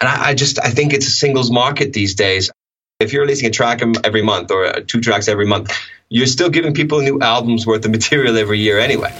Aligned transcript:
And 0.00 0.08
I, 0.08 0.28
I 0.28 0.34
just 0.34 0.60
I 0.60 0.70
think 0.70 0.92
it's 0.92 1.06
a 1.06 1.10
singles 1.10 1.50
market 1.50 1.92
these 1.92 2.14
days. 2.14 2.50
If 3.00 3.12
you're 3.12 3.22
releasing 3.22 3.48
a 3.48 3.50
track 3.50 3.82
every 4.04 4.22
month 4.22 4.50
or 4.50 4.66
uh, 4.66 4.80
two 4.86 5.00
tracks 5.00 5.28
every 5.28 5.46
month, 5.46 5.72
you're 6.08 6.26
still 6.26 6.50
giving 6.50 6.74
people 6.74 7.00
new 7.00 7.20
albums 7.20 7.66
worth 7.66 7.84
of 7.84 7.90
material 7.90 8.36
every 8.36 8.60
year 8.60 8.78
anyway. 8.78 9.12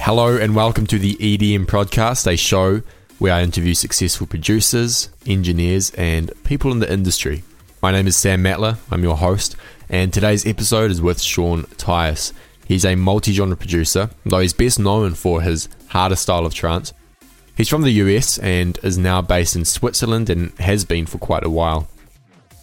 Hello 0.00 0.36
and 0.36 0.54
welcome 0.54 0.86
to 0.86 0.98
the 0.98 1.14
EDM 1.14 1.64
Prodcast, 1.64 2.30
a 2.30 2.36
show 2.36 2.82
where 3.18 3.32
I 3.32 3.42
interview 3.42 3.74
successful 3.74 4.26
producers, 4.26 5.08
engineers, 5.26 5.90
and 5.92 6.30
people 6.44 6.72
in 6.72 6.80
the 6.80 6.92
industry. 6.92 7.44
My 7.82 7.92
name 7.92 8.06
is 8.06 8.16
Sam 8.16 8.42
Matla, 8.42 8.78
I'm 8.90 9.02
your 9.02 9.16
host, 9.16 9.56
and 9.88 10.12
today's 10.12 10.46
episode 10.46 10.90
is 10.90 11.00
with 11.00 11.20
Sean 11.20 11.64
Tyas. 11.76 12.32
He's 12.66 12.84
a 12.84 12.96
multi 12.96 13.32
genre 13.32 13.56
producer, 13.56 14.10
though 14.24 14.40
he's 14.40 14.52
best 14.52 14.78
known 14.78 15.14
for 15.14 15.42
his 15.42 15.68
harder 15.88 16.16
style 16.16 16.46
of 16.46 16.54
trance. 16.54 16.92
He's 17.56 17.68
from 17.68 17.82
the 17.82 17.90
US 17.90 18.38
and 18.38 18.78
is 18.82 18.98
now 18.98 19.22
based 19.22 19.54
in 19.54 19.64
Switzerland 19.64 20.28
and 20.28 20.50
has 20.58 20.84
been 20.84 21.06
for 21.06 21.18
quite 21.18 21.44
a 21.44 21.50
while. 21.50 21.88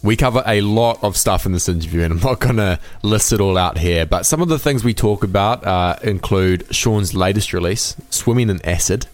We 0.02 0.16
cover 0.16 0.42
a 0.44 0.60
lot 0.60 1.02
of 1.02 1.16
stuff 1.16 1.46
in 1.46 1.52
this 1.52 1.68
interview, 1.68 2.02
and 2.02 2.14
I'm 2.14 2.20
not 2.20 2.40
going 2.40 2.56
to 2.56 2.80
list 3.02 3.32
it 3.32 3.40
all 3.40 3.56
out 3.56 3.78
here. 3.78 4.04
But 4.04 4.26
some 4.26 4.42
of 4.42 4.48
the 4.48 4.58
things 4.58 4.82
we 4.82 4.94
talk 4.94 5.22
about 5.22 5.64
uh, 5.64 5.96
include 6.02 6.66
Sean's 6.74 7.14
latest 7.14 7.52
release, 7.52 7.94
Swimming 8.10 8.50
in 8.50 8.60
Acid, 8.66 9.06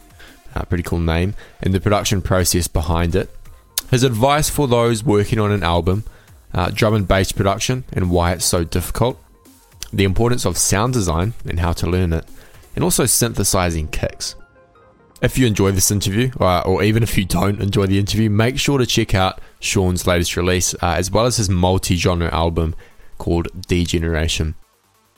a 0.62 0.67
pretty 0.67 0.83
cool 0.83 1.01
name, 1.01 1.35
and 1.61 1.73
the 1.73 1.80
production 1.80 2.23
process 2.23 2.69
behind 2.69 3.15
it. 3.15 3.35
His 3.91 4.03
advice 4.03 4.51
for 4.51 4.69
those 4.69 5.03
working 5.03 5.39
on 5.39 5.51
an 5.51 5.62
album, 5.62 6.05
uh, 6.53 6.71
drum 6.71 6.95
and 6.95 7.09
bass 7.09 7.33
production, 7.33 7.85
and 7.93 8.11
why 8.11 8.33
it's 8.33 8.45
so 8.45 8.65
difficult, 8.65 9.19
the 9.93 10.05
importance 10.05 10.45
of 10.45 10.59
sound 10.59 10.93
design 10.93 11.35
and 11.47 11.60
how 11.60 11.73
to 11.73 11.87
learn 11.87 12.13
it, 12.13 12.24
and 12.74 12.85
also 12.85 13.07
synthesizing 13.07 13.88
kicks. 13.88 14.35
If 15.21 15.37
you 15.37 15.47
enjoy 15.47 15.73
this 15.73 15.91
interview, 15.91 16.30
or, 16.38 16.65
or, 16.66 16.82
even 16.82 17.02
if 17.02 17.19
you 17.19 17.25
don't 17.25 17.60
enjoy 17.60 17.87
the 17.87 17.99
interview, 17.99 18.30
make 18.30 18.59
sure 18.59 18.79
to 18.79 18.87
check 18.87 19.15
out 19.15 19.41
Sean's 19.59 20.07
latest 20.07 20.37
release, 20.37 20.75
uh, 20.75 20.95
as 20.97 21.10
well 21.10 21.27
as 21.27 21.38
his 21.38 21.51
multi 21.51 21.97
genre 21.97 22.32
album 22.32 22.77
called 23.19 23.49
Degeneration. 23.66 24.54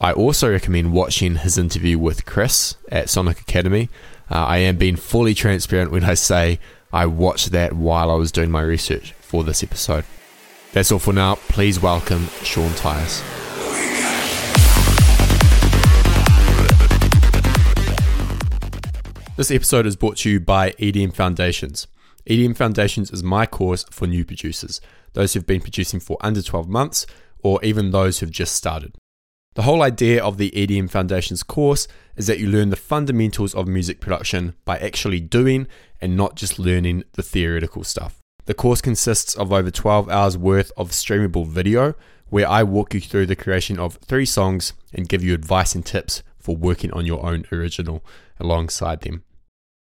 I 0.01 0.13
also 0.13 0.51
recommend 0.51 0.95
watching 0.95 1.37
his 1.37 1.59
interview 1.59 1.99
with 1.99 2.25
Chris 2.25 2.77
at 2.91 3.11
Sonic 3.11 3.41
Academy. 3.41 3.91
Uh, 4.31 4.45
I 4.45 4.59
am 4.59 4.77
being 4.77 4.95
fully 4.95 5.35
transparent 5.35 5.91
when 5.91 6.05
I 6.05 6.15
say 6.15 6.61
I 6.93 7.07
watched 7.07 7.51
that 7.51 7.73
while 7.73 8.13
I 8.13 8.15
was 8.15 8.31
doing 8.31 8.49
my 8.49 8.61
research 8.61 9.13
for 9.15 9.43
this 9.43 9.65
episode. 9.65 10.05
That's 10.73 10.93
all 10.93 11.01
for 11.01 11.13
now. 11.13 11.35
Please 11.49 11.83
welcome 11.83 12.29
Sean 12.45 12.71
Tyas. 12.71 13.25
This 19.37 19.51
episode 19.51 19.87
is 19.87 19.97
brought 19.97 20.19
to 20.19 20.31
you 20.31 20.39
by 20.39 20.73
EDM 20.73 21.13
Foundations. 21.13 21.89
EDM 22.29 22.57
Foundations 22.57 23.11
is 23.11 23.25
my 23.25 23.47
course 23.47 23.85
for 23.91 24.07
new 24.07 24.25
producers, 24.25 24.81
those 25.15 25.35
who've 25.35 25.47
been 25.47 25.61
producing 25.61 25.99
for 25.99 26.17
under 26.21 26.41
12 26.41 26.69
months, 26.69 27.05
or 27.43 27.59
even 27.65 27.91
those 27.91 28.21
who've 28.21 28.31
just 28.31 28.55
started. 28.55 28.95
The 29.57 29.63
whole 29.63 29.83
idea 29.83 30.23
of 30.23 30.39
the 30.39 30.53
EDM 30.53 30.89
Foundations 30.89 31.43
course 31.43 31.89
is 32.15 32.29
that 32.29 32.39
you 32.39 32.49
learn 32.49 32.71
the 32.71 32.77
fundamentals 32.77 33.53
of 33.53 33.67
music 33.67 33.99
production 33.99 34.55
by 34.65 34.79
actually 34.79 35.19
doing 35.19 35.67
and 36.01 36.17
not 36.17 36.37
just 36.37 36.61
learning 36.61 37.03
the 37.15 37.23
theoretical 37.23 37.83
stuff. 37.83 38.19
The 38.45 38.55
course 38.55 38.81
consists 38.81 39.35
of 39.35 39.53
over 39.53 39.73
12 39.73 40.09
hours 40.09 40.39
worth 40.39 40.71
of 40.77 40.91
streamable 40.91 41.49
video 41.49 41.95
where 42.29 42.49
I 42.49 42.63
walk 42.63 42.95
you 42.95 43.01
through 43.01 43.27
the 43.27 43.35
creation 43.35 43.81
of 43.81 43.97
three 43.97 44.25
songs 44.25 44.73
and 44.95 45.09
give 45.09 45.25
you 45.25 45.35
advice 45.35 45.75
and 45.75 45.85
tips 45.85 46.23
for 46.39 46.57
working 46.57 46.93
on 46.93 47.05
your 47.05 47.27
own 47.27 47.45
original 47.51 48.05
alongside 48.39 49.01
them. 49.01 49.25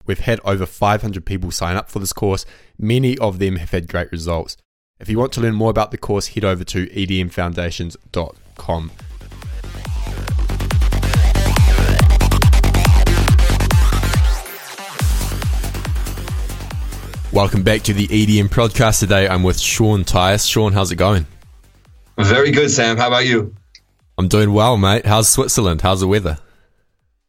We've 0.07 0.19
had 0.19 0.39
over 0.43 0.65
500 0.65 1.27
people 1.27 1.51
sign 1.51 1.75
up 1.75 1.91
for 1.91 1.99
this 1.99 2.13
course. 2.13 2.43
Many 2.79 3.19
of 3.19 3.37
them 3.37 3.57
have 3.57 3.69
had 3.69 3.87
great 3.87 4.11
results. 4.11 4.57
If 4.99 5.09
you 5.09 5.19
want 5.19 5.31
to 5.33 5.41
learn 5.41 5.53
more 5.53 5.69
about 5.69 5.91
the 5.91 5.99
course, 5.99 6.29
head 6.29 6.43
over 6.43 6.63
to 6.63 6.87
edmfoundations.com. 6.87 8.91
Welcome 17.31 17.61
back 17.61 17.83
to 17.83 17.93
the 17.93 18.07
EDM 18.07 18.47
Prodcast. 18.47 19.01
Today 19.01 19.27
I'm 19.27 19.43
with 19.43 19.59
Sean 19.59 20.03
Tyas. 20.03 20.49
Sean, 20.49 20.73
how's 20.73 20.91
it 20.91 20.95
going? 20.95 21.27
Very 22.17 22.49
good, 22.49 22.71
Sam. 22.71 22.97
How 22.97 23.07
about 23.07 23.27
you? 23.27 23.53
I'm 24.17 24.27
doing 24.27 24.51
well, 24.51 24.77
mate. 24.77 25.05
How's 25.05 25.29
Switzerland? 25.29 25.81
How's 25.81 25.99
the 25.99 26.07
weather? 26.07 26.39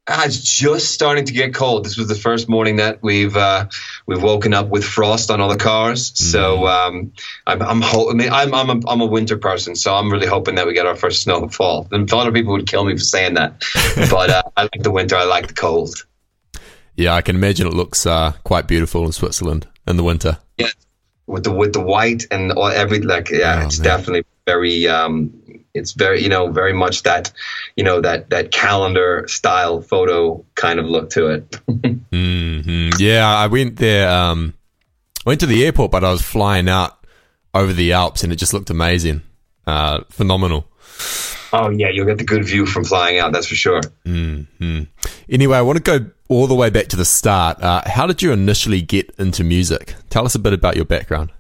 it's 0.08 0.40
just 0.40 0.90
starting 0.92 1.26
to 1.26 1.32
get 1.34 1.54
cold. 1.54 1.84
This 1.84 1.98
was 1.98 2.08
the 2.08 2.14
first 2.14 2.48
morning 2.48 2.76
that 2.76 3.02
we've 3.02 3.36
uh, 3.36 3.66
we've 4.06 4.22
woken 4.22 4.54
up 4.54 4.68
with 4.68 4.84
frost 4.84 5.30
on 5.30 5.40
all 5.40 5.50
the 5.50 5.58
cars. 5.58 6.10
Mm. 6.12 6.16
So 6.16 6.66
um, 6.66 7.12
I'm 7.46 7.60
I'm, 7.60 7.80
ho- 7.82 8.10
I 8.10 8.14
mean, 8.14 8.30
I'm 8.30 8.54
I'm 8.54 8.70
a, 8.70 8.88
I'm 8.88 9.00
a 9.02 9.06
winter 9.06 9.36
person, 9.36 9.76
so 9.76 9.94
I'm 9.94 10.10
really 10.10 10.26
hoping 10.26 10.54
that 10.54 10.66
we 10.66 10.72
get 10.72 10.86
our 10.86 10.96
first 10.96 11.22
snow 11.22 11.42
in 11.42 11.50
fall. 11.50 11.86
And 11.92 12.10
a 12.10 12.16
lot 12.16 12.26
of 12.26 12.32
people 12.32 12.52
would 12.54 12.66
kill 12.66 12.84
me 12.84 12.94
for 12.94 13.04
saying 13.04 13.34
that, 13.34 13.62
but 14.10 14.30
uh, 14.30 14.42
I 14.56 14.62
like 14.62 14.82
the 14.82 14.90
winter. 14.90 15.14
I 15.14 15.24
like 15.24 15.48
the 15.48 15.54
cold. 15.54 16.06
Yeah, 17.00 17.14
I 17.14 17.22
can 17.22 17.34
imagine 17.34 17.66
it 17.66 17.72
looks 17.72 18.04
uh, 18.04 18.32
quite 18.44 18.68
beautiful 18.68 19.06
in 19.06 19.12
Switzerland 19.12 19.66
in 19.86 19.96
the 19.96 20.04
winter. 20.04 20.38
Yeah, 20.58 20.68
with 21.26 21.44
the 21.44 21.50
with 21.50 21.72
the 21.72 21.80
white 21.80 22.26
and 22.30 22.52
all 22.52 22.66
every 22.66 23.00
like 23.00 23.30
yeah, 23.30 23.60
oh, 23.62 23.66
it's 23.66 23.78
man. 23.78 23.84
definitely 23.84 24.24
very 24.46 24.86
um, 24.86 25.32
it's 25.74 25.92
very 25.92 26.22
you 26.22 26.28
know 26.28 26.50
very 26.50 26.72
much 26.72 27.02
that 27.04 27.32
you 27.76 27.84
know 27.84 28.00
that 28.00 28.30
that 28.30 28.50
calendar 28.50 29.26
style 29.28 29.80
photo 29.80 30.44
kind 30.56 30.78
of 30.80 30.86
look 30.86 31.10
to 31.10 31.28
it 31.28 31.50
mm-hmm. 31.70 32.90
yeah 32.98 33.26
i 33.28 33.46
went 33.46 33.76
there 33.76 34.10
um 34.10 34.54
went 35.24 35.40
to 35.40 35.46
the 35.46 35.64
airport 35.64 35.90
but 35.90 36.02
i 36.02 36.10
was 36.10 36.22
flying 36.22 36.68
out 36.68 37.06
over 37.54 37.72
the 37.72 37.92
alps 37.92 38.22
and 38.24 38.32
it 38.32 38.36
just 38.36 38.52
looked 38.52 38.70
amazing 38.70 39.22
uh 39.66 40.00
phenomenal 40.08 40.68
oh 41.52 41.70
yeah 41.70 41.88
you'll 41.88 42.06
get 42.06 42.18
the 42.18 42.24
good 42.24 42.44
view 42.44 42.66
from 42.66 42.84
flying 42.84 43.18
out 43.18 43.32
that's 43.32 43.46
for 43.46 43.54
sure 43.54 43.80
mm-hmm. 44.04 44.82
anyway 45.28 45.58
i 45.58 45.62
want 45.62 45.76
to 45.76 45.82
go 45.82 46.10
all 46.28 46.46
the 46.46 46.54
way 46.54 46.70
back 46.70 46.86
to 46.86 46.96
the 46.96 47.04
start 47.04 47.60
uh, 47.62 47.82
how 47.86 48.06
did 48.06 48.22
you 48.22 48.32
initially 48.32 48.80
get 48.82 49.10
into 49.18 49.44
music 49.44 49.94
tell 50.08 50.24
us 50.24 50.34
a 50.34 50.38
bit 50.38 50.52
about 50.52 50.76
your 50.76 50.84
background 50.84 51.30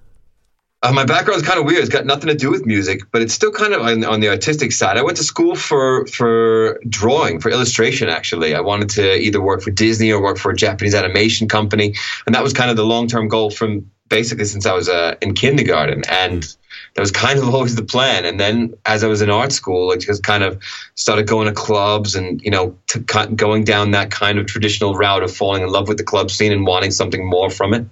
uh, 0.82 0.92
my 0.92 1.04
background 1.04 1.42
is 1.42 1.46
kind 1.46 1.60
of 1.60 1.66
weird. 1.66 1.80
It's 1.80 1.90
got 1.90 2.06
nothing 2.06 2.28
to 2.28 2.34
do 2.34 2.50
with 2.50 2.64
music, 2.64 3.02
but 3.12 3.20
it's 3.20 3.34
still 3.34 3.52
kind 3.52 3.74
of 3.74 3.82
on, 3.82 4.02
on, 4.02 4.20
the 4.20 4.30
artistic 4.30 4.72
side. 4.72 4.96
I 4.96 5.02
went 5.02 5.18
to 5.18 5.24
school 5.24 5.54
for 5.54 6.06
for 6.06 6.80
drawing, 6.88 7.38
for 7.38 7.50
illustration. 7.50 8.08
Actually, 8.08 8.54
I 8.54 8.60
wanted 8.60 8.88
to 8.90 9.14
either 9.14 9.42
work 9.42 9.60
for 9.60 9.70
Disney 9.70 10.10
or 10.10 10.22
work 10.22 10.38
for 10.38 10.50
a 10.50 10.56
Japanese 10.56 10.94
animation 10.94 11.48
company, 11.48 11.96
and 12.24 12.34
that 12.34 12.42
was 12.42 12.54
kind 12.54 12.70
of 12.70 12.78
the 12.78 12.86
long 12.86 13.08
term 13.08 13.28
goal 13.28 13.50
from 13.50 13.90
basically 14.08 14.46
since 14.46 14.64
I 14.64 14.72
was 14.72 14.88
uh, 14.88 15.16
in 15.20 15.34
kindergarten. 15.34 16.02
And 16.08 16.46
that 16.94 17.00
was 17.00 17.10
kind 17.10 17.38
of 17.38 17.48
always 17.54 17.76
the 17.76 17.84
plan. 17.84 18.24
And 18.24 18.38
then 18.38 18.74
as 18.84 19.04
I 19.04 19.06
was 19.06 19.22
in 19.22 19.30
art 19.30 19.52
school, 19.52 19.90
I 19.90 19.96
just 19.96 20.22
kind 20.22 20.42
of 20.42 20.62
started 20.94 21.26
going 21.26 21.46
to 21.46 21.52
clubs 21.52 22.14
and, 22.14 22.40
you 22.42 22.50
know, 22.50 22.76
to, 22.88 23.00
going 23.34 23.64
down 23.64 23.92
that 23.92 24.10
kind 24.10 24.38
of 24.38 24.46
traditional 24.46 24.94
route 24.94 25.22
of 25.22 25.34
falling 25.34 25.62
in 25.62 25.68
love 25.68 25.88
with 25.88 25.98
the 25.98 26.04
club 26.04 26.30
scene 26.30 26.52
and 26.52 26.66
wanting 26.66 26.90
something 26.90 27.28
more 27.28 27.50
from 27.50 27.74
it. 27.74 27.86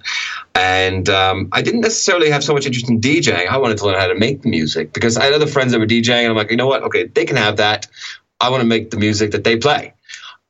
And 0.55 1.09
um, 1.09 1.49
I 1.53 1.63
didn't 1.63 1.81
necessarily 1.81 2.31
have 2.31 2.43
so 2.43 2.53
much 2.53 2.67
interest 2.67 2.89
in 2.89 3.01
DJing. 3.01 3.49
I 3.49 3.59
wanted 3.59 3.79
to 3.79 3.87
learn 3.87 3.99
how 3.99 4.09
to 4.09 4.15
make 4.15 4.43
the 4.43 4.51
music 4.51 4.93
because 4.93 5.17
I 5.17 5.25
had 5.25 5.33
other 5.33 5.47
friends 5.47 5.73
that 5.73 5.79
were 5.79 5.87
DJing 5.87 6.23
and 6.23 6.31
I'm 6.31 6.37
like, 6.37 6.51
you 6.51 6.57
know 6.57 6.67
what? 6.67 6.83
Okay, 6.85 7.07
they 7.07 7.25
can 7.25 7.37
have 7.37 7.59
that. 7.59 7.87
I 8.41 8.51
want 8.51 8.61
to 8.61 8.67
make 8.67 8.91
the 8.91 8.99
music 8.99 9.33
that 9.33 9.45
they 9.45 9.57
play. 9.57 9.95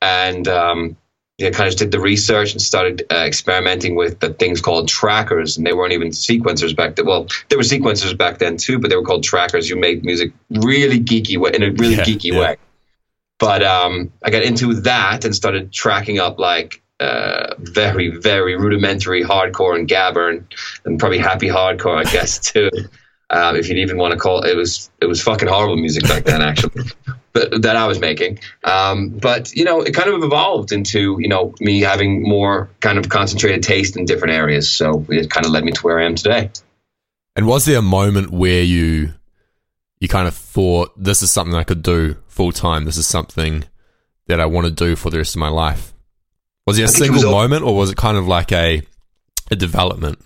And, 0.01 0.47
um, 0.47 0.97
you 1.39 1.49
kind 1.51 1.71
of 1.71 1.77
did 1.77 1.91
the 1.91 2.01
research 2.01 2.51
and 2.51 2.61
started 2.61 3.05
uh, 3.09 3.15
experimenting 3.15 3.95
with 3.95 4.19
the 4.19 4.33
things 4.33 4.59
called 4.59 4.89
trackers, 4.89 5.57
and 5.57 5.65
they 5.65 5.71
weren't 5.71 5.93
even 5.93 6.09
sequencers 6.09 6.75
back 6.75 6.97
then. 6.97 7.05
Well, 7.05 7.27
there 7.47 7.57
were 7.57 7.63
sequencers 7.63 8.15
back 8.17 8.39
then 8.39 8.57
too, 8.57 8.77
but 8.77 8.89
they 8.89 8.97
were 8.97 9.05
called 9.05 9.23
trackers. 9.23 9.69
You 9.69 9.77
made 9.77 10.03
music 10.03 10.33
really 10.49 10.99
geeky 10.99 11.37
way, 11.37 11.51
in 11.53 11.63
a 11.63 11.71
really 11.71 11.95
yeah, 11.95 12.03
geeky 12.03 12.33
yeah. 12.33 12.39
way. 12.39 12.57
But 13.39 13.63
um, 13.63 14.11
I 14.21 14.31
got 14.31 14.43
into 14.43 14.81
that 14.81 15.23
and 15.23 15.33
started 15.33 15.71
tracking 15.71 16.19
up 16.19 16.39
like 16.39 16.81
uh, 16.99 17.55
very, 17.57 18.09
very 18.09 18.57
rudimentary 18.57 19.23
hardcore 19.23 19.79
and 19.79 19.87
gabber 19.87 20.29
and, 20.29 20.45
and 20.83 20.99
probably 20.99 21.19
happy 21.19 21.47
hardcore, 21.47 22.05
I 22.05 22.11
guess, 22.11 22.37
too. 22.51 22.69
Um, 23.31 23.55
if 23.55 23.69
you'd 23.69 23.77
even 23.77 23.97
want 23.97 24.13
to 24.13 24.19
call 24.19 24.41
it, 24.41 24.49
it 24.49 24.55
was 24.55 24.89
it 24.99 25.05
was 25.05 25.21
fucking 25.21 25.47
horrible 25.47 25.77
music 25.77 26.03
back 26.03 26.23
then, 26.23 26.41
actually, 26.41 26.85
but 27.33 27.61
that 27.61 27.75
I 27.75 27.85
was 27.85 27.99
making. 27.99 28.39
Um, 28.63 29.09
but 29.09 29.53
you 29.53 29.65
know, 29.65 29.81
it 29.81 29.93
kind 29.93 30.09
of 30.09 30.23
evolved 30.23 30.71
into 30.71 31.17
you 31.19 31.27
know 31.27 31.53
me 31.59 31.81
having 31.81 32.23
more 32.23 32.69
kind 32.79 32.97
of 32.97 33.09
concentrated 33.09 33.63
taste 33.63 33.97
in 33.97 34.05
different 34.05 34.33
areas. 34.33 34.71
So 34.71 35.05
it 35.09 35.29
kind 35.29 35.45
of 35.45 35.51
led 35.51 35.63
me 35.63 35.71
to 35.73 35.81
where 35.81 35.99
I 35.99 36.05
am 36.05 36.15
today. 36.15 36.49
And 37.35 37.47
was 37.47 37.65
there 37.65 37.77
a 37.77 37.83
moment 37.83 38.31
where 38.31 38.63
you 38.63 39.13
you 39.99 40.07
kind 40.07 40.27
of 40.27 40.35
thought 40.35 40.91
this 40.97 41.21
is 41.21 41.31
something 41.31 41.55
I 41.55 41.63
could 41.63 41.83
do 41.83 42.15
full 42.27 42.51
time? 42.51 42.85
This 42.85 42.97
is 42.97 43.05
something 43.05 43.63
that 44.27 44.39
I 44.39 44.45
want 44.45 44.65
to 44.65 44.71
do 44.71 44.95
for 44.95 45.09
the 45.09 45.17
rest 45.17 45.35
of 45.35 45.39
my 45.39 45.49
life. 45.49 45.93
Was 46.65 46.77
there 46.77 46.85
a 46.85 46.89
single 46.89 47.31
moment, 47.31 47.63
or 47.63 47.75
was 47.75 47.91
it 47.91 47.97
kind 47.97 48.17
of 48.17 48.27
like 48.27 48.51
a 48.51 48.81
a 49.51 49.55
development? 49.55 50.19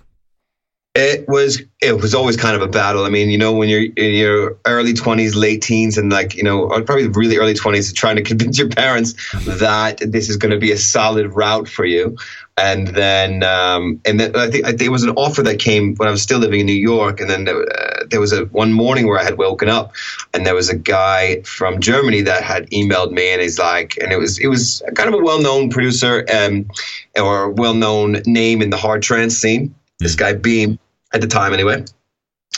It 0.95 1.27
was 1.27 1.59
it 1.81 1.99
was 1.99 2.13
always 2.13 2.37
kind 2.37 2.55
of 2.55 2.61
a 2.61 2.67
battle. 2.67 3.03
I 3.03 3.09
mean, 3.09 3.31
you 3.31 3.37
know, 3.39 3.51
when 3.51 3.67
you're 3.67 3.81
in 3.81 4.13
your 4.13 4.57
early 4.63 4.93
twenties, 4.93 5.35
late 5.35 5.63
teens, 5.63 5.97
and 5.97 6.11
like 6.11 6.35
you 6.35 6.43
know, 6.43 6.67
probably 6.67 7.07
really 7.07 7.37
early 7.37 7.55
twenties, 7.55 7.91
trying 7.93 8.17
to 8.17 8.21
convince 8.31 8.59
your 8.59 8.69
parents 8.69 9.15
that 9.45 9.97
this 9.99 10.29
is 10.29 10.37
going 10.37 10.51
to 10.51 10.59
be 10.59 10.71
a 10.71 10.77
solid 10.77 11.33
route 11.33 11.67
for 11.67 11.83
you, 11.83 12.15
and 12.57 12.89
then 12.89 13.41
um, 13.41 14.01
and 14.05 14.19
then 14.19 14.35
I 14.35 14.51
think, 14.51 14.65
I 14.65 14.69
think 14.69 14.83
it 14.83 14.91
was 14.91 15.01
an 15.01 15.15
offer 15.15 15.41
that 15.41 15.57
came 15.57 15.95
when 15.95 16.07
I 16.07 16.11
was 16.11 16.21
still 16.21 16.37
living 16.37 16.59
in 16.59 16.67
New 16.67 16.73
York, 16.73 17.19
and 17.19 17.27
then 17.27 17.49
uh, 17.49 18.03
there 18.11 18.19
was 18.19 18.31
a 18.31 18.45
one 18.45 18.71
morning 18.71 19.07
where 19.07 19.19
I 19.19 19.23
had 19.23 19.39
woken 19.39 19.69
up, 19.69 19.93
and 20.31 20.45
there 20.45 20.53
was 20.53 20.69
a 20.69 20.77
guy 20.77 21.41
from 21.41 21.79
Germany 21.79 22.21
that 22.21 22.43
had 22.43 22.69
emailed 22.69 23.09
me, 23.09 23.33
and 23.33 23.41
he's 23.41 23.57
like, 23.57 23.97
and 23.97 24.11
it 24.11 24.19
was 24.19 24.37
it 24.37 24.47
was 24.47 24.83
kind 24.93 25.11
of 25.11 25.19
a 25.19 25.23
well 25.23 25.41
known 25.41 25.71
producer, 25.71 26.23
um, 26.31 26.69
or 27.15 27.49
well 27.49 27.73
known 27.73 28.21
name 28.27 28.61
in 28.61 28.69
the 28.69 28.77
hard 28.77 29.01
trance 29.01 29.35
scene. 29.35 29.73
This 29.97 30.15
guy 30.15 30.33
Beam 30.33 30.77
at 31.13 31.21
the 31.21 31.27
time 31.27 31.53
anyway. 31.53 31.85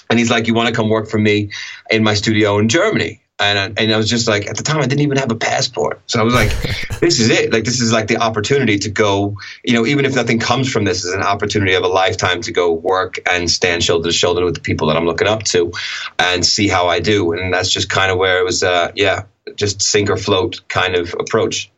And 0.10 0.19
he's 0.19 0.30
like, 0.30 0.48
"You 0.48 0.54
want 0.54 0.69
to 0.69 0.75
come 0.75 0.90
work 0.90 1.10
for 1.10 1.18
me 1.18 1.52
in 1.90 2.04
my 2.04 2.13
studio 2.13 2.60
in 2.60 2.69
Germany?" 2.69 3.22
And 3.38 3.60
I, 3.60 3.81
and 3.81 3.94
I 3.94 3.98
was 3.98 4.10
just 4.10 4.30
like, 4.30 4.48
at 4.48 4.56
the 4.56 4.63
time, 4.63 4.78
I 4.78 4.84
didn't 4.84 5.02
even 5.02 5.18
have 5.18 5.30
a 5.30 5.36
passport, 5.36 6.00
so 6.07 6.22
I 6.22 6.24
was 6.24 6.34
like, 6.34 6.50
"This 7.02 7.19
is 7.19 7.30
it! 7.30 7.52
Like, 7.52 7.66
this 7.66 7.81
is 7.81 7.92
like 7.92 8.07
the 8.07 8.18
opportunity 8.18 8.80
to 8.80 8.90
go. 8.90 9.38
You 9.63 9.74
know, 9.74 9.86
even 9.86 10.06
if 10.06 10.16
nothing 10.16 10.40
comes 10.40 10.72
from 10.72 10.86
this, 10.86 11.04
is 11.04 11.13
an 11.13 11.22
opportunity 11.22 11.74
of 11.74 11.84
a 11.84 11.88
lifetime 11.88 12.42
to 12.44 12.52
go 12.52 12.72
work 12.72 13.16
and 13.30 13.50
stand 13.50 13.84
shoulder 13.84 14.10
to 14.10 14.13
shoulder 14.13 14.46
with 14.46 14.56
the 14.56 14.62
people 14.62 14.88
that 14.88 14.98
I'm 14.98 15.06
looking 15.06 15.28
up 15.28 15.44
to, 15.46 15.74
and 16.18 16.46
see 16.46 16.68
how 16.68 16.88
I 16.88 17.00
do. 17.00 17.34
And 17.34 17.54
that's 17.54 17.69
just 17.69 17.90
kind 17.90 18.12
of 18.12 18.18
where 18.18 18.40
it 18.40 18.46
was. 18.46 18.63
Uh, 18.63 18.92
yeah, 18.96 19.24
just 19.56 19.81
sink 19.81 20.10
or 20.10 20.18
float 20.18 20.62
kind 20.69 20.96
of 20.96 21.13
approach. 21.19 21.72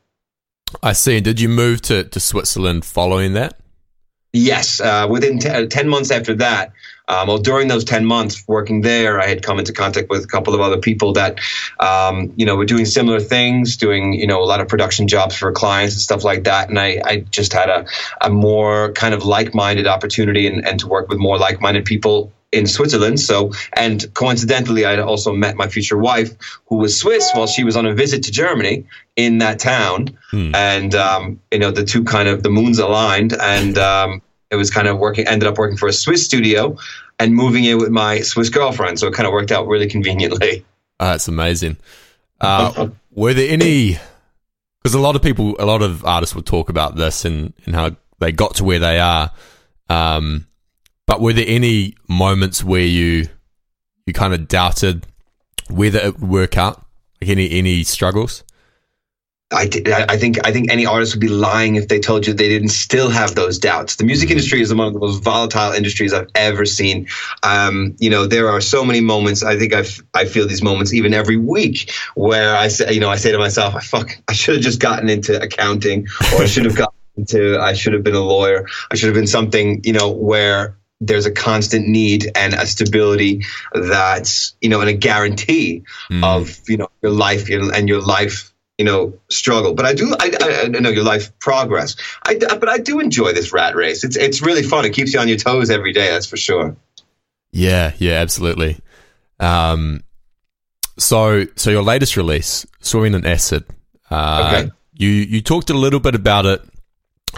I 0.83 0.93
see. 0.93 1.21
Did 1.21 1.39
you 1.39 1.49
move 1.49 1.81
to 1.83 2.03
to 2.03 2.19
Switzerland 2.19 2.85
following 2.85 3.33
that? 3.33 3.59
Yes, 4.33 4.79
uh, 4.79 5.07
within 5.09 5.39
t- 5.39 5.49
uh, 5.49 5.65
10 5.65 5.87
months 5.87 6.11
after 6.11 6.35
that, 6.35 6.71
um, 7.07 7.29
well, 7.29 7.37
during 7.37 7.69
those 7.69 7.85
10 7.85 8.05
months 8.05 8.43
working 8.47 8.81
there, 8.81 9.21
I 9.21 9.27
had 9.27 9.41
come 9.41 9.59
into 9.59 9.71
contact 9.71 10.09
with 10.09 10.25
a 10.25 10.27
couple 10.27 10.53
of 10.53 10.59
other 10.59 10.77
people 10.77 11.13
that, 11.13 11.39
um, 11.79 12.33
you 12.35 12.45
know, 12.45 12.57
were 12.57 12.65
doing 12.65 12.85
similar 12.85 13.21
things, 13.21 13.77
doing, 13.77 14.13
you 14.13 14.27
know, 14.27 14.41
a 14.41 14.45
lot 14.45 14.59
of 14.59 14.67
production 14.67 15.07
jobs 15.07 15.35
for 15.35 15.51
clients 15.53 15.95
and 15.95 16.01
stuff 16.01 16.25
like 16.25 16.43
that. 16.43 16.67
And 16.67 16.77
I, 16.77 17.01
I 17.05 17.17
just 17.17 17.53
had 17.53 17.69
a, 17.69 17.85
a 18.19 18.29
more 18.29 18.91
kind 18.91 19.13
of 19.13 19.23
like 19.23 19.53
minded 19.53 19.87
opportunity 19.87 20.47
and, 20.47 20.67
and 20.67 20.79
to 20.81 20.87
work 20.87 21.07
with 21.07 21.17
more 21.17 21.37
like 21.37 21.61
minded 21.61 21.85
people 21.85 22.33
in 22.57 22.67
Switzerland. 22.67 23.19
So, 23.19 23.51
and 23.73 24.05
coincidentally, 24.13 24.85
I 24.85 24.99
also 24.99 25.33
met 25.33 25.55
my 25.55 25.67
future 25.67 25.97
wife, 25.97 26.35
who 26.65 26.77
was 26.77 26.99
Swiss, 26.99 27.29
while 27.33 27.47
she 27.47 27.63
was 27.63 27.77
on 27.77 27.85
a 27.85 27.93
visit 27.93 28.23
to 28.23 28.31
Germany 28.31 28.85
in 29.15 29.37
that 29.39 29.59
town. 29.59 30.17
Hmm. 30.31 30.53
And 30.55 30.95
um, 30.95 31.39
you 31.51 31.59
know, 31.59 31.71
the 31.71 31.85
two 31.85 32.03
kind 32.03 32.27
of 32.27 32.43
the 32.43 32.49
moons 32.49 32.79
aligned, 32.79 33.33
and 33.33 33.77
um, 33.77 34.21
it 34.49 34.55
was 34.55 34.69
kind 34.69 34.87
of 34.87 34.97
working. 34.97 35.27
Ended 35.27 35.47
up 35.47 35.57
working 35.57 35.77
for 35.77 35.87
a 35.87 35.93
Swiss 35.93 36.25
studio 36.25 36.77
and 37.19 37.33
moving 37.33 37.63
in 37.63 37.77
with 37.77 37.89
my 37.89 38.21
Swiss 38.21 38.49
girlfriend. 38.49 38.99
So 38.99 39.07
it 39.07 39.13
kind 39.13 39.27
of 39.27 39.33
worked 39.33 39.51
out 39.51 39.67
really 39.67 39.87
conveniently. 39.87 40.65
Uh, 40.99 41.11
that's 41.11 41.27
amazing. 41.27 41.77
Uh, 42.41 42.89
were 43.11 43.33
there 43.33 43.49
any? 43.51 43.97
Because 44.81 44.93
a 44.93 44.99
lot 44.99 45.15
of 45.15 45.21
people, 45.21 45.55
a 45.59 45.65
lot 45.65 45.81
of 45.81 46.05
artists 46.05 46.35
would 46.35 46.45
talk 46.45 46.69
about 46.69 46.95
this 46.95 47.25
and 47.25 47.53
and 47.65 47.75
how 47.75 47.95
they 48.19 48.31
got 48.31 48.55
to 48.55 48.63
where 48.63 48.79
they 48.79 48.99
are. 48.99 49.31
Um, 49.89 50.47
but 51.07 51.21
were 51.21 51.33
there 51.33 51.45
any 51.47 51.95
moments 52.07 52.63
where 52.63 52.81
you 52.81 53.27
you 54.05 54.13
kind 54.13 54.33
of 54.33 54.47
doubted 54.47 55.07
whether 55.69 55.99
it 55.99 56.19
would 56.19 56.29
work 56.29 56.57
out? 56.57 56.85
Like 57.19 57.31
any 57.31 57.49
any 57.49 57.83
struggles? 57.83 58.43
I, 59.49 59.69
I 60.09 60.17
think 60.17 60.45
I 60.45 60.51
think 60.51 60.69
any 60.69 60.85
artist 60.85 61.13
would 61.13 61.21
be 61.21 61.29
lying 61.29 61.75
if 61.75 61.87
they 61.87 61.99
told 61.99 62.27
you 62.27 62.33
they 62.33 62.49
didn't 62.49 62.69
still 62.69 63.09
have 63.09 63.33
those 63.33 63.59
doubts. 63.59 63.95
The 63.95 64.03
music 64.03 64.29
industry 64.29 64.59
is 64.59 64.73
one 64.73 64.87
of 64.87 64.93
the 64.93 64.99
most 64.99 65.23
volatile 65.23 65.71
industries 65.71 66.11
I've 66.13 66.27
ever 66.35 66.65
seen. 66.65 67.07
Um, 67.43 67.95
you 67.97 68.09
know, 68.09 68.27
there 68.27 68.49
are 68.49 68.59
so 68.59 68.83
many 68.83 68.99
moments. 68.99 69.43
I 69.43 69.57
think 69.57 69.73
I've, 69.73 70.03
I 70.13 70.25
feel 70.25 70.49
these 70.49 70.61
moments 70.61 70.93
even 70.93 71.13
every 71.13 71.37
week 71.37 71.93
where 72.15 72.57
I 72.57 72.67
say, 72.67 72.91
you 72.91 72.99
know, 72.99 73.09
I 73.09 73.15
say 73.15 73.31
to 73.31 73.37
myself, 73.37 73.73
I 73.73 73.79
fuck, 73.79 74.17
I 74.27 74.33
should 74.33 74.55
have 74.55 74.63
just 74.63 74.81
gotten 74.81 75.07
into 75.07 75.41
accounting, 75.41 76.07
or 76.35 76.43
I 76.43 76.45
should 76.45 76.65
have 76.65 76.75
gotten 76.83 76.99
into, 77.15 77.57
I 77.57 77.71
should 77.71 77.93
have 77.93 78.03
been 78.03 78.15
a 78.15 78.19
lawyer, 78.19 78.67
I 78.91 78.95
should 78.95 79.07
have 79.07 79.15
been 79.15 79.27
something, 79.27 79.81
you 79.85 79.93
know, 79.93 80.11
where 80.11 80.77
there's 80.99 81.25
a 81.25 81.31
constant 81.31 81.87
need 81.87 82.31
and 82.35 82.53
a 82.53 82.65
stability 82.65 83.45
that's 83.73 84.55
you 84.61 84.69
know 84.69 84.81
and 84.81 84.89
a 84.89 84.93
guarantee 84.93 85.83
mm. 86.09 86.23
of 86.23 86.59
you 86.67 86.77
know 86.77 86.89
your 87.01 87.11
life 87.11 87.49
and 87.49 87.87
your 87.87 88.01
life 88.01 88.53
you 88.77 88.85
know 88.85 89.13
struggle. 89.29 89.73
But 89.73 89.85
i 89.85 89.93
do 89.93 90.15
i, 90.19 90.63
I 90.63 90.67
know 90.67 90.89
your 90.89 91.03
life 91.03 91.37
progress. 91.39 91.95
I 92.23 92.35
but 92.35 92.69
i 92.69 92.77
do 92.77 92.99
enjoy 92.99 93.33
this 93.33 93.53
rat 93.53 93.75
race. 93.75 94.03
It's 94.03 94.15
it's 94.15 94.41
really 94.41 94.63
fun. 94.63 94.85
It 94.85 94.93
keeps 94.93 95.13
you 95.13 95.19
on 95.19 95.27
your 95.27 95.37
toes 95.37 95.69
every 95.69 95.93
day 95.93 96.09
that's 96.09 96.25
for 96.25 96.37
sure. 96.37 96.75
Yeah 97.51 97.93
yeah 97.97 98.13
absolutely. 98.13 98.79
Um 99.39 100.03
so 100.97 101.45
so 101.55 101.69
your 101.69 101.83
latest 101.83 102.17
release 102.17 102.65
swimming 102.79 103.13
in 103.13 103.25
acid 103.25 103.63
uh 104.09 104.61
okay. 104.63 104.71
you 104.93 105.09
you 105.09 105.41
talked 105.41 105.69
a 105.69 105.73
little 105.73 105.99
bit 105.99 106.15
about 106.15 106.45
it 106.45 106.61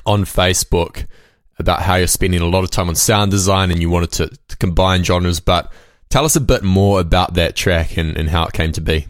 on 0.05 0.23
facebook 0.23 1.07
about 1.59 1.81
how 1.81 1.95
you're 1.95 2.07
spending 2.07 2.41
a 2.41 2.47
lot 2.47 2.63
of 2.63 2.71
time 2.71 2.89
on 2.89 2.95
sound 2.95 3.31
design 3.31 3.69
and 3.69 3.81
you 3.81 3.89
wanted 3.89 4.11
to, 4.13 4.29
to 4.47 4.57
combine 4.57 5.03
genres, 5.03 5.39
but 5.39 5.71
tell 6.09 6.25
us 6.25 6.35
a 6.35 6.41
bit 6.41 6.63
more 6.63 6.99
about 6.99 7.35
that 7.35 7.55
track 7.55 7.97
and, 7.97 8.17
and 8.17 8.29
how 8.29 8.45
it 8.45 8.53
came 8.53 8.71
to 8.71 8.81
be. 8.81 9.05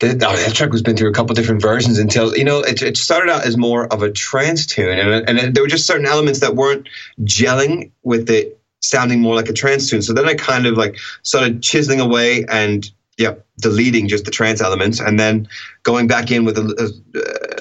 The, 0.00 0.12
oh, 0.26 0.34
that 0.34 0.54
track 0.54 0.70
was 0.70 0.82
been 0.82 0.96
through 0.96 1.10
a 1.10 1.12
couple 1.12 1.34
different 1.34 1.60
versions 1.60 1.98
until 1.98 2.34
you 2.34 2.44
know 2.44 2.60
it, 2.60 2.80
it 2.80 2.96
started 2.96 3.30
out 3.30 3.44
as 3.44 3.58
more 3.58 3.86
of 3.86 4.02
a 4.02 4.10
trance 4.10 4.64
tune, 4.64 4.98
and, 4.98 5.28
and 5.28 5.54
there 5.54 5.62
were 5.62 5.68
just 5.68 5.86
certain 5.86 6.06
elements 6.06 6.40
that 6.40 6.56
weren't 6.56 6.88
gelling 7.20 7.90
with 8.02 8.30
it 8.30 8.58
sounding 8.80 9.20
more 9.20 9.34
like 9.34 9.50
a 9.50 9.52
trance 9.52 9.90
tune. 9.90 10.00
So 10.00 10.14
then 10.14 10.26
I 10.26 10.34
kind 10.34 10.64
of 10.64 10.78
like 10.78 10.96
started 11.22 11.62
chiseling 11.62 12.00
away 12.00 12.46
and 12.48 12.90
yeah, 13.18 13.34
deleting 13.60 14.08
just 14.08 14.24
the 14.24 14.30
trance 14.30 14.62
elements, 14.62 15.00
and 15.00 15.20
then 15.20 15.48
going 15.82 16.06
back 16.06 16.30
in 16.30 16.46
with 16.46 16.56
a, 16.56 16.90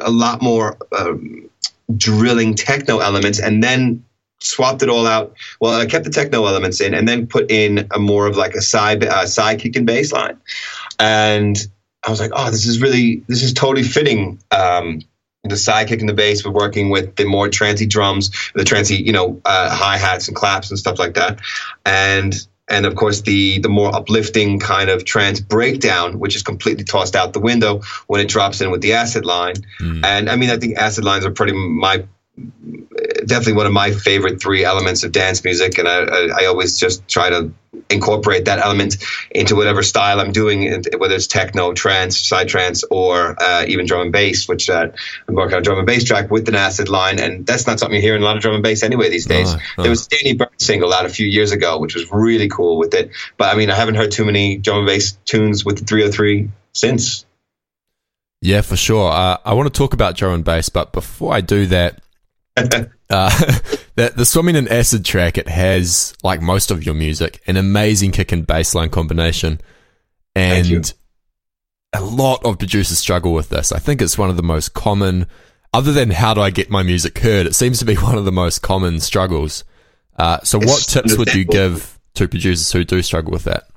a, 0.01 0.07
a 0.07 0.09
lot 0.09 0.41
more 0.41 0.77
um, 0.97 1.49
drilling 1.95 2.55
techno 2.55 2.99
elements 2.99 3.39
and 3.39 3.63
then 3.63 4.03
swapped 4.41 4.81
it 4.81 4.89
all 4.89 5.05
out. 5.05 5.35
Well, 5.59 5.79
I 5.79 5.85
kept 5.85 6.05
the 6.05 6.11
techno 6.11 6.45
elements 6.45 6.81
in 6.81 6.93
and 6.93 7.07
then 7.07 7.27
put 7.27 7.51
in 7.51 7.87
a 7.91 7.99
more 7.99 8.27
of 8.27 8.37
like 8.37 8.53
a 8.53 8.61
side 8.61 9.03
uh, 9.03 9.25
psy 9.25 9.55
kick 9.55 9.75
and 9.75 9.85
bass 9.85 10.11
line. 10.11 10.37
And 10.99 11.57
I 12.05 12.09
was 12.09 12.19
like, 12.19 12.31
oh, 12.33 12.49
this 12.49 12.65
is 12.65 12.81
really 12.81 13.23
this 13.27 13.43
is 13.43 13.53
totally 13.53 13.83
fitting. 13.83 14.39
Um, 14.51 15.01
the 15.43 15.57
psy 15.57 15.85
kick 15.85 16.01
and 16.01 16.09
the 16.09 16.13
bass, 16.13 16.45
we're 16.45 16.51
working 16.51 16.89
with 16.89 17.15
the 17.15 17.25
more 17.25 17.49
trancy 17.49 17.85
drums, 17.85 18.29
the 18.55 18.63
trancy, 18.63 18.95
you 18.95 19.13
know, 19.13 19.41
uh, 19.45 19.69
hi 19.73 19.97
hats 19.97 20.27
and 20.27 20.35
claps 20.35 20.69
and 20.69 20.77
stuff 20.77 20.99
like 20.99 21.13
that. 21.13 21.39
And 21.85 22.35
and 22.69 22.85
of 22.85 22.95
course 22.95 23.21
the 23.21 23.59
the 23.59 23.69
more 23.69 23.93
uplifting 23.93 24.59
kind 24.59 24.89
of 24.89 25.05
trance 25.05 25.39
breakdown, 25.39 26.19
which 26.19 26.35
is 26.35 26.43
completely 26.43 26.83
tossed 26.83 27.15
out 27.15 27.33
the 27.33 27.39
window 27.39 27.81
when 28.07 28.21
it 28.21 28.27
drops 28.27 28.61
in 28.61 28.71
with 28.71 28.81
the 28.81 28.93
acid 28.93 29.25
line. 29.25 29.55
Mm. 29.79 30.05
And 30.05 30.29
I 30.29 30.35
mean, 30.35 30.49
I 30.49 30.57
think 30.57 30.77
acid 30.77 31.03
lines 31.03 31.25
are 31.25 31.31
pretty 31.31 31.53
my 31.53 32.05
definitely 33.25 33.53
one 33.53 33.65
of 33.65 33.71
my 33.71 33.91
favorite 33.91 34.41
three 34.41 34.63
elements 34.63 35.03
of 35.03 35.11
dance 35.11 35.43
music, 35.43 35.77
and 35.77 35.87
I, 35.87 35.99
I, 35.99 36.27
I, 36.41 36.45
always 36.45 36.79
just 36.79 37.07
try 37.07 37.29
to 37.29 37.51
incorporate 37.89 38.45
that 38.45 38.59
element 38.59 38.97
into 39.31 39.55
whatever 39.55 39.83
style 39.83 40.19
I'm 40.19 40.31
doing, 40.31 40.83
whether 40.97 41.15
it's 41.15 41.27
techno, 41.27 41.73
trance, 41.73 42.21
psytrance, 42.21 42.83
or 42.89 43.41
uh, 43.41 43.65
even 43.67 43.85
drum 43.85 44.01
and 44.01 44.11
bass, 44.11 44.47
which 44.47 44.69
uh, 44.69 44.87
I'm 45.27 45.35
working 45.35 45.55
on 45.55 45.61
a 45.61 45.63
drum 45.63 45.77
and 45.77 45.87
bass 45.87 46.03
track 46.03 46.31
with 46.31 46.47
an 46.49 46.55
acid 46.55 46.89
line, 46.89 47.19
and 47.19 47.45
that's 47.45 47.67
not 47.67 47.79
something 47.79 47.95
you 47.95 48.01
hear 48.01 48.15
in 48.15 48.21
a 48.21 48.25
lot 48.25 48.35
of 48.35 48.41
drum 48.41 48.55
and 48.55 48.63
bass 48.63 48.83
anyway 48.83 49.09
these 49.09 49.25
days. 49.25 49.53
There 49.77 49.89
was 49.89 50.07
Danny 50.07 50.33
Byrd 50.33 50.49
single 50.57 50.93
out 50.93 51.05
a 51.05 51.09
few 51.09 51.27
years 51.27 51.51
ago, 51.51 51.79
which 51.79 51.95
was 51.95 52.11
really 52.11 52.49
cool 52.49 52.77
with 52.77 52.93
it, 52.93 53.11
but 53.37 53.53
I 53.53 53.57
mean, 53.57 53.69
I 53.69 53.75
haven't 53.75 53.95
heard 53.95 54.11
too 54.11 54.25
many 54.25 54.57
drum 54.57 54.79
and 54.79 54.87
bass 54.87 55.13
tunes 55.25 55.63
with 55.63 55.79
the 55.79 55.85
303 55.85 56.49
since. 56.73 57.25
Yeah, 58.41 58.61
for 58.61 58.77
sure. 58.77 59.11
Uh, 59.11 59.37
I 59.43 59.53
want 59.53 59.71
to 59.71 59.77
talk 59.77 59.93
about 59.93 60.15
drum 60.15 60.33
and 60.33 60.45
bass, 60.45 60.69
but 60.69 60.93
before 60.93 61.33
I 61.33 61.41
do 61.41 61.65
that, 61.67 62.01
uh, 63.09 63.29
the, 63.95 64.13
the 64.15 64.25
swimming 64.25 64.55
in 64.55 64.67
acid 64.67 65.05
track 65.05 65.37
it 65.37 65.47
has 65.47 66.13
like 66.23 66.41
most 66.41 66.71
of 66.71 66.85
your 66.85 66.95
music 66.95 67.41
an 67.47 67.57
amazing 67.57 68.11
kick 68.11 68.31
and 68.31 68.45
bassline 68.45 68.91
combination 68.91 69.59
and 70.35 70.93
a 71.93 72.01
lot 72.01 72.43
of 72.45 72.59
producers 72.59 72.99
struggle 72.99 73.33
with 73.33 73.49
this. 73.49 73.71
I 73.71 73.79
think 73.79 74.01
it's 74.01 74.17
one 74.17 74.29
of 74.29 74.37
the 74.37 74.43
most 74.43 74.73
common 74.73 75.27
other 75.73 75.91
than 75.91 76.09
how 76.09 76.33
do 76.33 76.41
i 76.41 76.49
get 76.49 76.67
my 76.71 76.81
music 76.81 77.19
heard 77.19 77.45
it 77.45 77.53
seems 77.53 77.77
to 77.77 77.85
be 77.85 77.93
one 78.09 78.17
of 78.17 78.25
the 78.25 78.31
most 78.31 78.61
common 78.61 78.99
struggles. 78.99 79.63
Uh, 80.17 80.39
so 80.43 80.59
it's 80.59 80.67
what 80.67 80.81
tips 80.81 81.17
would 81.17 81.33
you 81.33 81.45
give 81.45 81.97
to 82.15 82.27
producers 82.27 82.71
who 82.71 82.83
do 82.83 83.01
struggle 83.01 83.31
with 83.31 83.45
that 83.45 83.67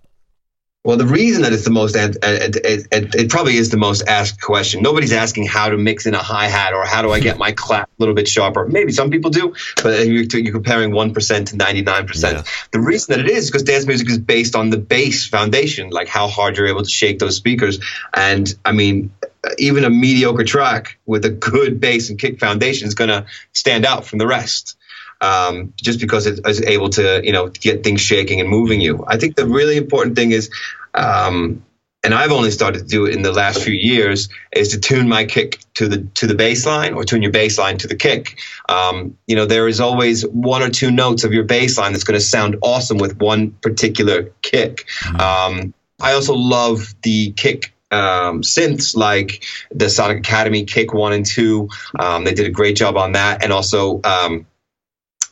well, 0.84 0.96
the 0.96 1.06
reason 1.06 1.42
that 1.42 1.52
it's 1.52 1.62
the 1.62 1.70
most, 1.70 1.94
uh, 1.94 2.10
it, 2.22 2.56
it, 2.56 2.86
it, 2.90 3.14
it, 3.14 3.30
probably 3.30 3.56
is 3.56 3.70
the 3.70 3.76
most 3.76 4.02
asked 4.08 4.40
question. 4.40 4.82
Nobody's 4.82 5.12
asking 5.12 5.46
how 5.46 5.68
to 5.68 5.76
mix 5.76 6.06
in 6.06 6.14
a 6.14 6.18
hi 6.18 6.48
hat 6.48 6.74
or 6.74 6.84
how 6.84 7.02
do 7.02 7.12
I 7.12 7.20
get 7.20 7.38
my 7.38 7.52
clap 7.52 7.88
a 7.88 7.92
little 8.00 8.16
bit 8.16 8.26
sharper. 8.26 8.66
Maybe 8.66 8.90
some 8.90 9.08
people 9.08 9.30
do, 9.30 9.54
but 9.80 10.08
you're, 10.08 10.24
you're 10.24 10.52
comparing 10.52 10.90
1% 10.90 11.46
to 11.46 11.56
99%. 11.56 12.32
Yeah. 12.32 12.42
The 12.72 12.80
reason 12.80 13.14
that 13.14 13.24
it 13.24 13.30
is 13.30 13.48
because 13.48 13.62
dance 13.62 13.86
music 13.86 14.10
is 14.10 14.18
based 14.18 14.56
on 14.56 14.70
the 14.70 14.76
bass 14.76 15.28
foundation, 15.28 15.90
like 15.90 16.08
how 16.08 16.26
hard 16.26 16.56
you're 16.56 16.66
able 16.66 16.82
to 16.82 16.90
shake 16.90 17.20
those 17.20 17.36
speakers. 17.36 17.78
And 18.12 18.52
I 18.64 18.72
mean, 18.72 19.12
even 19.58 19.84
a 19.84 19.90
mediocre 19.90 20.44
track 20.44 20.98
with 21.06 21.24
a 21.24 21.30
good 21.30 21.80
bass 21.80 22.10
and 22.10 22.18
kick 22.18 22.40
foundation 22.40 22.88
is 22.88 22.94
going 22.94 23.10
to 23.10 23.26
stand 23.52 23.86
out 23.86 24.04
from 24.04 24.18
the 24.18 24.26
rest. 24.26 24.76
Um, 25.22 25.72
just 25.76 26.00
because 26.00 26.26
it 26.26 26.40
is 26.46 26.60
able 26.62 26.90
to, 26.90 27.24
you 27.24 27.32
know, 27.32 27.48
get 27.48 27.84
things 27.84 28.00
shaking 28.00 28.40
and 28.40 28.48
moving 28.48 28.80
you. 28.80 29.04
I 29.06 29.16
think 29.16 29.36
the 29.36 29.46
really 29.46 29.76
important 29.76 30.16
thing 30.16 30.32
is, 30.32 30.50
um, 30.92 31.64
and 32.04 32.12
I've 32.12 32.32
only 32.32 32.50
started 32.50 32.80
to 32.80 32.84
do 32.84 33.06
it 33.06 33.14
in 33.14 33.22
the 33.22 33.30
last 33.30 33.62
few 33.62 33.72
years, 33.72 34.28
is 34.50 34.70
to 34.70 34.80
tune 34.80 35.08
my 35.08 35.24
kick 35.24 35.60
to 35.74 35.86
the 35.86 36.02
to 36.14 36.26
the 36.26 36.34
bass 36.34 36.66
line 36.66 36.94
or 36.94 37.04
tune 37.04 37.22
your 37.22 37.30
bass 37.30 37.58
line 37.58 37.78
to 37.78 37.86
the 37.86 37.94
kick. 37.94 38.40
Um, 38.68 39.16
you 39.28 39.36
know, 39.36 39.46
there 39.46 39.68
is 39.68 39.80
always 39.80 40.26
one 40.26 40.62
or 40.62 40.70
two 40.70 40.90
notes 40.90 41.22
of 41.22 41.32
your 41.32 41.44
bass 41.44 41.78
line 41.78 41.92
that's 41.92 42.04
going 42.04 42.18
to 42.18 42.24
sound 42.24 42.56
awesome 42.60 42.98
with 42.98 43.20
one 43.20 43.52
particular 43.52 44.32
kick. 44.42 44.88
Mm-hmm. 45.04 45.20
Um, 45.20 45.74
I 46.00 46.14
also 46.14 46.34
love 46.34 46.92
the 47.02 47.30
kick 47.30 47.72
um, 47.92 48.42
synths 48.42 48.96
like 48.96 49.44
the 49.70 49.88
Sonic 49.88 50.18
Academy 50.18 50.64
Kick 50.64 50.92
One 50.92 51.12
and 51.12 51.24
Two. 51.24 51.68
Um, 51.96 52.24
they 52.24 52.34
did 52.34 52.46
a 52.46 52.50
great 52.50 52.74
job 52.74 52.96
on 52.96 53.12
that, 53.12 53.44
and 53.44 53.52
also 53.52 54.00
um, 54.02 54.46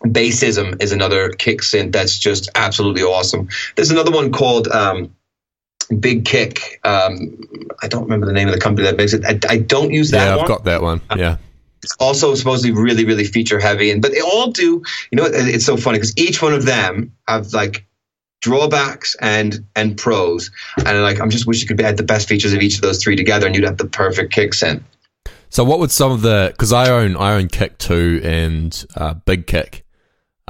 BazzISM 0.04 0.82
is 0.82 0.92
another 0.92 1.30
kick 1.30 1.60
synth 1.60 1.92
that's 1.92 2.18
just 2.18 2.48
absolutely 2.54 3.02
awesome. 3.02 3.48
There's 3.76 3.90
another 3.90 4.10
one 4.10 4.32
called 4.32 4.68
um, 4.68 5.14
Big 5.98 6.24
Kick. 6.24 6.80
Um, 6.84 7.68
I 7.82 7.88
don't 7.88 8.04
remember 8.04 8.26
the 8.26 8.32
name 8.32 8.48
of 8.48 8.54
the 8.54 8.60
company 8.60 8.86
that 8.86 8.96
makes 8.96 9.12
it. 9.12 9.24
I, 9.24 9.38
I 9.48 9.58
don't 9.58 9.92
use 9.92 10.10
that. 10.12 10.26
Yeah, 10.26 10.32
I've 10.32 10.38
one. 10.38 10.48
got 10.48 10.64
that 10.64 10.82
one. 10.82 11.00
Yeah. 11.16 11.36
It's 11.82 11.96
also 11.98 12.34
supposedly 12.34 12.72
really, 12.72 13.04
really 13.04 13.24
feature 13.24 13.58
heavy, 13.58 13.90
and 13.90 14.02
but 14.02 14.12
they 14.12 14.20
all 14.20 14.50
do. 14.50 14.82
You 15.10 15.16
know, 15.16 15.24
it's 15.26 15.64
so 15.64 15.76
funny 15.76 15.98
because 15.98 16.16
each 16.18 16.42
one 16.42 16.52
of 16.52 16.66
them 16.66 17.12
have 17.26 17.52
like 17.54 17.86
drawbacks 18.42 19.16
and 19.20 19.66
and 19.74 19.96
pros, 19.96 20.50
and 20.76 21.02
like 21.02 21.20
I'm 21.20 21.30
just 21.30 21.46
wish 21.46 21.62
you 21.62 21.68
could 21.68 21.80
add 21.80 21.96
the 21.96 22.02
best 22.02 22.28
features 22.28 22.52
of 22.52 22.60
each 22.60 22.74
of 22.76 22.82
those 22.82 23.02
three 23.02 23.16
together, 23.16 23.46
and 23.46 23.54
you'd 23.54 23.64
have 23.64 23.78
the 23.78 23.86
perfect 23.86 24.32
kick 24.32 24.52
synth. 24.52 24.82
So, 25.48 25.64
what 25.64 25.78
would 25.78 25.90
some 25.90 26.12
of 26.12 26.22
the? 26.22 26.48
Because 26.52 26.72
I 26.72 26.90
own 26.90 27.16
I 27.16 27.34
own 27.34 27.48
Kick 27.48 27.78
Two 27.78 28.20
and 28.22 28.84
uh, 28.94 29.14
Big 29.14 29.46
Kick. 29.46 29.84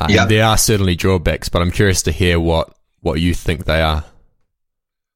Yeah. 0.09 0.27
There 0.27 0.45
are 0.45 0.57
certainly 0.57 0.97
drawbacks, 0.97 1.49
but 1.49 1.63
I'm 1.63 1.71
curious 1.71 2.03
to 2.03 2.13
hear 2.13 2.41
what 2.41 2.75
what 3.01 3.21
you 3.21 3.35
think 3.35 3.65
they 3.65 3.81
are. 3.83 4.05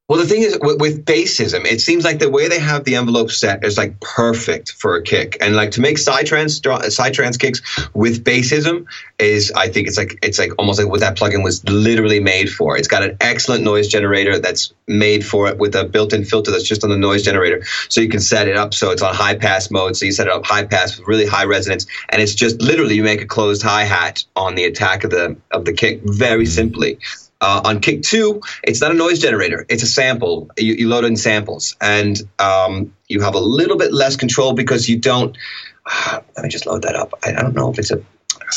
Well, 0.07 0.19
the 0.19 0.27
thing 0.27 0.43
is, 0.43 0.55
with, 0.61 0.79
with 0.79 1.03
BazzISM, 1.03 1.65
it 1.65 1.81
seems 1.81 2.03
like 2.03 2.19
the 2.19 2.29
way 2.29 2.47
they 2.47 2.59
have 2.59 2.83
the 2.83 2.95
envelope 2.95 3.31
set 3.31 3.65
is 3.65 3.75
like 3.75 3.99
perfect 4.01 4.73
for 4.73 4.95
a 4.95 5.01
kick, 5.01 5.35
and 5.41 5.55
like 5.55 5.71
to 5.71 5.81
make 5.81 5.97
psytrance 5.97 6.61
psytrance 6.61 7.39
kicks 7.39 7.59
with 7.95 8.23
BazzISM 8.23 8.85
is, 9.17 9.51
I 9.55 9.67
think 9.67 9.87
it's 9.87 9.97
like 9.97 10.19
it's 10.21 10.37
like 10.37 10.51
almost 10.59 10.79
like 10.79 10.89
what 10.89 10.99
that 10.99 11.17
plugin 11.17 11.43
was 11.43 11.67
literally 11.67 12.19
made 12.19 12.51
for. 12.51 12.77
It's 12.77 12.87
got 12.87 13.01
an 13.01 13.17
excellent 13.19 13.63
noise 13.63 13.87
generator 13.87 14.37
that's 14.37 14.71
made 14.85 15.25
for 15.25 15.47
it 15.47 15.57
with 15.57 15.73
a 15.73 15.85
built-in 15.85 16.23
filter 16.23 16.51
that's 16.51 16.67
just 16.67 16.83
on 16.83 16.91
the 16.91 16.97
noise 16.97 17.23
generator, 17.23 17.63
so 17.89 17.99
you 17.99 18.09
can 18.09 18.19
set 18.19 18.47
it 18.47 18.55
up 18.55 18.75
so 18.75 18.91
it's 18.91 19.01
on 19.01 19.15
high 19.15 19.35
pass 19.35 19.71
mode. 19.71 19.97
So 19.97 20.05
you 20.05 20.11
set 20.11 20.27
it 20.27 20.33
up 20.33 20.45
high 20.45 20.65
pass 20.65 20.99
with 20.99 21.07
really 21.07 21.25
high 21.25 21.45
resonance, 21.45 21.87
and 22.09 22.21
it's 22.21 22.35
just 22.35 22.61
literally 22.61 22.93
you 22.93 23.03
make 23.03 23.23
a 23.23 23.25
closed 23.25 23.63
hi 23.63 23.85
hat 23.85 24.23
on 24.35 24.53
the 24.53 24.65
attack 24.65 25.03
of 25.03 25.09
the 25.09 25.35
of 25.49 25.65
the 25.65 25.73
kick 25.73 26.01
very 26.03 26.45
simply. 26.45 26.99
Uh, 27.45 27.61
on 27.63 27.79
Kick 27.79 28.01
2, 28.01 28.41
it's 28.63 28.81
not 28.81 28.89
a 28.89 28.95
noise 28.95 29.19
generator, 29.19 29.67
it's 29.69 29.83
a 29.83 29.87
sample. 29.87 30.49
You, 30.57 30.73
you 30.73 30.89
load 30.89 31.05
in 31.05 31.15
samples, 31.15 31.75
and 31.79 32.19
um, 32.39 32.95
you 33.07 33.21
have 33.21 33.35
a 33.35 33.39
little 33.39 33.77
bit 33.77 33.93
less 33.93 34.15
control 34.15 34.53
because 34.53 34.89
you 34.89 34.97
don't. 34.97 35.37
Uh, 35.85 36.21
let 36.35 36.43
me 36.43 36.49
just 36.49 36.65
load 36.65 36.81
that 36.81 36.95
up. 36.95 37.13
I, 37.23 37.33
I 37.33 37.41
don't 37.43 37.53
know 37.53 37.71
if 37.71 37.77
it's 37.77 37.91
a. 37.91 38.01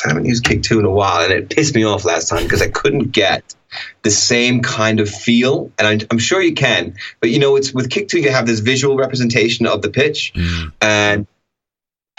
I 0.04 0.08
haven't 0.08 0.24
used 0.24 0.42
Kick 0.42 0.62
2 0.62 0.78
in 0.78 0.86
a 0.86 0.90
while, 0.90 1.22
and 1.22 1.34
it 1.34 1.50
pissed 1.50 1.74
me 1.74 1.84
off 1.84 2.06
last 2.06 2.30
time 2.30 2.44
because 2.44 2.62
I 2.62 2.68
couldn't 2.68 3.12
get 3.12 3.54
the 4.00 4.10
same 4.10 4.62
kind 4.62 5.00
of 5.00 5.10
feel. 5.10 5.70
And 5.78 5.86
I'm, 5.86 6.00
I'm, 6.10 6.18
sure 6.18 6.40
you 6.40 6.54
can, 6.54 6.94
but 7.20 7.28
you 7.28 7.40
know, 7.40 7.56
it's 7.56 7.74
with 7.74 7.90
Kick 7.90 8.08
2, 8.08 8.20
you 8.20 8.30
have 8.30 8.46
this 8.46 8.60
visual 8.60 8.96
representation 8.96 9.66
of 9.66 9.82
the 9.82 9.90
pitch, 9.90 10.32
mm. 10.34 10.72
and 10.80 11.26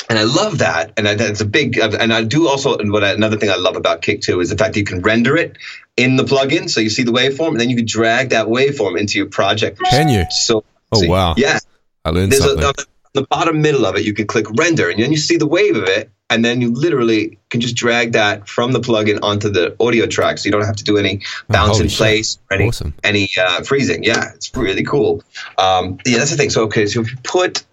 and 0.10 0.18
I 0.18 0.24
love 0.24 0.58
that, 0.58 0.94
and 0.98 1.06
that's 1.06 1.39
a 1.39 1.46
big. 1.46 1.78
And 1.78 2.12
I 2.12 2.24
do 2.24 2.48
also. 2.48 2.75
And 2.78 2.92
what 2.92 3.04
I, 3.04 3.12
another 3.12 3.38
thing 3.38 3.51
I 3.51 3.56
love 3.56 3.75
about 3.75 4.01
Kick 4.01 4.22
2 4.22 4.39
is 4.39 4.50
the 4.50 4.58
fact 4.58 4.74
that 4.74 4.80
you 4.80 4.86
can 4.86 5.01
render 5.01 5.38
it 5.38 5.58
in 5.96 6.16
the 6.16 6.24
plugin, 6.24 6.68
so 6.68 6.82
you 6.82 6.89
see 6.89 7.04
the 7.04 7.12
waveform, 7.12 7.50
and 7.50 7.60
then 7.60 7.70
you 7.70 7.75
can 7.75 7.86
drag 7.86 8.30
that 8.30 8.48
waveform 8.48 9.00
into 9.00 9.20
your 9.20 9.28
project. 9.28 9.80
Can 9.89 10.10
you? 10.10 10.25
So, 10.32 10.63
oh 10.92 11.08
wow, 11.08 11.36
yeah. 11.38 11.60
I 12.04 12.10
learned 12.10 12.32
There's 12.32 12.44
something. 12.44 12.63
A, 12.63 12.70
a, 12.70 12.86
the 13.13 13.28
bottom 13.28 13.62
middle 13.62 13.86
of 13.86 13.96
it, 13.96 14.04
you 14.04 14.13
can 14.13 14.25
click 14.25 14.48
render, 14.58 14.89
and 14.89 15.01
then 15.01 15.12
you 15.12 15.18
see 15.18 15.38
the 15.38 15.48
wave 15.48 15.75
of 15.75 15.84
it, 15.84 16.10
and 16.30 16.44
then 16.44 16.60
you 16.60 16.74
literally 16.74 17.38
can 17.50 17.62
just 17.62 17.75
drag 17.75 18.13
that 18.13 18.48
from 18.48 18.72
the 18.72 18.80
plugin 18.80 19.20
onto 19.22 19.50
the 19.50 19.75
audio 19.80 20.08
track, 20.08 20.39
so 20.39 20.46
you 20.46 20.51
don't 20.51 20.66
have 20.66 20.78
to 20.78 20.84
do 20.84 20.98
any 20.98 21.22
bounce 21.50 21.80
oh, 21.80 21.84
in 21.84 21.89
place 21.89 22.34
shit. 22.34 22.42
or 22.50 22.54
any 22.56 22.68
awesome. 22.68 22.94
any 23.04 23.30
uh, 23.39 23.62
freezing. 23.62 24.04
Yeah, 24.04 24.32
it's 24.34 24.56
really 24.56 24.84
cool. 24.84 25.24
Um, 25.58 26.00
yeah, 26.04 26.18
that's 26.18 26.32
the 26.32 26.38
thing. 26.38 26.50
So 26.50 26.63
okay, 26.63 26.88
so 26.88 27.01
if 27.01 27.12
you 27.12 27.18
put 27.24 27.63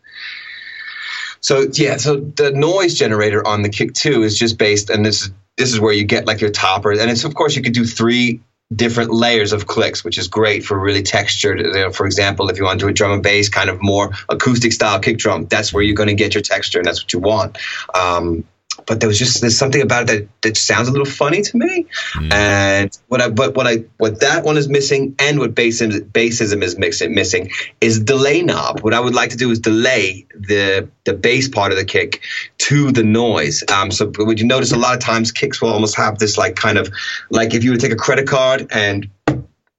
so 1.41 1.67
yeah, 1.73 1.97
so 1.97 2.17
the 2.17 2.51
noise 2.53 2.95
generator 2.95 3.47
on 3.47 3.63
the 3.63 3.69
Kick 3.69 3.95
2 3.95 4.23
is 4.23 4.39
just 4.39 4.59
based, 4.59 4.91
and 4.91 5.05
this 5.05 5.23
is 5.23 5.31
this 5.57 5.73
is 5.73 5.81
where 5.81 5.93
you 5.93 6.05
get 6.05 6.27
like 6.27 6.41
your 6.41 6.51
topper, 6.51 6.93
and 6.93 7.11
it's 7.11 7.25
of 7.25 7.35
course 7.35 7.57
you 7.57 7.63
could 7.63 7.75
do 7.75 7.85
three 7.85 8.41
different 8.75 9.13
layers 9.13 9.53
of 9.53 9.67
clicks, 9.67 10.05
which 10.05 10.19
is 10.19 10.27
great 10.27 10.65
for 10.65 10.79
really 10.79 11.03
textured. 11.03 11.61
You 11.61 11.73
know, 11.73 11.91
for 11.93 12.05
example, 12.05 12.51
if 12.51 12.59
you 12.59 12.65
want 12.65 12.81
to 12.81 12.87
do 12.87 12.91
a 12.91 12.93
drum 12.93 13.13
and 13.13 13.23
bass 13.23 13.49
kind 13.49 13.71
of 13.71 13.81
more 13.81 14.13
acoustic 14.29 14.73
style 14.73 14.99
kick 14.99 15.19
drum, 15.19 15.47
that's 15.47 15.73
where 15.73 15.83
you're 15.83 15.95
going 15.95 16.09
to 16.09 16.15
get 16.15 16.35
your 16.35 16.43
texture, 16.43 16.79
and 16.79 16.87
that's 16.87 17.03
what 17.03 17.13
you 17.13 17.21
want. 17.21 17.59
Um, 17.95 18.45
but 18.87 19.01
there 19.01 19.09
was 19.09 19.19
just 19.19 19.41
there's 19.41 19.59
something 19.59 19.83
about 19.83 20.05
it 20.05 20.07
that, 20.07 20.43
that 20.43 20.57
sounds 20.57 20.89
a 20.89 20.93
little 20.93 21.07
funny 21.07 21.43
to 21.43 21.57
me. 21.57 21.87
Mm. 22.15 22.33
And 22.33 22.99
what 23.09 23.21
I 23.21 23.29
but 23.29 23.55
what 23.55 23.67
I 23.67 23.85
what 23.99 24.21
that 24.21 24.45
one 24.45 24.57
is 24.57 24.69
missing 24.69 25.15
and 25.19 25.39
what 25.39 25.55
BazzISM 25.55 26.11
BazzISM 26.13 26.63
is 26.63 26.79
mixing, 26.79 27.15
missing 27.15 27.51
is 27.81 28.01
delay 28.01 28.43
knob. 28.43 28.81
What 28.81 28.95
I 28.95 29.01
would 29.01 29.15
like 29.15 29.31
to 29.31 29.37
do 29.37 29.51
is 29.51 29.59
delay 29.59 30.27
the 30.33 30.89
the 31.05 31.13
bass 31.13 31.49
part 31.49 31.73
of 31.73 31.79
the 31.79 31.85
kick 31.85 32.23
to 32.59 32.93
the 32.93 33.03
noise. 33.03 33.65
Um, 33.73 33.91
so 33.91 34.11
would 34.19 34.41
you 34.41 34.47
notice 34.47 34.73
a 34.73 34.79
lot 34.79 34.95
of 34.95 35.01
times 35.01 35.33
kicks 35.33 35.61
will 35.61 35.71
almost 35.71 35.97
have 35.97 36.19
this 36.19 36.39
like 36.39 36.57
kind 36.57 36.79
of 36.79 36.89
like 37.31 37.55
if 37.55 37.65
you 37.65 37.73
would 37.73 37.81
take 37.81 37.93
a 37.93 37.97
credit 37.97 38.29
card 38.29 38.69
and 38.71 39.11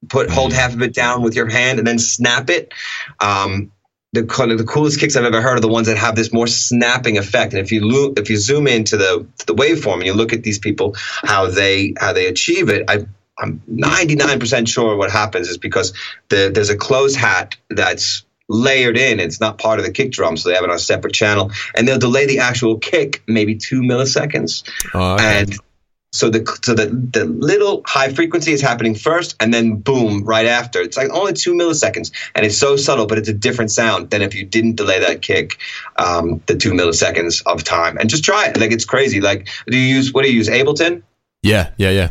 put 0.09 0.29
hold 0.29 0.53
half 0.53 0.73
of 0.73 0.81
it 0.81 0.93
down 0.93 1.21
with 1.21 1.35
your 1.35 1.49
hand 1.49 1.79
and 1.79 1.87
then 1.87 1.99
snap 1.99 2.49
it. 2.49 2.73
Um, 3.19 3.71
the 4.13 4.23
kind 4.23 4.51
of 4.51 4.57
the 4.57 4.63
coolest 4.63 4.99
kicks 4.99 5.15
I've 5.15 5.25
ever 5.25 5.41
heard 5.41 5.57
are 5.57 5.61
the 5.61 5.67
ones 5.67 5.87
that 5.87 5.97
have 5.97 6.15
this 6.15 6.31
more 6.31 6.47
snapping 6.47 7.17
effect. 7.17 7.53
And 7.53 7.61
if 7.61 7.71
you 7.71 7.81
look, 7.81 8.19
if 8.19 8.29
you 8.29 8.37
zoom 8.37 8.67
into 8.67 8.97
the 8.97 9.27
to 9.39 9.45
the 9.45 9.53
waveform 9.53 9.95
and 9.95 10.05
you 10.05 10.13
look 10.13 10.33
at 10.33 10.43
these 10.43 10.59
people, 10.59 10.95
how 10.95 11.47
they 11.47 11.93
how 11.99 12.13
they 12.13 12.27
achieve 12.27 12.69
it, 12.69 12.85
I, 12.87 13.05
I'm 13.37 13.61
99% 13.69 14.67
sure 14.67 14.95
what 14.95 15.11
happens 15.11 15.49
is 15.49 15.57
because 15.57 15.93
the, 16.29 16.49
there's 16.53 16.69
a 16.69 16.77
closed 16.77 17.17
hat 17.17 17.57
that's 17.69 18.23
layered 18.49 18.97
in. 18.97 19.19
It's 19.19 19.39
not 19.39 19.57
part 19.57 19.79
of 19.79 19.85
the 19.85 19.91
kick 19.91 20.11
drum, 20.11 20.37
so 20.37 20.49
they 20.49 20.55
have 20.55 20.63
it 20.63 20.69
on 20.69 20.75
a 20.75 20.79
separate 20.79 21.13
channel, 21.13 21.51
and 21.75 21.87
they'll 21.87 21.99
delay 21.99 22.25
the 22.25 22.39
actual 22.39 22.77
kick 22.77 23.23
maybe 23.27 23.55
two 23.55 23.81
milliseconds. 23.81 24.63
Oh, 24.93 25.15
okay. 25.15 25.41
And 25.41 25.59
so 26.17 26.29
the 26.29 26.59
so 26.63 26.73
the, 26.73 26.87
the 26.87 27.25
little 27.25 27.83
high 27.85 28.11
frequency 28.11 28.51
is 28.51 28.61
happening 28.61 28.95
first, 28.95 29.35
and 29.39 29.53
then 29.53 29.75
boom 29.75 30.23
right 30.23 30.47
after. 30.47 30.81
It's 30.81 30.97
like 30.97 31.09
only 31.11 31.33
two 31.33 31.53
milliseconds, 31.53 32.11
and 32.33 32.45
it's 32.45 32.57
so 32.57 32.75
subtle, 32.75 33.05
but 33.05 33.17
it's 33.17 33.29
a 33.29 33.33
different 33.33 33.71
sound 33.71 34.09
than 34.09 34.21
if 34.21 34.33
you 34.33 34.45
didn't 34.45 34.75
delay 34.75 34.99
that 34.99 35.21
kick, 35.21 35.57
um, 35.95 36.41
the 36.47 36.55
two 36.55 36.71
milliseconds 36.71 37.43
of 37.45 37.63
time. 37.63 37.97
And 37.97 38.09
just 38.09 38.23
try 38.23 38.47
it. 38.47 38.59
Like 38.59 38.71
it's 38.71 38.85
crazy. 38.85 39.21
Like 39.21 39.47
do 39.67 39.77
you 39.77 39.95
use 39.95 40.13
what 40.13 40.23
do 40.23 40.31
you 40.31 40.37
use? 40.37 40.49
Ableton? 40.49 41.03
Yeah, 41.43 41.71
yeah, 41.77 41.91
yeah. 41.91 42.09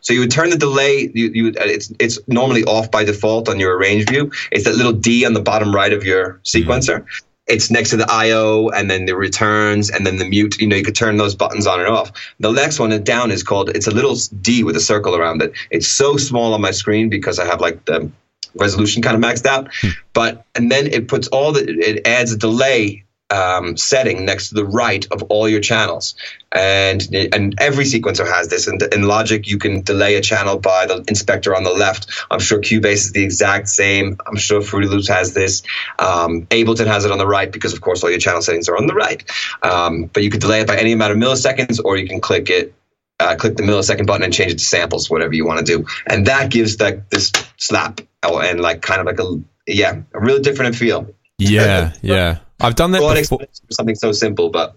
So 0.00 0.12
you 0.12 0.20
would 0.20 0.30
turn 0.30 0.50
the 0.50 0.56
delay. 0.56 1.10
You, 1.14 1.30
you 1.32 1.52
it's 1.54 1.92
it's 2.00 2.18
normally 2.26 2.64
off 2.64 2.90
by 2.90 3.04
default 3.04 3.48
on 3.48 3.60
your 3.60 3.76
arrange 3.76 4.08
view. 4.08 4.32
It's 4.50 4.64
that 4.64 4.74
little 4.74 4.92
D 4.92 5.24
on 5.24 5.32
the 5.32 5.42
bottom 5.42 5.72
right 5.74 5.92
of 5.92 6.04
your 6.04 6.40
sequencer. 6.44 7.00
Mm-hmm 7.00 7.28
it's 7.46 7.70
next 7.70 7.90
to 7.90 7.96
the 7.96 8.10
IO 8.10 8.68
and 8.68 8.90
then 8.90 9.06
the 9.06 9.16
returns 9.16 9.90
and 9.90 10.06
then 10.06 10.16
the 10.16 10.24
mute. 10.24 10.60
You 10.60 10.68
know, 10.68 10.76
you 10.76 10.84
could 10.84 10.94
turn 10.94 11.16
those 11.16 11.34
buttons 11.34 11.66
on 11.66 11.80
and 11.80 11.88
off. 11.88 12.12
The 12.38 12.52
next 12.52 12.78
one 12.78 13.02
down 13.02 13.30
is 13.30 13.42
called, 13.42 13.70
it's 13.70 13.86
a 13.86 13.90
little 13.90 14.16
D 14.40 14.64
with 14.64 14.76
a 14.76 14.80
circle 14.80 15.16
around 15.16 15.42
it. 15.42 15.52
It's 15.70 15.88
so 15.88 16.16
small 16.16 16.54
on 16.54 16.60
my 16.60 16.70
screen 16.70 17.08
because 17.08 17.38
I 17.38 17.46
have 17.46 17.60
like 17.60 17.84
the 17.84 18.10
resolution 18.54 19.02
kind 19.02 19.16
of 19.16 19.22
maxed 19.22 19.46
out. 19.46 19.68
Hmm. 19.74 19.88
But, 20.12 20.44
and 20.54 20.70
then 20.70 20.86
it 20.86 21.08
puts 21.08 21.28
all 21.28 21.52
the, 21.52 21.64
it 21.68 22.06
adds 22.06 22.32
a 22.32 22.36
delay 22.36 23.04
um, 23.32 23.76
setting 23.76 24.24
next 24.24 24.50
to 24.50 24.54
the 24.54 24.64
right 24.64 25.06
of 25.10 25.22
all 25.24 25.48
your 25.48 25.60
channels. 25.60 26.14
And 26.52 27.02
and 27.32 27.54
every 27.58 27.84
sequencer 27.84 28.26
has 28.26 28.48
this. 28.48 28.66
And 28.66 28.82
in 28.92 29.04
Logic, 29.04 29.48
you 29.48 29.58
can 29.58 29.80
delay 29.80 30.16
a 30.16 30.20
channel 30.20 30.58
by 30.58 30.84
the 30.84 31.02
inspector 31.08 31.56
on 31.56 31.64
the 31.64 31.72
left. 31.72 32.10
I'm 32.30 32.40
sure 32.40 32.60
Cubase 32.60 32.92
is 32.92 33.12
the 33.12 33.24
exact 33.24 33.68
same. 33.68 34.18
I'm 34.26 34.36
sure 34.36 34.60
Fruity 34.60 34.88
Loops 34.88 35.08
has 35.08 35.32
this. 35.32 35.62
Um, 35.98 36.46
Ableton 36.50 36.86
has 36.86 37.06
it 37.06 37.10
on 37.10 37.16
the 37.16 37.26
right 37.26 37.50
because, 37.50 37.72
of 37.72 37.80
course, 37.80 38.04
all 38.04 38.10
your 38.10 38.18
channel 38.18 38.42
settings 38.42 38.68
are 38.68 38.76
on 38.76 38.86
the 38.86 38.94
right. 38.94 39.24
Um, 39.62 40.10
but 40.12 40.22
you 40.22 40.30
can 40.30 40.40
delay 40.40 40.60
it 40.60 40.66
by 40.66 40.76
any 40.76 40.92
amount 40.92 41.12
of 41.12 41.18
milliseconds, 41.18 41.80
or 41.82 41.96
you 41.96 42.06
can 42.06 42.20
click 42.20 42.50
it 42.50 42.74
uh, 43.20 43.36
click 43.36 43.56
the 43.56 43.62
millisecond 43.62 44.06
button 44.06 44.24
and 44.24 44.32
change 44.32 44.52
it 44.52 44.58
to 44.58 44.64
samples, 44.64 45.08
whatever 45.08 45.32
you 45.32 45.46
want 45.46 45.64
to 45.64 45.64
do. 45.64 45.86
And 46.06 46.26
that 46.26 46.50
gives 46.50 46.80
like 46.80 47.08
this 47.10 47.30
slap 47.56 48.00
and 48.22 48.60
like 48.60 48.82
kind 48.82 49.00
of 49.00 49.06
like 49.06 49.20
a, 49.20 49.40
yeah, 49.66 50.02
a 50.12 50.20
really 50.20 50.42
different 50.42 50.74
feel. 50.74 51.14
Yeah, 51.38 51.92
yeah. 52.02 52.38
I've 52.62 52.74
done 52.74 52.92
that 52.92 53.02
well, 53.02 53.14
before. 53.14 53.40
Something 53.70 53.94
so 53.94 54.12
simple, 54.12 54.50
but 54.50 54.76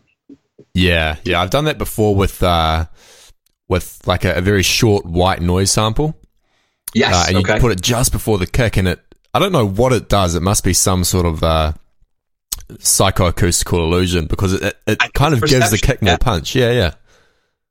yeah, 0.74 1.18
yeah, 1.24 1.42
I've 1.42 1.50
done 1.50 1.66
that 1.66 1.78
before 1.78 2.16
with 2.16 2.42
uh, 2.44 2.86
with 3.68 4.02
like 4.06 4.26
a, 4.26 4.36
a 4.36 4.42
very 4.42 4.64
short 4.64 5.06
white 5.06 5.42
noise 5.42 5.72
sample. 5.72 6.16
Yes, 6.94 7.14
uh, 7.14 7.26
and 7.30 7.38
okay. 7.38 7.56
you 7.56 7.60
put 7.62 7.72
it 7.72 7.82
just 7.82 8.12
before 8.12 8.38
the 8.38 8.48
kick, 8.48 8.78
and 8.78 8.88
it. 8.88 9.00
I 9.34 9.40
don't 9.40 9.52
know 9.52 9.68
what 9.68 9.92
it 9.92 10.08
does. 10.08 10.36
It 10.36 10.42
must 10.42 10.64
be 10.64 10.72
some 10.72 11.04
sort 11.04 11.26
of 11.26 11.44
uh, 11.44 11.74
psychoacoustical 12.72 13.80
illusion 13.80 14.28
because 14.28 14.54
it, 14.54 14.64
it, 14.64 14.78
it 14.88 15.14
kind 15.14 15.34
of 15.34 15.42
gives 15.42 15.72
the 15.72 15.78
kick 15.78 16.02
more 16.02 16.12
yeah. 16.12 16.18
punch. 16.18 16.56
Yeah, 16.56 16.72
yeah. 16.72 16.94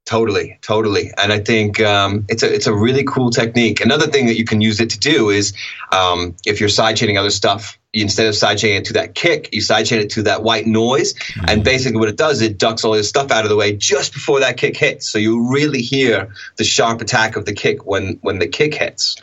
Totally, 0.07 0.59
totally, 0.61 1.13
and 1.17 1.33
I 1.33 1.39
think 1.39 1.81
um, 1.81 2.27
it's 2.29 2.43
a 2.43 2.55
it's 2.55 2.67
a 2.67 2.75
really 2.75 3.05
cool 3.05 3.31
technique. 3.31 3.81
Another 3.81 4.07
thing 4.07 4.27
that 4.27 4.37
you 4.37 4.45
can 4.45 4.61
use 4.61 4.79
it 4.81 4.91
to 4.91 4.99
do 4.99 5.31
is 5.31 5.55
um, 5.91 6.37
if 6.45 6.61
you're 6.61 6.69
sidechaining 6.69 7.19
other 7.19 7.31
stuff, 7.31 7.79
instead 7.91 8.27
of 8.27 8.35
sidechaining 8.35 8.81
it 8.81 8.85
to 8.87 8.93
that 8.95 9.15
kick, 9.15 9.55
you 9.55 9.63
sidechain 9.63 10.03
it 10.03 10.11
to 10.11 10.25
that 10.25 10.43
white 10.43 10.67
noise, 10.67 11.15
mm-hmm. 11.15 11.47
and 11.49 11.65
basically 11.65 11.99
what 11.99 12.11
it 12.11 12.17
does, 12.17 12.43
it 12.43 12.59
ducks 12.59 12.85
all 12.85 12.93
this 12.93 13.09
stuff 13.09 13.31
out 13.31 13.47
of 13.47 13.49
the 13.49 13.57
way 13.57 13.75
just 13.75 14.13
before 14.13 14.41
that 14.41 14.59
kick 14.59 14.77
hits, 14.77 15.09
so 15.09 15.17
you 15.17 15.51
really 15.51 15.81
hear 15.81 16.35
the 16.57 16.65
sharp 16.65 17.01
attack 17.01 17.37
of 17.37 17.47
the 17.47 17.55
kick 17.55 17.87
when 17.87 18.19
when 18.21 18.39
the 18.39 18.47
kick 18.47 18.75
hits. 18.75 19.17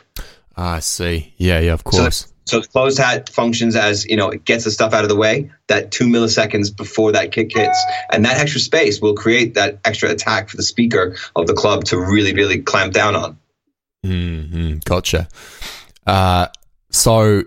I 0.56 0.80
see. 0.80 1.32
Yeah, 1.36 1.60
yeah, 1.60 1.74
of 1.74 1.84
course. 1.84 2.16
So, 2.16 2.31
so 2.44 2.60
closed 2.60 2.98
hat 2.98 3.28
functions 3.28 3.76
as 3.76 4.04
you 4.06 4.16
know 4.16 4.30
it 4.30 4.44
gets 4.44 4.64
the 4.64 4.70
stuff 4.70 4.92
out 4.92 5.04
of 5.04 5.08
the 5.08 5.16
way 5.16 5.50
that 5.68 5.90
two 5.90 6.06
milliseconds 6.06 6.74
before 6.76 7.12
that 7.12 7.32
kick 7.32 7.52
hits, 7.52 7.82
and 8.10 8.24
that 8.24 8.38
extra 8.38 8.60
space 8.60 9.00
will 9.00 9.14
create 9.14 9.54
that 9.54 9.80
extra 9.84 10.10
attack 10.10 10.48
for 10.48 10.56
the 10.56 10.62
speaker 10.62 11.16
of 11.36 11.46
the 11.46 11.54
club 11.54 11.84
to 11.84 11.98
really 11.98 12.34
really 12.34 12.60
clamp 12.60 12.92
down 12.92 13.14
on. 13.14 13.38
Mm-hmm. 14.04 14.78
Gotcha. 14.84 15.28
Uh, 16.06 16.48
so, 16.90 17.42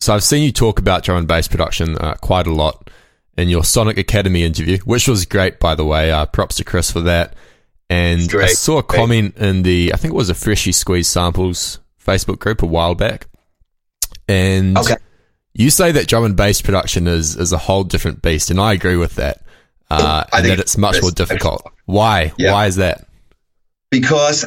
so 0.00 0.14
I've 0.14 0.24
seen 0.24 0.42
you 0.42 0.52
talk 0.52 0.78
about 0.78 1.04
drum 1.04 1.18
and 1.18 1.28
bass 1.28 1.48
production 1.48 1.96
uh, 1.98 2.14
quite 2.14 2.46
a 2.46 2.52
lot 2.52 2.90
in 3.36 3.48
your 3.48 3.64
Sonic 3.64 3.98
Academy 3.98 4.44
interview, 4.44 4.78
which 4.78 5.08
was 5.08 5.26
great, 5.26 5.60
by 5.60 5.74
the 5.74 5.84
way. 5.84 6.10
Uh, 6.10 6.26
props 6.26 6.56
to 6.56 6.64
Chris 6.64 6.90
for 6.90 7.00
that. 7.00 7.34
And 7.90 8.32
I 8.34 8.46
saw 8.46 8.78
a 8.78 8.82
comment 8.82 9.36
in 9.36 9.62
the, 9.62 9.92
I 9.92 9.96
think 9.96 10.14
it 10.14 10.16
was 10.16 10.30
a 10.30 10.34
Freshly 10.34 10.72
Squeezed 10.72 11.10
Samples 11.10 11.80
Facebook 12.02 12.38
group 12.38 12.62
a 12.62 12.66
while 12.66 12.94
back 12.94 13.26
and 14.28 14.78
okay. 14.78 14.96
you 15.52 15.70
say 15.70 15.92
that 15.92 16.08
drum 16.08 16.24
and 16.24 16.36
bass 16.36 16.60
production 16.62 17.06
is 17.06 17.36
is 17.36 17.52
a 17.52 17.58
whole 17.58 17.84
different 17.84 18.22
beast, 18.22 18.50
and 18.50 18.60
I 18.60 18.72
agree 18.72 18.96
with 18.96 19.16
that. 19.16 19.42
Uh, 19.90 20.24
and 20.32 20.46
that 20.46 20.58
it's 20.58 20.76
much 20.76 21.00
more 21.02 21.10
difficult. 21.10 21.62
Why? 21.84 22.32
Yeah. 22.36 22.52
Why 22.52 22.66
is 22.66 22.76
that? 22.76 23.06
Because 23.90 24.44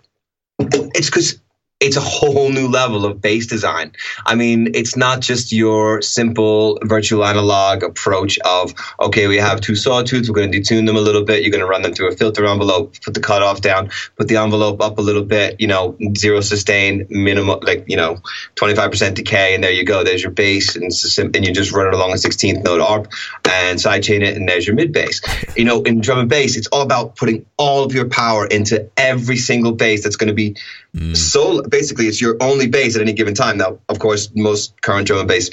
it's 0.58 1.06
because 1.06 1.40
it's 1.78 1.96
a 1.96 2.00
whole 2.00 2.48
new 2.48 2.68
level 2.68 3.04
of 3.04 3.20
bass 3.20 3.46
design. 3.46 3.92
I 4.24 4.34
mean, 4.34 4.74
it's 4.74 4.96
not 4.96 5.20
just 5.20 5.52
your 5.52 6.00
simple 6.00 6.78
virtual 6.82 7.22
analog 7.22 7.82
approach 7.82 8.38
of, 8.38 8.72
okay, 8.98 9.26
we 9.26 9.36
have 9.36 9.60
two 9.60 9.74
sawtooths, 9.74 10.30
we're 10.30 10.36
going 10.36 10.50
to 10.50 10.58
detune 10.58 10.86
them 10.86 10.96
a 10.96 11.00
little 11.00 11.22
bit, 11.22 11.42
you're 11.42 11.50
going 11.50 11.60
to 11.60 11.66
run 11.66 11.82
them 11.82 11.92
through 11.92 12.08
a 12.08 12.16
filter 12.16 12.46
envelope, 12.46 12.98
put 13.02 13.12
the 13.12 13.20
cutoff 13.20 13.60
down, 13.60 13.90
put 14.16 14.26
the 14.26 14.38
envelope 14.38 14.80
up 14.80 14.96
a 14.96 15.02
little 15.02 15.22
bit, 15.22 15.60
you 15.60 15.66
know, 15.66 15.98
zero 16.16 16.40
sustain, 16.40 17.06
minimum, 17.10 17.60
like, 17.60 17.84
you 17.88 17.96
know, 17.96 18.16
25% 18.54 19.12
decay, 19.12 19.54
and 19.54 19.62
there 19.62 19.70
you 19.70 19.84
go. 19.84 20.02
There's 20.02 20.22
your 20.22 20.32
bass, 20.32 20.76
and, 20.76 20.90
and 21.36 21.46
you 21.46 21.52
just 21.52 21.72
run 21.72 21.88
it 21.88 21.92
along 21.92 22.12
a 22.12 22.14
16th 22.14 22.64
note 22.64 22.80
arp 22.80 23.12
and 23.44 23.78
sidechain 23.78 24.22
it, 24.22 24.34
and 24.34 24.48
there's 24.48 24.66
your 24.66 24.76
mid 24.76 24.92
bass. 24.92 25.20
You 25.54 25.66
know, 25.66 25.82
in 25.82 26.00
drum 26.00 26.20
and 26.20 26.28
bass, 26.28 26.56
it's 26.56 26.68
all 26.68 26.80
about 26.80 27.16
putting 27.16 27.44
all 27.58 27.84
of 27.84 27.92
your 27.92 28.08
power 28.08 28.46
into 28.46 28.90
every 28.96 29.36
single 29.36 29.72
bass 29.72 30.02
that's 30.02 30.16
going 30.16 30.28
to 30.28 30.34
be 30.34 30.56
mm. 30.96 31.16
so 31.16 31.62
basically 31.62 32.06
it's 32.06 32.20
your 32.20 32.36
only 32.40 32.66
bass 32.66 32.96
at 32.96 33.02
any 33.02 33.12
given 33.12 33.34
time. 33.34 33.58
Now, 33.58 33.78
of 33.88 33.98
course, 33.98 34.30
most 34.34 34.80
current 34.80 35.06
drum 35.06 35.20
and 35.20 35.28
bass, 35.28 35.50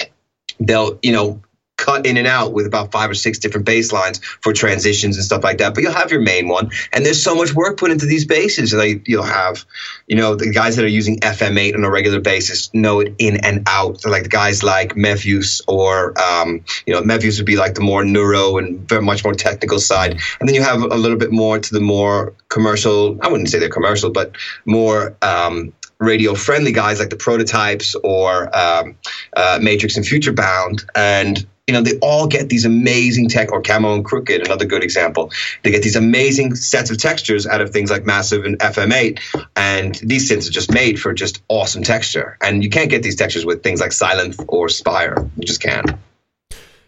they'll 0.58 0.98
you 1.02 1.12
know 1.12 1.42
cut 1.84 2.06
in 2.06 2.16
and 2.16 2.26
out 2.26 2.54
with 2.54 2.66
about 2.66 2.90
five 2.90 3.10
or 3.10 3.14
six 3.14 3.38
different 3.38 3.66
bass 3.66 3.92
lines 3.92 4.18
for 4.40 4.54
transitions 4.54 5.16
and 5.16 5.24
stuff 5.24 5.44
like 5.44 5.58
that. 5.58 5.74
But 5.74 5.82
you'll 5.82 5.92
have 5.92 6.10
your 6.10 6.22
main 6.22 6.48
one, 6.48 6.70
and 6.92 7.04
there's 7.04 7.22
so 7.22 7.34
much 7.34 7.52
work 7.54 7.76
put 7.76 7.90
into 7.90 8.06
these 8.06 8.24
basses. 8.24 8.72
Like 8.72 9.06
you'll 9.06 9.22
have, 9.22 9.64
you 10.06 10.16
know, 10.16 10.34
the 10.34 10.50
guys 10.50 10.76
that 10.76 10.84
are 10.84 10.88
using 10.88 11.18
FM8 11.20 11.74
on 11.74 11.84
a 11.84 11.90
regular 11.90 12.20
basis 12.20 12.72
know 12.72 13.00
it 13.00 13.14
in 13.18 13.44
and 13.44 13.64
out. 13.68 14.00
So 14.00 14.10
like 14.10 14.22
the 14.22 14.28
guys 14.30 14.62
like 14.62 14.94
Mefjus 14.94 15.60
or, 15.68 16.18
um, 16.18 16.64
you 16.86 16.94
know, 16.94 17.02
Mefjus 17.02 17.38
would 17.38 17.46
be 17.46 17.56
like 17.56 17.74
the 17.74 17.82
more 17.82 18.02
neuro 18.04 18.56
and 18.56 18.88
very 18.88 19.02
much 19.02 19.22
more 19.22 19.34
technical 19.34 19.78
side, 19.78 20.12
and 20.40 20.48
then 20.48 20.54
you 20.54 20.62
have 20.62 20.82
a 20.82 20.96
little 20.96 21.18
bit 21.18 21.32
more 21.32 21.58
to 21.58 21.74
the 21.74 21.80
more 21.80 22.32
commercial. 22.48 23.18
I 23.20 23.28
wouldn't 23.28 23.50
say 23.50 23.58
they're 23.58 23.68
commercial, 23.68 24.10
but 24.10 24.36
more 24.64 25.16
um, 25.20 25.74
radio 25.98 26.34
friendly 26.34 26.72
guys 26.72 26.98
like 26.98 27.10
the 27.10 27.16
prototypes 27.16 27.94
or 28.02 28.56
um, 28.56 28.96
uh, 29.36 29.58
matrix 29.60 29.96
and 29.96 30.04
futurebound 30.04 30.84
and 30.94 31.46
you 31.66 31.74
know 31.74 31.80
they 31.80 31.98
all 32.00 32.26
get 32.26 32.48
these 32.48 32.64
amazing 32.64 33.28
tech 33.28 33.52
or 33.52 33.62
camo 33.62 33.94
and 33.94 34.04
Krooked 34.04 34.44
another 34.44 34.64
good 34.64 34.82
example. 34.82 35.32
They 35.62 35.70
get 35.70 35.82
these 35.82 35.96
amazing 35.96 36.54
sets 36.54 36.90
of 36.90 36.98
textures 36.98 37.46
out 37.46 37.60
of 37.60 37.70
things 37.70 37.90
like 37.90 38.04
massive 38.04 38.44
and 38.44 38.58
fm8 38.58 39.46
and 39.56 39.94
these 39.96 40.30
synths 40.30 40.48
are 40.48 40.52
just 40.52 40.72
made 40.72 41.00
for 41.00 41.12
just 41.14 41.42
awesome 41.48 41.82
texture. 41.82 42.36
And 42.42 42.62
you 42.62 42.70
can't 42.70 42.90
get 42.90 43.02
these 43.02 43.16
textures 43.16 43.46
with 43.46 43.62
things 43.62 43.80
like 43.80 43.90
Sylenth 43.90 44.44
or 44.48 44.68
spire. 44.68 45.28
You 45.36 45.44
just 45.44 45.62
can't 45.62 45.90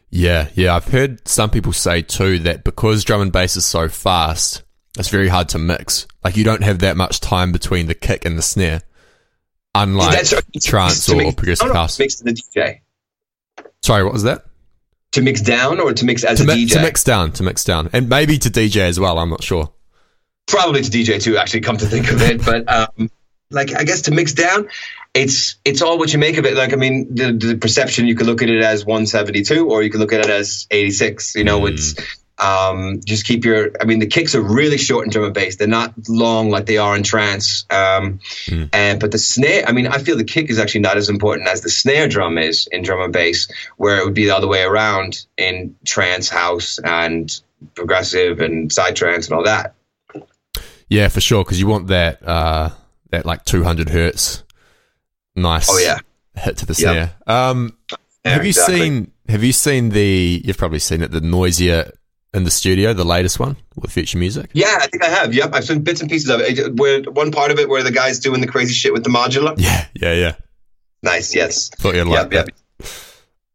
yeah 0.09 0.49
yeah 0.55 0.73
i've 0.77 0.87
heard 0.87 1.27
some 1.27 1.51
people 1.51 1.73
say 1.73 2.01
too 2.01 2.39
that 2.39 2.63
because 2.63 3.03
drum 3.03 3.21
and 3.21 3.33
bass 3.33 3.57
is 3.57 3.67
so 3.67 3.89
fast 3.89 4.63
it's 4.99 5.09
very 5.09 5.29
hard 5.29 5.51
to 5.51 5.59
mix. 5.59 6.07
Like 6.25 6.37
you 6.37 6.45
don't 6.45 6.63
have 6.63 6.81
that 6.81 6.97
much 6.97 7.21
time 7.21 7.53
between 7.53 7.87
the 7.87 7.95
kick 7.95 8.25
and 8.25 8.39
the 8.39 8.43
snare 8.43 8.83
unlike 9.75 10.27
trance 10.63 11.09
or, 11.11 11.33
progressive 11.33 11.71
oh, 11.71 11.75
house. 11.75 11.97
The 11.97 12.05
DJ. 12.05 12.81
Sorry, 13.83 14.03
what 14.03 14.13
was 14.13 14.23
that? 14.23 14.47
To 15.17 15.23
mix 15.23 15.41
down 15.41 15.81
or 15.81 15.95
to 15.95 16.05
mix 16.05 16.25
as 16.25 16.41
to 16.41 16.45
a 16.45 16.47
mi- 16.47 16.67
DJ? 16.67 16.75
To 16.75 16.83
mix 16.83 17.03
down, 17.03 17.33
to 17.33 17.43
mix 17.43 17.65
down, 17.65 17.89
and 17.95 18.07
maybe 18.07 18.37
to 18.37 18.51
DJ 18.51 18.83
as 18.83 19.01
well. 19.01 19.19
I'm 19.19 19.31
not 19.31 19.43
sure. 19.43 19.73
Probably 20.47 20.83
to 20.83 20.91
DJ 20.91 21.23
too. 21.23 21.39
Actually, 21.39 21.63
come 21.63 21.79
to 21.79 21.87
think 21.87 22.13
of 22.13 22.21
it, 22.21 22.45
but 22.45 22.71
um, 22.71 23.11
like 23.51 23.75
I 23.75 23.85
guess 23.85 24.03
to 24.03 24.11
mix 24.11 24.35
down, 24.35 24.69
it's 25.15 25.57
it's 25.65 25.81
all 25.81 25.99
what 25.99 26.13
you 26.13 26.19
make 26.19 26.37
of 26.37 26.45
it. 26.45 26.55
Like 26.55 26.75
I 26.75 26.77
mean, 26.77 27.15
the, 27.15 27.33
the 27.33 27.57
perception 27.57 28.07
you 28.07 28.15
could 28.15 28.27
look 28.27 28.43
at 28.43 28.51
it 28.51 28.63
as 28.63 28.85
172, 28.85 29.71
or 29.71 29.83
you 29.83 29.91
could 29.91 30.01
look 30.01 30.13
at 30.13 30.21
it 30.21 30.29
as 30.29 30.67
86. 30.71 31.35
You 31.35 31.45
know, 31.45 31.61
mm. 31.63 31.73
it's 31.73 31.95
um, 32.39 33.01
just 33.05 33.25
keep 33.25 33.45
your. 33.45 33.71
I 33.81 33.85
mean, 33.85 33.99
the 33.99 34.07
kicks 34.07 34.35
are 34.35 34.43
really 34.43 34.77
short 34.77 35.07
in 35.07 35.11
drum 35.11 35.25
and 35.25 35.35
bass. 35.35 35.57
They're 35.57 35.69
not 35.69 35.95
long 36.09 36.51
like 36.51 36.67
they 36.67 36.77
are 36.77 36.95
in 36.95 37.03
trance. 37.03 37.65
Um, 37.71 38.21
mm. 38.45 38.69
And 38.73 39.01
but 39.01 39.11
the 39.11 39.19
snare. 39.19 39.65
I 39.67 39.73
mean, 39.73 39.87
I 39.87 39.99
feel 39.99 40.17
the 40.17 40.25
kick 40.25 40.51
is 40.51 40.59
actually 40.59 40.83
not 40.83 40.97
as 40.97 41.09
important 41.09 41.49
as 41.49 41.63
the 41.63 41.71
snare 41.71 42.09
drum 42.09 42.37
is 42.37 42.69
in 42.71 42.83
drum 42.83 43.01
and 43.01 43.13
bass, 43.13 43.49
where 43.77 43.99
it 43.99 44.05
would 44.05 44.15
be 44.15 44.27
the 44.27 44.37
other 44.37 44.49
way 44.49 44.63
around 44.63 45.25
in 45.39 45.77
trance, 45.87 46.29
house, 46.29 46.79
and 46.79 47.41
progressive 47.75 48.41
and 48.41 48.71
psytrance 48.71 49.29
and 49.29 49.33
all 49.33 49.45
that. 49.45 49.75
Yeah, 50.89 51.09
for 51.09 51.21
sure, 51.21 51.43
because 51.43 51.59
you 51.59 51.67
want 51.67 51.89
that 51.89 52.23
uh, 52.23 52.71
that 53.11 53.25
like 53.25 53.45
200 53.45 53.89
hertz, 53.89 54.45
nice. 55.35 55.71
Oh 55.71 55.79
yeah, 55.79 55.99
hit 56.35 56.59
to 56.59 56.67
the 56.67 56.75
snare. 56.75 57.15
Yep. 57.27 57.29
Um, 57.29 57.79
yeah, 57.91 58.33
have 58.33 58.45
you 58.45 58.51
exactly. 58.51 58.79
seen? 58.79 59.13
Have 59.29 59.43
you 59.43 59.53
seen 59.53 59.89
the? 59.89 60.43
You've 60.45 60.59
probably 60.59 60.81
seen 60.81 61.01
it. 61.01 61.11
The 61.11 61.21
Noisia 61.21 61.93
in 62.37 62.45
the 62.45 62.51
studio, 62.51 62.93
the 62.93 63.05
latest 63.05 63.41
one 63.41 63.57
with 63.75 63.91
Future 63.91 64.19
Music? 64.19 64.51
Yeah, 64.53 64.77
I 64.79 64.87
think 64.87 65.03
I 65.03 65.09
have. 65.09 65.35
Yep, 65.35 65.55
I've 65.55 65.65
seen 65.65 65.83
bits 65.83 66.03
and 66.03 66.11
pieces 66.11 66.29
of 66.29 66.41
it. 66.41 66.77
Where 66.77 67.03
one 67.03 67.33
part 67.33 67.51
of 67.51 67.59
it 67.59 67.69
where 67.69 67.83
the 67.83 67.91
guy's 67.91 68.21
doing 68.21 68.41
the 68.41 68.47
crazy 68.47 68.75
shit 68.75 68.93
with 68.93 69.03
the 69.03 69.11
modular. 69.11 69.57
Yeah, 69.67 69.87
yeah, 69.95 70.13
yeah. 70.13 70.35
Nice. 71.03 71.35
Yes. 71.35 71.71
Thought 71.71 71.95
you'd 71.95 72.07
like 72.07 72.31
yep, 72.31 72.47
that. 72.47 72.89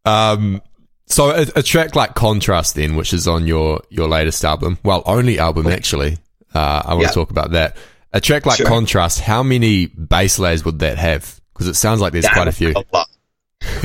Yep. 0.05 0.13
Um, 0.13 0.61
so 1.05 1.29
a, 1.29 1.45
a, 1.55 1.63
track 1.63 1.95
like 1.95 2.15
Contrast, 2.15 2.75
then, 2.75 2.95
which 2.95 3.13
is 3.13 3.27
on 3.27 3.45
your 3.45 3.81
your 3.89 4.07
latest 4.07 4.43
album, 4.43 4.79
well, 4.83 5.03
only 5.05 5.37
album 5.37 5.67
actually. 5.67 6.17
Uh, 6.53 6.81
I 6.85 6.95
want 6.95 7.07
to 7.07 7.13
talk 7.13 7.29
about 7.29 7.51
that. 7.51 7.77
A 8.13 8.19
track 8.19 8.45
like 8.45 8.57
sure. 8.57 8.67
Contrast, 8.67 9.19
how 9.19 9.43
many 9.43 9.85
bass 9.85 10.39
layers 10.39 10.65
would 10.65 10.79
that 10.79 10.97
have? 10.97 11.39
Because 11.53 11.67
it 11.67 11.75
sounds 11.75 12.01
like 12.01 12.13
there's 12.13 12.27
quite 12.27 12.47
a 12.47 12.51
few. 12.51 12.73
A 12.75 13.05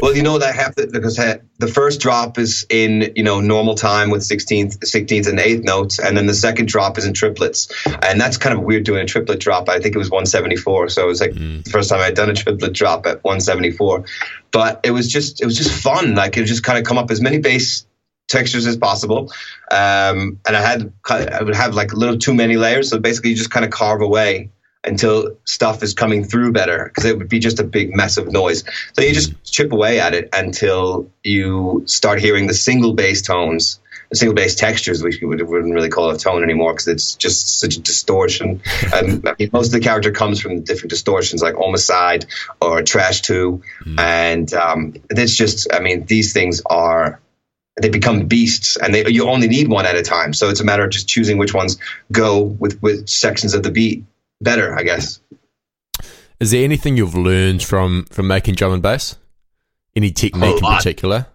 well, 0.01 0.15
you 0.15 0.23
know 0.23 0.39
that 0.39 0.55
have 0.55 0.75
to, 0.77 0.87
because 0.87 1.17
the 1.17 1.67
first 1.67 2.01
drop 2.01 2.39
is 2.39 2.67
in 2.69 3.13
you 3.17 3.23
know 3.23 3.41
normal 3.41 3.75
time 3.75 4.11
with 4.11 4.23
16th, 4.23 4.79
16th 4.79 5.29
and 5.29 5.39
8th 5.39 5.65
notes, 5.65 5.99
and 5.99 6.17
then 6.17 6.27
the 6.27 6.35
second 6.35 6.69
drop 6.69 6.99
is 6.99 7.05
in 7.05 7.15
triplets, 7.15 7.69
and 8.03 8.21
that's 8.21 8.37
kind 8.37 8.57
of 8.57 8.63
weird 8.65 8.85
doing 8.85 9.03
a 9.03 9.07
triplet 9.07 9.41
drop. 9.41 9.69
I 9.69 9.79
think 9.79 9.95
it 9.95 9.99
was 9.99 10.11
174, 10.11 10.89
so 10.89 11.05
it 11.05 11.07
was 11.07 11.21
like 11.21 11.33
mm. 11.33 11.65
the 11.65 11.71
first 11.71 11.91
time 11.91 12.01
I'd 12.01 12.15
done 12.15 12.31
a 12.31 12.35
triplet 12.35 12.73
drop 12.73 13.07
at 13.07 13.25
174, 13.25 14.05
but 14.51 14.81
it 14.85 14.91
was 14.91 15.11
just 15.11 15.41
it 15.41 15.45
was 15.45 15.57
just 15.57 15.71
fun. 15.83 16.15
Like 16.15 16.37
it 16.37 16.45
just 16.45 16.63
kind 16.63 16.79
of 16.79 16.85
come 16.85 16.99
up 16.99 17.11
as 17.11 17.21
many 17.21 17.39
bass 17.39 17.87
textures 18.29 18.67
as 18.67 18.77
possible, 18.77 19.33
um, 19.71 20.41
and 20.47 20.57
I 20.57 20.61
had 20.61 20.93
I 21.09 21.43
would 21.43 21.55
have 21.55 21.75
like 21.75 21.93
a 21.93 21.97
little 21.97 22.19
too 22.19 22.35
many 22.35 22.57
layers, 22.57 22.91
so 22.91 22.99
basically 22.99 23.31
you 23.31 23.37
just 23.37 23.51
kind 23.51 23.65
of 23.65 23.71
carve 23.71 24.01
away 24.01 24.51
until 24.87 25.37
stuff 25.45 25.83
is 25.83 25.95
coming 25.95 26.25
through 26.25 26.53
better 26.53 26.85
because 26.85 27.05
it 27.05 27.19
would 27.19 27.29
be 27.29 27.39
just 27.39 27.59
a 27.59 27.65
big 27.65 27.95
mess 27.95 28.17
of 28.17 28.31
noise. 28.31 28.65
So 28.95 29.03
you 29.03 29.13
just 29.13 29.43
chip 29.45 29.73
away 29.73 30.01
at 30.01 30.15
it 30.15 30.29
until 30.33 31.11
you 31.23 31.83
start 31.87 32.21
hearing 32.21 32.47
the 32.47 32.55
single 32.55 32.95
bass 32.95 33.23
tones, 33.23 33.81
the 34.11 34.17
single 34.17 34.35
bass 34.35 34.55
textures, 34.55 35.03
which 35.03 35.21
we 35.21 35.27
wouldn't 35.27 35.75
really 35.75 35.89
call 35.89 36.11
a 36.11 36.19
tone 36.19 36.45
anymore 36.45 36.73
because 36.73 36.89
it's 36.89 37.17
just 37.17 37.59
such 37.61 37.77
a 37.77 37.81
distortion. 37.81 38.63
and 38.95 39.29
I 39.29 39.35
mean, 39.39 39.51
most 39.53 39.69
of 39.69 39.73
the 39.73 39.81
character 39.81 40.13
comes 40.13 40.41
from 40.41 40.63
different 40.63 40.91
distortions 40.91 41.43
like 41.43 41.57
Homicide 41.57 42.27
or 42.61 42.83
Trash 42.83 43.23
2. 43.23 43.63
Mm. 43.85 44.01
And 44.01 44.55
um, 44.55 44.95
it's 45.11 45.35
just, 45.35 45.73
I 45.73 45.81
mean, 45.81 46.07
these 46.07 46.33
things 46.33 46.63
are 46.65 47.21
they 47.81 47.91
become 47.91 48.27
beasts 48.27 48.77
and 48.77 48.95
they, 48.95 49.07
you 49.09 49.29
only 49.29 49.49
need 49.49 49.69
one 49.69 49.85
at 49.85 49.97
a 49.97 50.03
time 50.03 50.33
so 50.33 50.49
it's 50.49 50.61
a 50.61 50.65
matter 50.65 50.85
of 50.85 50.91
just 50.91 51.07
choosing 51.07 51.37
which 51.37 51.53
ones 51.53 51.77
go 52.11 52.41
with 52.41 52.81
with 52.81 53.07
sections 53.07 53.53
of 53.53 53.63
the 53.63 53.71
beat 53.71 54.03
better, 54.41 54.77
I 54.77 54.83
guess. 54.83 55.21
Is 56.39 56.51
there 56.51 56.65
anything 56.65 56.97
you've 56.97 57.15
learned 57.15 57.63
from 57.63 58.05
from 58.11 58.27
making 58.27 58.55
drum 58.55 58.73
and 58.73 58.83
bass? 58.83 59.17
Any 59.95 60.11
technique 60.11 60.57
in 60.57 60.63
particular? 60.63 61.27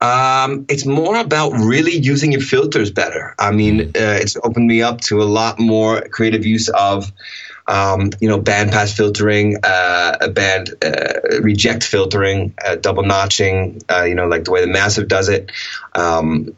Um, 0.00 0.66
it's 0.68 0.84
more 0.84 1.16
about 1.16 1.52
really 1.52 1.96
using 1.96 2.32
your 2.32 2.42
filters 2.42 2.90
better. 2.90 3.34
I 3.38 3.50
mean, 3.52 3.80
uh, 3.80 4.18
it's 4.20 4.36
opened 4.36 4.66
me 4.66 4.82
up 4.82 5.00
to 5.02 5.22
a 5.22 5.24
lot 5.24 5.58
more 5.58 6.02
creative 6.02 6.44
use 6.44 6.68
of, 6.68 7.10
um, 7.66 8.10
you 8.20 8.28
know, 8.28 8.38
bandpass 8.38 8.94
filtering, 8.94 9.56
uh, 9.62 10.28
band 10.28 10.74
uh, 10.84 11.40
reject 11.40 11.82
filtering, 11.82 12.52
uh, 12.62 12.76
double 12.76 13.04
notching. 13.04 13.80
Uh, 13.88 14.02
you 14.02 14.14
know, 14.14 14.26
like 14.26 14.44
the 14.44 14.50
way 14.50 14.60
the 14.60 14.66
Massive 14.66 15.08
does 15.08 15.28
it. 15.28 15.50
Um, 15.94 16.54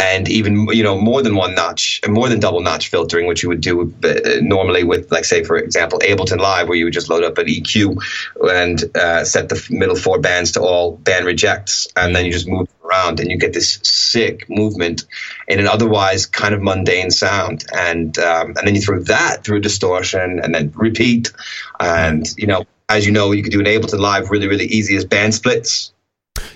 and 0.00 0.30
even 0.30 0.66
you 0.68 0.82
know 0.82 0.98
more 0.98 1.22
than 1.22 1.36
one 1.36 1.54
notch, 1.54 2.00
more 2.08 2.28
than 2.28 2.40
double 2.40 2.60
notch 2.60 2.88
filtering, 2.88 3.26
which 3.26 3.42
you 3.42 3.50
would 3.50 3.60
do 3.60 3.92
uh, 4.02 4.40
normally 4.40 4.82
with, 4.82 5.12
like 5.12 5.26
say 5.26 5.44
for 5.44 5.56
example, 5.58 5.98
Ableton 5.98 6.38
Live, 6.38 6.68
where 6.68 6.76
you 6.76 6.84
would 6.84 6.94
just 6.94 7.10
load 7.10 7.22
up 7.22 7.36
an 7.36 7.46
EQ 7.46 8.02
and 8.50 8.96
uh, 8.96 9.24
set 9.24 9.50
the 9.50 9.66
middle 9.68 9.94
four 9.94 10.18
bands 10.18 10.52
to 10.52 10.62
all 10.62 10.96
band 10.96 11.26
rejects, 11.26 11.86
and 11.96 12.16
then 12.16 12.24
you 12.24 12.32
just 12.32 12.48
move 12.48 12.66
around, 12.82 13.20
and 13.20 13.30
you 13.30 13.36
get 13.36 13.52
this 13.52 13.78
sick 13.82 14.48
movement 14.48 15.04
in 15.46 15.60
an 15.60 15.66
otherwise 15.66 16.24
kind 16.24 16.54
of 16.54 16.62
mundane 16.62 17.10
sound, 17.10 17.66
and 17.74 18.18
um, 18.18 18.54
and 18.56 18.66
then 18.66 18.74
you 18.74 18.80
throw 18.80 19.00
that 19.00 19.44
through 19.44 19.60
distortion, 19.60 20.40
and 20.42 20.54
then 20.54 20.72
repeat, 20.74 21.30
and 21.78 22.26
you 22.38 22.46
know, 22.46 22.64
as 22.88 23.04
you 23.04 23.12
know, 23.12 23.32
you 23.32 23.42
could 23.42 23.52
do 23.52 23.60
an 23.60 23.66
Ableton 23.66 24.00
Live 24.00 24.30
really 24.30 24.48
really 24.48 24.66
easy 24.66 24.96
as 24.96 25.04
band 25.04 25.34
splits. 25.34 25.92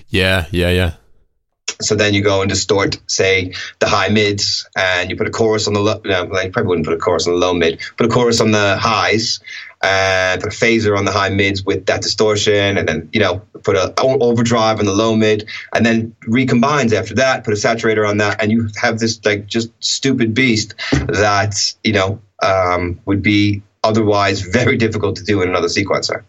Yeah, 0.07 0.47
yeah, 0.49 0.69
yeah. 0.69 0.93
So 1.81 1.95
then 1.95 2.13
you 2.13 2.21
go 2.21 2.41
and 2.41 2.49
distort, 2.49 2.99
say, 3.07 3.53
the 3.79 3.87
high 3.87 4.09
mids, 4.09 4.67
and 4.77 5.09
you 5.09 5.15
put 5.15 5.27
a 5.27 5.31
chorus 5.31 5.67
on 5.67 5.73
the 5.73 5.79
low. 5.79 6.01
No, 6.05 6.25
probably 6.25 6.63
wouldn't 6.63 6.85
put 6.85 6.93
a 6.93 6.99
chorus 6.99 7.27
on 7.27 7.33
the 7.33 7.39
low 7.39 7.53
mid. 7.53 7.81
Put 7.97 8.05
a 8.05 8.09
chorus 8.09 8.41
on 8.41 8.51
the 8.51 8.77
highs, 8.77 9.39
and 9.81 10.41
put 10.41 10.51
a 10.51 10.55
phaser 10.55 10.97
on 10.97 11.05
the 11.05 11.11
high 11.11 11.29
mids 11.29 11.63
with 11.63 11.85
that 11.85 12.01
distortion, 12.01 12.77
and 12.77 12.87
then 12.87 13.09
you 13.13 13.19
know 13.19 13.39
put 13.63 13.75
a 13.75 13.93
overdrive 13.99 14.79
on 14.79 14.85
the 14.85 14.93
low 14.93 15.15
mid, 15.15 15.47
and 15.73 15.85
then 15.85 16.15
recombines 16.27 16.93
after 16.93 17.15
that. 17.15 17.43
Put 17.43 17.53
a 17.53 17.57
saturator 17.57 18.07
on 18.07 18.17
that, 18.17 18.41
and 18.41 18.51
you 18.51 18.69
have 18.81 18.99
this 18.99 19.23
like 19.25 19.45
just 19.47 19.71
stupid 19.79 20.33
beast 20.33 20.73
that 20.91 21.73
you 21.83 21.93
know 21.93 22.19
um, 22.41 22.99
would 23.05 23.21
be 23.21 23.61
otherwise 23.83 24.41
very 24.41 24.77
difficult 24.77 25.17
to 25.17 25.23
do 25.23 25.41
in 25.41 25.49
another 25.49 25.67
sequencer. 25.67 26.23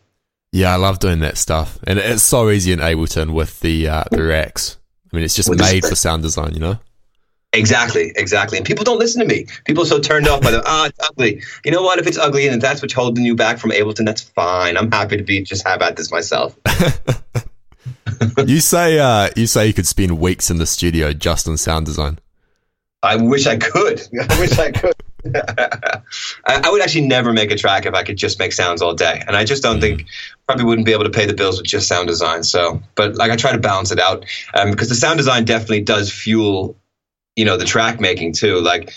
Yeah, 0.52 0.72
I 0.72 0.76
love 0.76 0.98
doing 0.98 1.20
that 1.20 1.38
stuff, 1.38 1.78
and 1.84 1.98
it's 1.98 2.22
so 2.22 2.50
easy 2.50 2.72
in 2.72 2.80
Ableton 2.80 3.32
with 3.32 3.60
the 3.60 3.88
uh, 3.88 4.04
the 4.10 4.22
racks. 4.22 4.78
I 5.16 5.18
mean, 5.18 5.24
it's 5.24 5.34
just 5.34 5.50
made 5.50 5.82
for 5.82 5.94
sound 5.94 6.22
design, 6.22 6.52
you 6.52 6.60
know? 6.60 6.78
Exactly, 7.54 8.12
exactly. 8.16 8.58
And 8.58 8.66
people 8.66 8.84
don't 8.84 8.98
listen 8.98 9.20
to 9.20 9.26
me. 9.26 9.46
People 9.64 9.84
are 9.84 9.86
so 9.86 9.98
turned 9.98 10.28
off 10.28 10.42
by 10.42 10.50
the 10.50 10.62
ah, 10.66 10.86
it's 10.88 10.98
ugly. 11.08 11.42
You 11.64 11.70
know 11.70 11.80
what? 11.80 11.98
If 11.98 12.06
it's 12.06 12.18
ugly 12.18 12.46
and 12.48 12.60
that's 12.60 12.82
what's 12.82 12.92
holding 12.92 13.24
you 13.24 13.34
back 13.34 13.58
from 13.58 13.70
Ableton, 13.70 14.04
that's 14.04 14.20
fine. 14.20 14.76
I'm 14.76 14.92
happy 14.92 15.16
to 15.16 15.22
be 15.22 15.40
just 15.40 15.66
have 15.66 15.80
at 15.80 15.96
this 15.96 16.12
myself. 16.12 16.54
you 18.46 18.60
say 18.60 18.98
uh, 18.98 19.30
you 19.36 19.46
say 19.46 19.66
you 19.66 19.72
could 19.72 19.86
spend 19.86 20.18
weeks 20.18 20.50
in 20.50 20.58
the 20.58 20.66
studio 20.66 21.14
just 21.14 21.48
on 21.48 21.56
sound 21.56 21.86
design. 21.86 22.18
I 23.02 23.16
wish 23.16 23.46
I 23.46 23.56
could. 23.56 24.02
I 24.20 24.40
wish 24.40 24.58
I 24.58 24.70
could. 24.70 24.94
I, 26.46 26.70
would 26.70 26.82
actually 26.82 27.06
never 27.06 27.32
make 27.32 27.50
a 27.50 27.56
track 27.56 27.86
if 27.86 27.94
I 27.94 28.02
could 28.02 28.16
just 28.16 28.38
make 28.38 28.52
sounds 28.52 28.82
all 28.82 28.94
day, 28.94 29.22
and 29.26 29.36
I 29.36 29.44
just 29.44 29.62
don't 29.62 29.80
think 29.80 30.02
mm. 30.02 30.06
probably 30.46 30.64
wouldn't 30.64 30.86
be 30.86 30.92
able 30.92 31.04
to 31.04 31.10
pay 31.10 31.26
the 31.26 31.34
bills 31.34 31.58
with 31.58 31.66
just 31.66 31.88
sound 31.88 32.08
design. 32.08 32.42
So, 32.42 32.82
but 32.94 33.16
like 33.16 33.30
I 33.30 33.36
try 33.36 33.52
to 33.52 33.58
balance 33.58 33.90
it 33.90 34.00
out 34.00 34.24
um, 34.54 34.70
because 34.70 34.88
the 34.88 34.94
sound 34.94 35.18
design 35.18 35.44
definitely 35.44 35.82
does 35.82 36.12
fuel, 36.12 36.76
you 37.34 37.44
know, 37.44 37.56
the 37.56 37.64
track 37.64 38.00
making 38.00 38.32
too. 38.32 38.60
Like, 38.60 38.92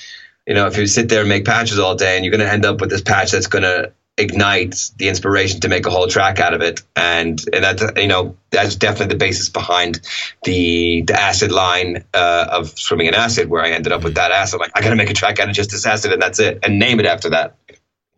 you 0.48 0.54
know, 0.54 0.68
if 0.68 0.78
you 0.78 0.88
sit 0.88 1.10
there 1.10 1.22
and 1.22 1.30
make 1.30 1.46
patches 1.46 1.80
all 1.80 1.96
day, 1.96 2.15
and 2.15 2.26
you're 2.26 2.36
going 2.36 2.46
to 2.46 2.52
end 2.52 2.65
up 2.65 2.82
with 2.82 2.89
this 2.89 3.02
patch 3.02 3.32
that's 3.32 3.48
going 3.48 3.63
to 3.63 3.92
ignite 4.20 4.92
the 4.98 5.08
inspiration 5.08 5.62
to 5.62 5.70
make 5.70 5.86
a 5.86 5.90
whole 5.90 6.08
track 6.08 6.40
out 6.40 6.54
of 6.54 6.62
it. 6.62 6.82
And 6.96 7.44
and 7.54 7.64
that 7.64 7.98
you 7.98 8.08
know 8.08 8.36
that's 8.52 8.76
definitely 8.76 9.14
the 9.14 9.20
basis 9.20 9.50
behind 9.50 10.02
the 10.44 11.02
the 11.02 11.20
acid 11.20 11.52
line 11.52 12.04
uh, 12.14 12.48
of 12.52 12.78
swimming 12.78 13.08
in 13.08 13.14
acid, 13.14 13.50
where 13.50 13.64
I 13.64 13.72
ended 13.72 13.92
up 13.92 14.04
with 14.04 14.16
that 14.16 14.32
acid. 14.32 14.60
Like 14.60 14.72
I 14.76 14.82
got 14.82 14.90
to 14.90 14.96
make 14.96 15.10
a 15.10 15.14
track 15.14 15.40
out 15.40 15.50
of 15.50 15.56
just 15.56 15.72
this 15.72 15.86
acid, 15.86 16.12
and 16.12 16.22
that's 16.22 16.40
it, 16.40 16.60
and 16.64 16.78
name 16.78 17.00
it 17.00 17.06
after 17.06 17.30
that. 17.30 17.56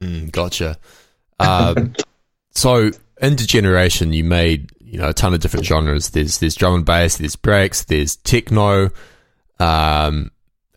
Mm, 0.02 0.32
gotcha. 0.32 0.78
Uh, 1.40 1.76
so 2.52 2.92
in 3.22 3.36
Degeneration, 3.36 4.14
you 4.14 4.24
made 4.24 4.72
you 4.80 4.98
know 5.00 5.10
a 5.10 5.14
ton 5.14 5.34
of 5.34 5.40
different 5.40 5.66
genres. 5.66 6.10
There's 6.10 6.40
there's 6.40 6.56
drum 6.56 6.76
and 6.76 6.86
bass, 6.86 7.18
there's 7.18 7.36
breaks, 7.36 7.86
there's 7.86 8.16
techno, 8.18 8.90
um, 9.60 10.32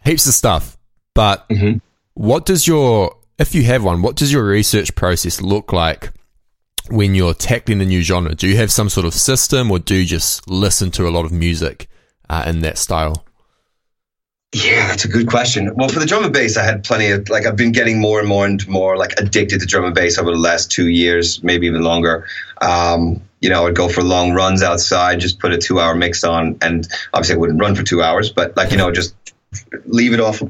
heaps 0.05 0.27
of 0.27 0.35
stuff. 0.35 0.77
But 1.15 1.49
mm-hmm. 1.49 1.79
what 2.15 2.45
does 2.45 2.67
your 2.67 3.17
if 3.39 3.55
you 3.55 3.65
have 3.65 3.85
one, 3.85 4.03
what 4.03 4.17
does 4.17 4.33
your 4.33 4.45
research 4.45 4.95
process 4.95 5.41
look 5.41 5.73
like 5.73 6.11
when 6.91 7.15
you're 7.15 7.35
tackling 7.35 7.81
a 7.81 7.85
new 7.85 8.03
genre? 8.03 8.35
Do 8.35 8.49
you 8.49 8.57
have 8.57 8.71
some 8.71 8.89
sort 8.89 9.07
of 9.07 9.15
system, 9.15 9.71
or 9.71 9.79
do 9.79 9.97
you 9.97 10.05
just 10.05 10.49
listen 10.49 10.91
to 10.93 11.09
a 11.09 11.11
lot 11.11 11.25
of 11.25 11.33
music 11.33 11.89
uh, 12.29 12.45
in 12.47 12.61
that 12.61 12.79
style? 12.79 13.25
Yeah, 14.55 14.87
that's 14.87 15.05
a 15.05 15.09
good 15.09 15.27
question. 15.27 15.75
Well, 15.75 15.89
for 15.89 15.99
the 15.99 16.07
drum 16.07 16.23
and 16.23 16.33
bass, 16.33 16.57
I 16.57 16.63
had 16.63 16.85
plenty 16.85 17.11
of 17.11 17.29
like 17.29 17.45
I've 17.45 17.57
been 17.57 17.73
getting 17.73 18.01
more 18.01 18.21
and 18.21 18.29
more 18.29 18.47
and 18.47 18.67
more 18.69 18.97
like 18.97 19.19
addicted 19.19 19.61
to 19.61 19.67
drum 19.67 19.85
and 19.85 19.95
bass 19.95 20.17
over 20.17 20.31
the 20.31 20.39
last 20.39 20.71
two 20.71 20.89
years, 20.89 21.43
maybe 21.43 21.67
even 21.67 21.83
longer. 21.83 22.29
Um, 22.61 23.21
you 23.41 23.51
know, 23.51 23.67
I'd 23.67 23.75
go 23.75 23.89
for 23.89 24.03
long 24.03 24.33
runs 24.33 24.63
outside, 24.63 25.19
just 25.19 25.41
put 25.41 25.53
a 25.53 25.59
two-hour 25.59 25.97
mix 25.97 26.23
on, 26.23 26.57
and 26.63 26.87
obviously 27.13 27.35
I 27.35 27.39
wouldn't 27.39 27.61
run 27.61 27.75
for 27.75 27.83
two 27.83 28.01
hours, 28.01 28.31
but 28.31 28.57
like 28.57 28.71
you 28.71 28.77
know, 28.77 28.93
just 28.93 29.17
leave 29.87 30.13
it 30.13 30.21
off 30.21 30.41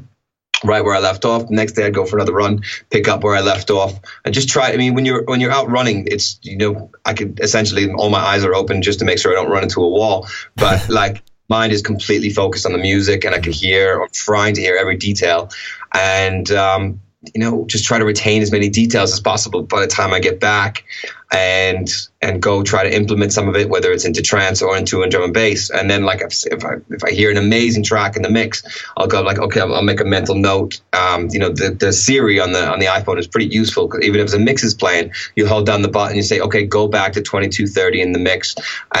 right 0.67 0.83
where 0.83 0.95
I 0.95 0.99
left 0.99 1.25
off. 1.25 1.47
The 1.47 1.55
next 1.55 1.73
day 1.73 1.85
I'd 1.85 1.93
go 1.93 2.05
for 2.05 2.17
another 2.17 2.33
run, 2.33 2.61
pick 2.89 3.07
up 3.07 3.23
where 3.23 3.35
I 3.35 3.41
left 3.41 3.71
off, 3.71 3.99
and 4.23 4.33
just 4.33 4.49
try. 4.49 4.71
I 4.71 4.77
mean, 4.77 4.93
when 4.93 5.05
you're 5.05 5.23
when 5.23 5.41
you're 5.41 5.51
out 5.51 5.69
running, 5.69 6.07
it's 6.07 6.39
you 6.41 6.57
know 6.57 6.91
I 7.03 7.13
could 7.13 7.39
essentially 7.39 7.91
all 7.91 8.09
my 8.09 8.19
eyes 8.19 8.43
are 8.43 8.55
open 8.55 8.81
just 8.81 8.99
to 8.99 9.05
make 9.05 9.19
sure 9.19 9.31
I 9.31 9.35
don't 9.35 9.51
run 9.51 9.63
into 9.63 9.81
a 9.81 9.89
wall. 9.89 10.27
But 10.55 10.89
like 10.89 11.23
mind 11.49 11.73
is 11.73 11.81
completely 11.81 12.29
focused 12.29 12.65
on 12.65 12.71
the 12.71 12.79
music, 12.79 13.25
and 13.25 13.35
I 13.35 13.39
can 13.39 13.53
hear 13.53 13.99
or 13.99 14.07
trying 14.09 14.55
to 14.55 14.61
hear 14.61 14.75
every 14.75 14.97
detail, 14.97 15.49
and 15.93 16.49
um, 16.51 17.01
you 17.33 17.41
know 17.41 17.65
just 17.65 17.85
try 17.85 17.97
to 17.97 18.05
retain 18.05 18.41
as 18.41 18.51
many 18.51 18.69
details 18.69 19.13
as 19.13 19.19
possible 19.19 19.63
by 19.63 19.81
the 19.81 19.87
time 19.87 20.13
I 20.13 20.19
get 20.19 20.39
back 20.39 20.83
and 21.31 21.89
and 22.21 22.41
go 22.41 22.63
try 22.63 22.83
to 22.83 22.95
implement 22.95 23.31
some 23.33 23.47
of 23.47 23.55
it, 23.55 23.69
whether 23.69 23.91
it's 23.91 24.05
into 24.05 24.21
trance 24.21 24.61
or 24.61 24.77
into 24.77 25.03
a 25.03 25.09
drum 25.09 25.23
and 25.23 25.33
bass. 25.33 25.69
And 25.69 25.89
then 25.89 26.03
like 26.03 26.21
if, 26.21 26.65
I 26.65 26.75
if 26.89 27.03
I 27.03 27.11
hear 27.11 27.29
an 27.29 27.37
amazing 27.37 27.83
track 27.83 28.15
in 28.15 28.21
the 28.21 28.29
mix, 28.29 28.63
I'll 28.97 29.07
go 29.07 29.21
like 29.21 29.39
okay, 29.39 29.61
I'll, 29.61 29.73
I'll 29.75 29.83
make 29.83 29.99
a 29.99 30.05
mental 30.05 30.35
note. 30.35 30.81
Um, 30.93 31.27
you 31.31 31.39
know 31.39 31.49
the 31.49 31.71
the 31.71 31.93
Siri 31.93 32.39
on 32.39 32.51
the 32.51 32.67
on 32.67 32.79
the 32.79 32.85
iPhone 32.85 33.19
is 33.19 33.27
pretty 33.27 33.53
useful 33.53 33.87
because 33.87 34.03
even 34.03 34.21
if 34.21 34.33
a 34.33 34.39
mix 34.39 34.63
is 34.63 34.73
playing, 34.73 35.11
you 35.35 35.47
hold 35.47 35.65
down 35.65 35.81
the 35.81 35.87
button, 35.87 36.15
you 36.15 36.23
say 36.23 36.39
okay, 36.39 36.65
go 36.65 36.87
back 36.87 37.13
to 37.13 37.21
twenty 37.21 37.49
two 37.49 37.67
thirty 37.67 38.01
in 38.01 38.11
the 38.11 38.19
mix, 38.19 38.55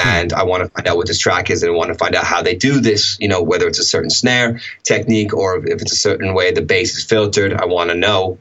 and 0.05 0.33
I 0.33 0.43
want 0.43 0.63
to 0.63 0.69
find 0.69 0.87
out 0.87 0.97
what 0.97 1.07
this 1.07 1.19
track 1.19 1.49
is 1.49 1.63
and 1.63 1.71
I 1.71 1.75
want 1.75 1.89
to 1.89 1.95
find 1.95 2.15
out 2.15 2.25
how 2.25 2.41
they 2.41 2.55
do 2.55 2.79
this. 2.79 3.17
You 3.19 3.27
know 3.27 3.41
whether 3.41 3.67
it's 3.67 3.79
a 3.79 3.85
certain 3.85 4.09
snare 4.09 4.59
technique 4.83 5.33
or 5.33 5.65
if 5.67 5.81
it's 5.81 5.91
a 5.91 5.97
certain 5.97 6.33
way 6.33 6.51
the 6.51 6.61
bass 6.61 6.97
is 6.97 7.03
filtered. 7.03 7.53
I 7.53 7.65
want 7.65 7.91
to 7.91 7.95
know 7.95 8.39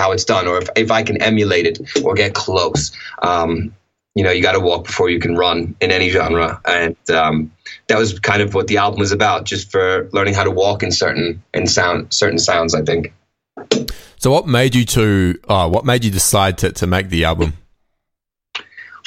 how 0.00 0.12
it's 0.12 0.24
done 0.24 0.48
or 0.48 0.58
if, 0.58 0.68
if 0.76 0.90
I 0.90 1.02
can 1.02 1.22
emulate 1.22 1.66
it 1.66 2.04
or 2.04 2.14
get 2.14 2.34
close. 2.34 2.92
Um, 3.22 3.74
you 4.14 4.24
know, 4.24 4.30
you 4.30 4.42
got 4.42 4.52
to 4.52 4.60
walk 4.60 4.86
before 4.86 5.08
you 5.08 5.20
can 5.20 5.36
run 5.36 5.76
in 5.80 5.92
any 5.92 6.10
genre. 6.10 6.60
And 6.64 6.96
um, 7.10 7.52
that 7.86 7.98
was 7.98 8.18
kind 8.18 8.42
of 8.42 8.54
what 8.54 8.66
the 8.66 8.78
album 8.78 8.98
was 8.98 9.12
about, 9.12 9.44
just 9.44 9.70
for 9.70 10.08
learning 10.12 10.34
how 10.34 10.44
to 10.44 10.50
walk 10.50 10.82
in 10.82 10.90
certain 10.90 11.42
in 11.54 11.66
sound 11.66 12.12
certain 12.12 12.38
sounds, 12.38 12.74
I 12.74 12.82
think. 12.82 13.12
So 14.16 14.30
what 14.30 14.46
made 14.46 14.74
you 14.74 14.84
to 14.86 15.38
uh, 15.48 15.68
what 15.68 15.84
made 15.84 16.04
you 16.04 16.10
decide 16.10 16.58
to, 16.58 16.72
to 16.72 16.86
make 16.86 17.08
the 17.08 17.24
album? 17.24 17.54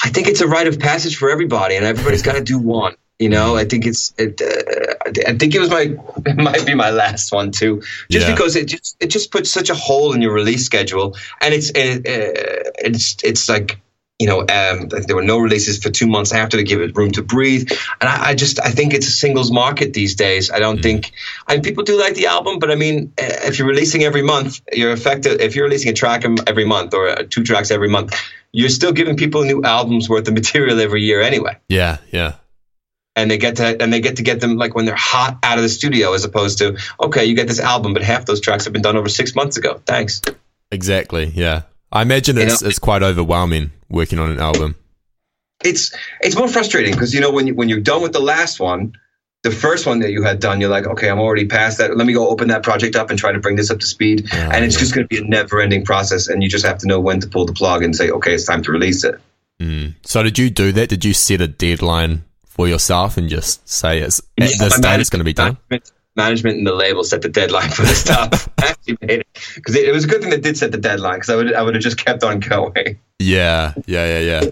I 0.03 0.09
think 0.09 0.27
it's 0.27 0.41
a 0.41 0.47
rite 0.47 0.67
of 0.67 0.79
passage 0.79 1.17
for 1.17 1.29
everybody, 1.29 1.75
and 1.75 1.85
everybody's 1.85 2.23
got 2.23 2.33
to 2.33 2.43
do 2.43 2.57
one. 2.57 2.95
You 3.19 3.29
know, 3.29 3.55
I 3.55 3.65
think 3.65 3.85
it's. 3.85 4.13
It, 4.17 4.41
uh, 4.41 4.72
I 5.27 5.37
think 5.37 5.55
it 5.55 5.59
was 5.59 5.69
my. 5.69 5.95
It 6.25 6.37
might 6.49 6.65
be 6.65 6.73
my 6.73 6.91
last 6.91 7.31
one 7.31 7.51
too, 7.51 7.81
just 8.09 8.27
yeah. 8.27 8.33
because 8.33 8.55
it 8.55 8.67
just 8.67 8.95
it 8.99 9.07
just 9.07 9.31
puts 9.31 9.49
such 9.49 9.69
a 9.69 9.75
hole 9.75 10.13
in 10.13 10.21
your 10.21 10.33
release 10.33 10.65
schedule, 10.65 11.15
and 11.41 11.53
it's 11.53 11.71
it, 11.75 11.99
uh, 12.07 12.71
it's 12.77 13.17
it's 13.23 13.49
like 13.49 13.79
you 14.19 14.27
know, 14.27 14.39
um, 14.41 14.87
there 14.89 15.15
were 15.15 15.23
no 15.23 15.39
releases 15.39 15.79
for 15.79 15.89
two 15.89 16.07
months 16.07 16.31
after 16.31 16.55
to 16.55 16.63
give 16.63 16.79
it 16.79 16.95
room 16.95 17.11
to 17.11 17.21
breathe. 17.21 17.69
And 17.99 18.09
I, 18.09 18.29
I, 18.29 18.35
just, 18.35 18.57
I 18.61 18.69
think 18.69 18.93
it's 18.93 19.07
a 19.07 19.11
singles 19.11 19.51
market 19.51 19.93
these 19.93 20.15
days. 20.15 20.51
I 20.51 20.59
don't 20.59 20.79
mm. 20.79 20.83
think, 20.83 21.11
I 21.47 21.55
mean, 21.55 21.63
people 21.63 21.83
do 21.83 21.99
like 21.99 22.13
the 22.13 22.27
album, 22.27 22.59
but 22.59 22.71
I 22.71 22.75
mean, 22.75 23.11
eh, 23.17 23.47
if 23.47 23.57
you're 23.57 23.67
releasing 23.67 24.03
every 24.03 24.21
month, 24.21 24.61
you're 24.71 24.91
effective. 24.91 25.41
If 25.41 25.55
you're 25.55 25.65
releasing 25.65 25.89
a 25.89 25.93
track 25.93 26.23
every 26.47 26.63
month 26.63 26.93
or 26.93 27.09
uh, 27.09 27.23
two 27.29 27.43
tracks 27.43 27.71
every 27.71 27.89
month, 27.89 28.15
you're 28.53 28.69
still 28.69 28.93
giving 28.93 29.17
people 29.17 29.43
new 29.43 29.63
albums 29.63 30.07
worth 30.07 30.27
of 30.27 30.35
material 30.35 30.79
every 30.79 31.03
year 31.03 31.21
anyway. 31.21 31.57
Yeah, 31.67 31.97
yeah 32.11 32.35
and 33.15 33.29
they 33.29 33.37
get 33.37 33.57
to 33.57 33.81
and 33.81 33.91
they 33.93 34.01
get 34.01 34.17
to 34.17 34.23
get 34.23 34.39
them 34.39 34.57
like 34.57 34.75
when 34.75 34.85
they're 34.85 34.95
hot 34.95 35.37
out 35.43 35.57
of 35.57 35.63
the 35.63 35.69
studio 35.69 36.13
as 36.13 36.23
opposed 36.23 36.57
to 36.59 36.77
okay 36.99 37.25
you 37.25 37.35
get 37.35 37.47
this 37.47 37.59
album 37.59 37.93
but 37.93 38.03
half 38.03 38.25
those 38.25 38.41
tracks 38.41 38.63
have 38.63 38.73
been 38.73 38.81
done 38.81 38.97
over 38.97 39.09
six 39.09 39.35
months 39.35 39.57
ago. 39.57 39.81
Thanks. 39.85 40.21
Exactly 40.71 41.25
yeah. 41.25 41.63
I 41.91 42.01
imagine 42.01 42.37
it's, 42.37 42.61
you 42.61 42.65
know, 42.65 42.69
it's 42.69 42.79
quite 42.79 43.03
overwhelming 43.03 43.71
working 43.89 44.17
on 44.17 44.31
an 44.31 44.39
album. 44.39 44.75
It's 45.63 45.93
it's 46.21 46.35
more 46.35 46.47
frustrating 46.47 46.93
because 46.93 47.13
you 47.13 47.21
know 47.21 47.31
when 47.31 47.47
you 47.47 47.55
when 47.55 47.69
you're 47.69 47.79
done 47.79 48.01
with 48.01 48.13
the 48.13 48.19
last 48.19 48.59
one 48.59 48.93
the 49.43 49.51
first 49.51 49.85
one 49.85 49.99
that 49.99 50.11
you 50.11 50.23
had 50.23 50.39
done 50.39 50.61
you're 50.61 50.69
like 50.69 50.87
okay 50.87 51.09
i'm 51.09 51.19
already 51.19 51.45
past 51.45 51.77
that. 51.77 51.95
Let 51.95 52.07
me 52.07 52.13
go 52.13 52.27
open 52.27 52.47
that 52.47 52.63
project 52.63 52.95
up 52.95 53.09
and 53.09 53.19
try 53.19 53.31
to 53.31 53.39
bring 53.39 53.55
this 53.55 53.69
up 53.69 53.79
to 53.79 53.85
speed. 53.85 54.27
Oh, 54.33 54.37
and 54.37 54.65
it's 54.65 54.75
yeah. 54.75 54.79
just 54.79 54.95
going 54.95 55.05
to 55.05 55.07
be 55.07 55.17
a 55.17 55.27
never 55.27 55.61
ending 55.61 55.85
process 55.85 56.27
and 56.27 56.41
you 56.41 56.49
just 56.49 56.65
have 56.65 56.79
to 56.79 56.87
know 56.87 56.99
when 56.99 57.19
to 57.19 57.27
pull 57.27 57.45
the 57.45 57.53
plug 57.53 57.83
and 57.83 57.95
say 57.95 58.09
okay 58.09 58.33
it's 58.33 58.45
time 58.45 58.63
to 58.63 58.71
release 58.71 59.03
it. 59.03 59.19
Mm. 59.59 59.93
so 60.03 60.23
did 60.23 60.39
you 60.39 60.49
do 60.49 60.71
that? 60.71 60.89
Did 60.89 61.05
you 61.05 61.13
set 61.13 61.39
a 61.39 61.47
deadline 61.47 62.23
for 62.53 62.67
yourself 62.67 63.17
and 63.17 63.29
just 63.29 63.67
say 63.67 63.99
it's 63.99 64.19
at 64.19 64.51
yeah, 64.51 64.67
this 64.67 64.79
date 64.79 64.99
it's 64.99 65.09
going 65.09 65.19
to 65.19 65.25
be 65.25 65.33
done? 65.33 65.57
Management, 66.15 66.59
and 66.59 66.67
the 66.67 66.75
label 66.75 67.03
set 67.03 67.23
the 67.23 67.29
deadline 67.29 67.71
for 67.71 67.81
the 67.81 67.95
stuff. 67.95 68.47
Actually 68.59 68.97
made 69.01 69.19
it 69.21 69.27
because 69.55 69.75
it, 69.75 69.89
it, 69.89 69.91
was 69.91 70.03
a 70.03 70.07
good 70.07 70.21
thing 70.21 70.29
that 70.29 70.43
did 70.43 70.55
set 70.55 70.71
the 70.71 70.77
deadline 70.77 71.15
because 71.15 71.31
I 71.31 71.35
would 71.35 71.53
I 71.55 71.63
would 71.63 71.73
have 71.73 71.81
just 71.81 71.97
kept 71.97 72.23
on 72.23 72.39
going. 72.39 72.99
Yeah, 73.17 73.73
yeah, 73.87 74.19
yeah, 74.19 74.19
yeah. 74.19 74.49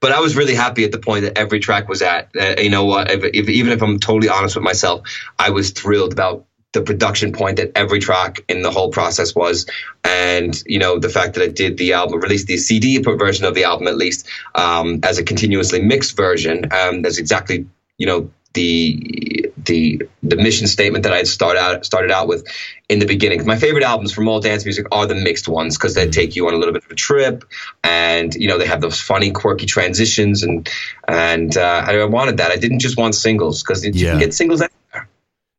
But 0.00 0.12
I 0.12 0.20
was 0.20 0.36
really 0.36 0.54
happy 0.54 0.84
at 0.84 0.92
the 0.92 0.98
point 0.98 1.24
that 1.24 1.36
every 1.36 1.60
track 1.60 1.88
was 1.88 2.00
at. 2.00 2.30
Uh, 2.38 2.54
you 2.58 2.70
know 2.70 2.86
what? 2.86 3.10
If, 3.10 3.24
if, 3.24 3.48
even 3.50 3.72
if 3.72 3.82
I'm 3.82 3.98
totally 3.98 4.30
honest 4.30 4.56
with 4.56 4.64
myself, 4.64 5.02
I 5.38 5.50
was 5.50 5.70
thrilled 5.70 6.12
about 6.12 6.45
the 6.72 6.82
production 6.82 7.32
point 7.32 7.56
that 7.56 7.72
every 7.74 8.00
track 8.00 8.40
in 8.48 8.62
the 8.62 8.70
whole 8.70 8.90
process 8.90 9.34
was, 9.34 9.66
and 10.04 10.62
you 10.66 10.78
know 10.78 10.98
the 10.98 11.08
fact 11.08 11.34
that 11.34 11.42
I 11.42 11.48
did 11.48 11.78
the 11.78 11.94
album, 11.94 12.20
released 12.20 12.46
the 12.46 12.58
CD 12.58 12.98
version 12.98 13.44
of 13.44 13.54
the 13.54 13.64
album 13.64 13.88
at 13.88 13.96
least 13.96 14.28
um, 14.54 15.00
as 15.02 15.18
a 15.18 15.24
continuously 15.24 15.80
mixed 15.80 16.16
version. 16.16 16.70
Um, 16.72 17.02
that's 17.02 17.18
exactly 17.18 17.66
you 17.98 18.06
know 18.06 18.30
the 18.56 19.52
the 19.66 20.02
the 20.22 20.36
mission 20.36 20.66
statement 20.66 21.04
that 21.04 21.12
I 21.12 21.18
had 21.18 21.28
started 21.28 21.60
out 21.60 21.84
started 21.84 22.10
out 22.10 22.26
with 22.26 22.46
in 22.88 22.98
the 22.98 23.06
beginning. 23.06 23.44
My 23.46 23.56
favorite 23.56 23.84
albums 23.84 24.12
from 24.12 24.28
all 24.28 24.40
dance 24.40 24.64
music 24.64 24.86
are 24.90 25.06
the 25.06 25.14
mixed 25.14 25.46
ones 25.46 25.76
because 25.76 25.94
they 25.94 26.08
take 26.08 26.36
you 26.36 26.48
on 26.48 26.54
a 26.54 26.56
little 26.56 26.72
bit 26.72 26.84
of 26.84 26.90
a 26.90 26.94
trip, 26.94 27.44
and 27.84 28.34
you 28.34 28.48
know 28.48 28.58
they 28.58 28.66
have 28.66 28.80
those 28.80 29.00
funny, 29.00 29.30
quirky 29.30 29.66
transitions, 29.66 30.42
and 30.42 30.68
and 31.06 31.56
uh, 31.56 31.84
I 31.86 32.04
wanted 32.06 32.38
that. 32.38 32.50
I 32.50 32.56
didn't 32.56 32.80
just 32.80 32.96
want 32.96 33.14
singles 33.14 33.62
because 33.62 33.84
you 33.84 33.92
can 33.92 34.18
get 34.18 34.34
singles. 34.34 34.62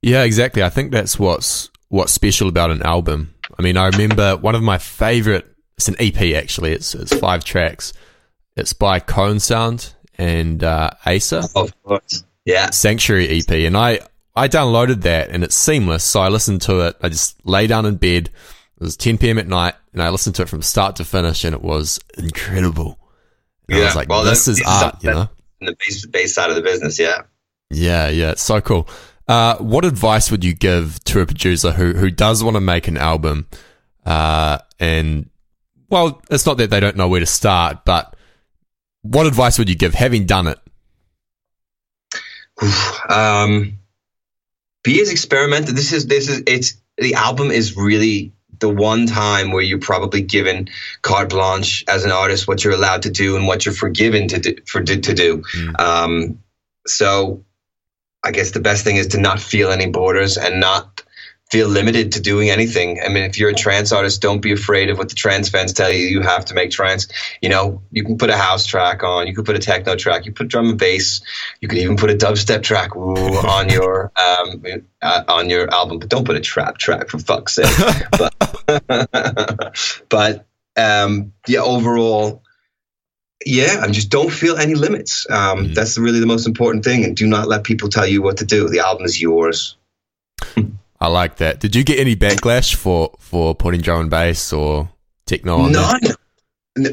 Yeah, 0.01 0.23
exactly. 0.23 0.63
I 0.63 0.69
think 0.69 0.91
that's 0.91 1.17
what's 1.19 1.69
what's 1.89 2.11
special 2.11 2.49
about 2.49 2.71
an 2.71 2.83
album. 2.83 3.33
I 3.57 3.61
mean, 3.61 3.77
I 3.77 3.87
remember 3.87 4.37
one 4.37 4.55
of 4.55 4.63
my 4.63 4.77
favorite. 4.77 5.47
It's 5.77 5.87
an 5.87 5.95
EP 5.99 6.35
actually. 6.35 6.73
It's 6.73 6.95
it's 6.95 7.15
five 7.17 7.43
tracks. 7.43 7.93
It's 8.55 8.73
by 8.73 8.99
KOAN 8.99 9.39
Sound 9.39 9.93
and 10.17 10.63
uh, 10.63 10.91
Asa. 11.05 11.47
Of 11.55 11.83
course. 11.83 12.23
Yeah. 12.45 12.69
Sanctuary 12.71 13.39
EP, 13.39 13.51
and 13.51 13.77
I 13.77 13.99
I 14.35 14.47
downloaded 14.47 15.01
that 15.01 15.29
and 15.29 15.43
it's 15.43 15.55
seamless. 15.55 16.03
So 16.03 16.21
I 16.21 16.29
listened 16.29 16.61
to 16.63 16.81
it. 16.87 16.97
I 17.01 17.09
just 17.09 17.43
lay 17.45 17.67
down 17.67 17.85
in 17.85 17.95
bed. 17.95 18.29
It 18.79 18.83
was 18.83 18.95
10 18.95 19.17
p.m. 19.17 19.39
at 19.39 19.47
night, 19.47 19.73
and 19.93 20.03
I 20.03 20.09
listened 20.09 20.35
to 20.35 20.43
it 20.43 20.49
from 20.49 20.61
start 20.61 20.97
to 20.97 21.05
finish, 21.05 21.43
and 21.43 21.55
it 21.55 21.63
was 21.63 21.99
incredible. 22.15 22.99
And 23.67 23.77
yeah, 23.77 23.83
I 23.83 23.85
was 23.87 23.95
like, 23.95 24.09
well, 24.09 24.23
"This 24.23 24.47
is 24.47 24.61
art," 24.63 25.03
you 25.03 25.09
know. 25.09 25.29
In 25.61 25.65
the 25.65 25.75
base, 25.79 26.05
base 26.05 26.35
side 26.35 26.51
of 26.51 26.55
the 26.55 26.61
business, 26.61 26.99
yeah. 26.99 27.23
Yeah, 27.71 28.09
yeah, 28.09 28.31
it's 28.31 28.43
so 28.43 28.61
cool. 28.61 28.87
Uh, 29.27 29.57
what 29.57 29.83
advice 29.83 30.31
would 30.31 30.43
you 30.43 30.53
give 30.53 31.03
to 31.03 31.19
a 31.19 31.25
producer 31.25 31.71
who 31.71 31.93
who 31.93 32.09
does 32.09 32.43
want 32.43 32.55
to 32.55 32.61
make 32.61 32.87
an 32.87 32.97
album, 32.97 33.47
uh, 34.05 34.57
and 34.79 35.29
well, 35.89 36.21
it's 36.29 36.45
not 36.45 36.57
that 36.57 36.69
they 36.69 36.79
don't 36.79 36.95
know 36.95 37.09
where 37.09 37.19
to 37.19 37.25
start, 37.25 37.83
but 37.83 38.15
what 39.01 39.27
advice 39.27 39.59
would 39.59 39.69
you 39.69 39.75
give 39.75 39.93
having 39.93 40.25
done 40.25 40.47
it? 40.47 40.59
um, 43.09 43.77
be 44.83 45.01
as 45.01 45.11
experimental. 45.11 45.73
This 45.73 45.93
is 45.93 46.07
this 46.07 46.29
is 46.29 46.43
it's 46.47 46.75
the 46.97 47.15
album 47.15 47.51
is 47.51 47.75
really 47.75 48.33
the 48.59 48.69
one 48.69 49.05
time 49.05 49.51
where 49.51 49.61
you're 49.61 49.79
probably 49.79 50.21
given 50.21 50.69
carte 51.01 51.29
blanche 51.29 51.83
as 51.87 52.05
an 52.05 52.11
artist 52.11 52.47
what 52.47 52.63
you're 52.63 52.73
allowed 52.73 53.03
to 53.03 53.11
do 53.11 53.35
and 53.35 53.45
what 53.45 53.65
you're 53.65 53.75
forgiven 53.75 54.27
to 54.29 54.39
do, 54.39 54.55
for 54.65 54.81
to 54.81 54.95
do. 55.13 55.43
Mm. 55.53 55.79
Um, 55.79 56.39
so 56.87 57.43
I 58.27 58.31
guess 58.31 58.51
the 58.51 58.59
best 58.59 58.83
thing 58.83 58.97
is 58.97 59.07
to 59.07 59.19
not 59.19 59.39
feel 59.39 59.71
any 59.71 59.87
borders 59.87 60.37
and 60.37 60.59
not 60.59 61.01
feel 61.49 61.69
limited 61.69 62.11
to 62.11 62.19
doing 62.19 62.49
anything. 62.49 62.99
I 63.01 63.07
mean, 63.07 63.23
if 63.23 63.39
you're 63.39 63.49
a 63.49 63.55
trance 63.55 63.93
artist, 63.93 64.21
don't 64.21 64.41
be 64.41 64.51
afraid 64.51 64.89
of 64.89 64.97
what 64.97 65.07
the 65.07 65.15
trance 65.15 65.47
fans 65.47 65.71
tell 65.71 65.89
you. 65.89 66.05
You 66.05 66.21
have 66.21 66.43
to 66.45 66.53
make 66.53 66.71
trance. 66.71 67.07
You 67.41 67.47
know, 67.47 67.81
you 67.89 68.03
can 68.03 68.17
put 68.17 68.29
a 68.29 68.35
house 68.35 68.65
track 68.65 69.01
on, 69.01 69.27
you 69.27 69.33
can 69.33 69.45
put 69.45 69.55
a 69.55 69.59
techno 69.59 69.95
track, 69.95 70.25
you 70.25 70.33
put 70.33 70.49
drum 70.49 70.71
and 70.71 70.77
bass, 70.77 71.21
you 71.61 71.69
could 71.69 71.77
even 71.77 71.95
put 71.95 72.09
a 72.09 72.15
dubstep 72.15 72.63
track 72.63 72.97
ooh, 72.97 73.15
on 73.15 73.69
your 73.77 74.11
um, 74.17 74.61
uh, 75.01 75.23
on 75.29 75.49
your 75.49 75.73
album, 75.73 75.99
but 75.99 76.09
don't 76.09 76.25
put 76.25 76.35
a 76.35 76.41
trap 76.41 76.77
track 76.77 77.07
for 77.07 77.17
fuck's 77.17 77.55
sake. 77.55 77.75
but 78.17 79.77
but 80.09 80.45
um, 80.75 81.31
yeah, 81.47 81.61
overall. 81.61 82.43
Yeah, 83.47 83.83
and 83.83 83.93
just 83.93 84.09
don't 84.09 84.31
feel 84.31 84.57
any 84.57 84.75
limits. 84.75 85.25
Um, 85.29 85.37
mm-hmm. 85.37 85.73
That's 85.73 85.97
really 85.97 86.19
the 86.19 86.25
most 86.25 86.47
important 86.47 86.83
thing. 86.83 87.05
And 87.05 87.15
do 87.15 87.25
not 87.25 87.47
let 87.47 87.63
people 87.63 87.89
tell 87.89 88.05
you 88.05 88.21
what 88.21 88.37
to 88.37 88.45
do. 88.45 88.67
The 88.67 88.79
album 88.79 89.05
is 89.05 89.21
yours. 89.21 89.77
I 90.99 91.07
like 91.07 91.37
that. 91.37 91.59
Did 91.59 91.75
you 91.75 91.83
get 91.83 91.99
any 91.99 92.15
backlash 92.15 92.75
for 92.75 93.15
for 93.19 93.55
putting 93.55 93.81
drum 93.81 94.01
and 94.01 94.09
bass 94.09 94.51
or 94.51 94.89
techno 95.27 95.59
on 95.59 95.71
None. 95.71 96.01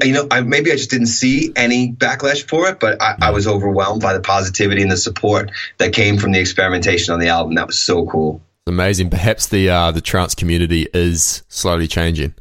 You 0.02 0.12
know, 0.12 0.26
I, 0.30 0.40
maybe 0.40 0.72
I 0.72 0.76
just 0.76 0.90
didn't 0.90 1.08
see 1.08 1.52
any 1.56 1.92
backlash 1.92 2.48
for 2.48 2.68
it, 2.68 2.80
but 2.80 3.02
I, 3.02 3.16
I, 3.20 3.30
was 3.32 3.46
overwhelmed 3.46 4.00
by 4.00 4.14
the 4.14 4.20
positivity 4.20 4.80
and 4.80 4.90
the 4.90 4.96
support 4.96 5.50
that 5.76 5.92
came 5.92 6.16
from 6.16 6.32
the 6.32 6.38
experimentation 6.40 7.12
on 7.12 7.20
the 7.20 7.28
album. 7.28 7.54
That 7.54 7.66
was 7.66 7.78
so 7.78 8.06
cool. 8.06 8.40
It's 8.66 8.72
amazing. 8.72 9.10
Perhaps 9.10 9.48
the 9.48 9.68
uh, 9.68 9.90
the 9.90 10.00
trance 10.00 10.34
community 10.34 10.88
is 10.94 11.42
slowly 11.48 11.86
changing. 11.86 12.34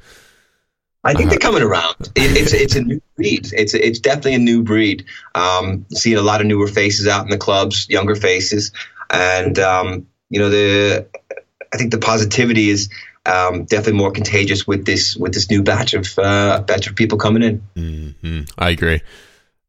I 1.04 1.14
think 1.14 1.30
they're 1.30 1.40
coming 1.40 1.64
around. 1.64 1.96
It, 2.16 2.38
it's 2.38 2.54
it's 2.54 2.76
a 2.76 2.82
new 2.82 3.02
breed. 3.16 3.50
It's 3.52 3.74
it's 3.74 4.00
definitely 4.00 4.36
a 4.36 4.40
new 4.40 4.64
breed. 4.64 5.06
Um, 5.36 5.86
seeing 5.92 6.18
a 6.18 6.22
lot 6.22 6.40
of 6.40 6.48
newer 6.48 6.68
faces 6.68 7.08
out 7.08 7.24
in 7.24 7.30
the 7.30 7.38
clubs, 7.38 7.90
younger 7.90 8.16
faces, 8.16 8.72
and 9.10 9.60
um, 9.60 10.08
you 10.30 10.40
know 10.40 10.50
the 10.50 11.08
I 11.74 11.78
think 11.78 11.92
the 11.92 11.98
positivity 11.98 12.70
is 12.70 12.90
um, 13.26 13.66
definitely 13.66 14.00
more 14.00 14.12
contagious 14.12 14.66
with 14.66 14.86
this 14.86 15.16
with 15.16 15.34
this 15.34 15.50
new 15.50 15.64
batch 15.64 15.94
of 15.94 16.08
uh, 16.18 16.62
batch 16.62 16.88
of 16.88 16.96
people 16.96 17.18
coming 17.18 17.44
in. 17.44 17.64
Mm-hmm. 17.76 18.42
I 18.58 18.70
agree. 18.70 19.02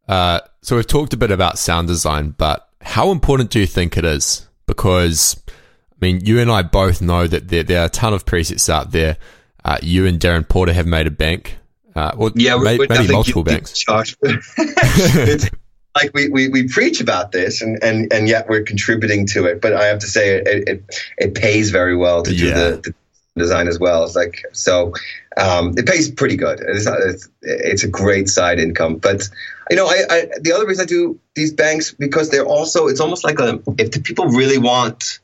Uh, 0.06 0.40
so 0.62 0.76
we've 0.76 0.86
talked 0.86 1.14
a 1.14 1.16
bit 1.16 1.30
about 1.30 1.58
sound 1.58 1.88
design, 1.88 2.34
but 2.36 2.68
how 2.80 3.10
important 3.10 3.50
do 3.50 3.58
you 3.58 3.66
think 3.66 3.96
it 3.96 4.04
is? 4.04 4.48
Because 4.66 5.40
I 5.48 5.96
mean, 6.00 6.24
you 6.24 6.38
and 6.38 6.50
I 6.50 6.62
both 6.62 7.00
know 7.00 7.26
that 7.26 7.48
there, 7.48 7.62
there 7.62 7.82
are 7.82 7.86
a 7.86 7.90
ton 7.90 8.12
of 8.12 8.24
presets 8.24 8.68
out 8.68 8.92
there. 8.92 9.16
Uh, 9.64 9.78
you 9.82 10.06
and 10.06 10.20
Darren 10.20 10.46
Porter 10.48 10.72
have 10.72 10.86
made 10.86 11.06
a 11.06 11.10
bank. 11.10 11.56
Uh, 11.94 12.12
well, 12.16 12.32
yeah, 12.34 12.56
may, 12.56 12.76
maybe 12.76 13.12
multiple 13.12 13.44
banks. 13.44 13.84
like 15.94 16.12
we, 16.12 16.28
we, 16.28 16.48
we 16.48 16.68
preach 16.68 17.00
about 17.00 17.30
this 17.32 17.62
and, 17.62 17.82
and, 17.82 18.12
and 18.12 18.28
yet 18.28 18.48
we're 18.48 18.62
contributing 18.62 19.26
to 19.26 19.46
it. 19.46 19.60
But 19.60 19.74
I 19.74 19.86
have 19.86 20.00
to 20.00 20.06
say 20.06 20.36
it, 20.36 20.68
it, 20.68 21.00
it 21.16 21.34
pays 21.34 21.70
very 21.70 21.96
well 21.96 22.22
to 22.24 22.34
do 22.34 22.48
the, 22.48 22.80
the, 22.82 22.94
design 23.36 23.68
as 23.68 23.78
well. 23.78 24.04
It's 24.04 24.14
like, 24.14 24.44
so 24.52 24.92
um, 25.36 25.74
it 25.76 25.86
pays 25.86 26.10
pretty 26.10 26.36
good. 26.36 26.60
It's, 26.60 26.86
it's, 26.86 27.28
it's, 27.42 27.84
a 27.84 27.88
great 27.88 28.28
side 28.28 28.58
income. 28.58 28.96
But, 28.96 29.28
you 29.70 29.76
know, 29.76 29.86
I, 29.86 30.02
I, 30.08 30.28
the 30.40 30.52
other 30.52 30.66
reason 30.66 30.82
I 30.82 30.86
do 30.86 31.18
these 31.34 31.52
banks 31.52 31.92
because 31.92 32.30
they're 32.30 32.46
also, 32.46 32.86
it's 32.86 33.00
almost 33.00 33.24
like 33.24 33.38
a, 33.40 33.60
if 33.78 33.90
the 33.92 34.00
people 34.00 34.26
really 34.26 34.58
want 34.58 35.18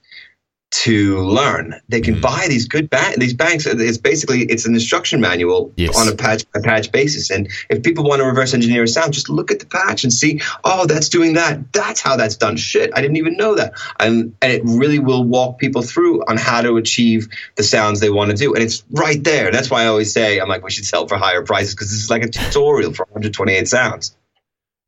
to 0.71 1.19
learn. 1.19 1.81
They 1.89 2.01
can 2.01 2.17
mm. 2.17 2.23
buy 2.23 2.47
these 2.49 2.69
good 2.69 2.89
ba- 2.89 3.15
these 3.17 3.35
banks. 3.35 3.67
It's 3.67 3.99
basically 3.99 4.43
it's 4.43 4.67
an 4.67 4.75
instruction 4.75 5.21
manual 5.21 5.73
yes. 5.77 5.99
on 5.99 6.09
a 6.09 6.15
patch 6.15 6.51
by 6.53 6.61
patch 6.61 6.93
basis. 6.93 7.31
And 7.31 7.51
if 7.69 7.83
people 7.83 8.05
want 8.05 8.21
to 8.21 8.27
reverse 8.27 8.55
engineer 8.55 8.85
a 8.85 8.89
sound, 8.89 9.13
just 9.13 9.29
look 9.29 9.51
at 9.51 9.59
the 9.59 9.67
patch 9.67 10.05
and 10.05 10.13
see, 10.13 10.41
oh, 10.63 10.87
that's 10.87 11.09
doing 11.09 11.35
that. 11.35 11.73
That's 11.73 12.01
how 12.01 12.17
that's 12.17 12.37
done. 12.37 12.57
Shit, 12.57 12.93
I 12.95 13.01
didn't 13.01 13.17
even 13.17 13.37
know 13.37 13.57
that. 13.57 13.75
And 13.99 14.37
and 14.41 14.53
it 14.53 14.63
really 14.65 15.01
will 15.01 15.25
walk 15.25 15.59
people 15.59 15.83
through 15.83 16.23
on 16.27 16.37
how 16.37 16.63
to 16.63 16.77
achieve 16.77 17.29
the 17.57 17.65
sounds 17.65 17.99
they 17.99 18.11
want 18.11 18.31
to 18.31 18.37
do. 18.37 18.55
And 18.55 18.63
it's 18.63 18.85
right 18.93 19.23
there. 19.23 19.51
That's 19.51 19.71
why 19.71 19.83
I 19.83 19.87
always 19.87 20.13
say 20.13 20.39
I'm 20.39 20.49
like 20.49 20.63
we 20.63 20.71
should 20.71 20.85
sell 20.85 21.09
for 21.09 21.19
higher 21.19 21.43
prices 21.43 21.75
because 21.75 21.91
this 21.91 22.01
is 22.01 22.11
like 22.11 22.23
a 22.23 22.29
tutorial 22.29 22.93
for 22.93 23.07
128 23.07 23.67
sounds. 23.67 24.17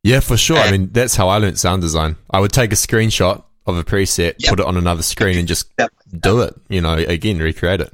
Yeah, 0.04 0.20
for 0.20 0.36
sure. 0.36 0.58
And, 0.58 0.68
I 0.68 0.70
mean, 0.72 0.90
that's 0.92 1.16
how 1.16 1.28
I 1.28 1.38
learned 1.38 1.58
sound 1.58 1.82
design. 1.82 2.16
I 2.30 2.40
would 2.40 2.52
take 2.52 2.72
a 2.72 2.76
screenshot 2.76 3.44
of 3.66 3.76
a 3.76 3.84
preset, 3.84 4.34
yep. 4.38 4.50
put 4.50 4.60
it 4.60 4.66
on 4.66 4.76
another 4.76 5.02
screen, 5.02 5.38
and 5.38 5.48
just 5.48 5.70
yep. 5.78 5.92
do 6.16 6.42
it. 6.42 6.54
You 6.68 6.80
know, 6.80 6.94
again, 6.94 7.38
recreate 7.38 7.80
it. 7.80 7.92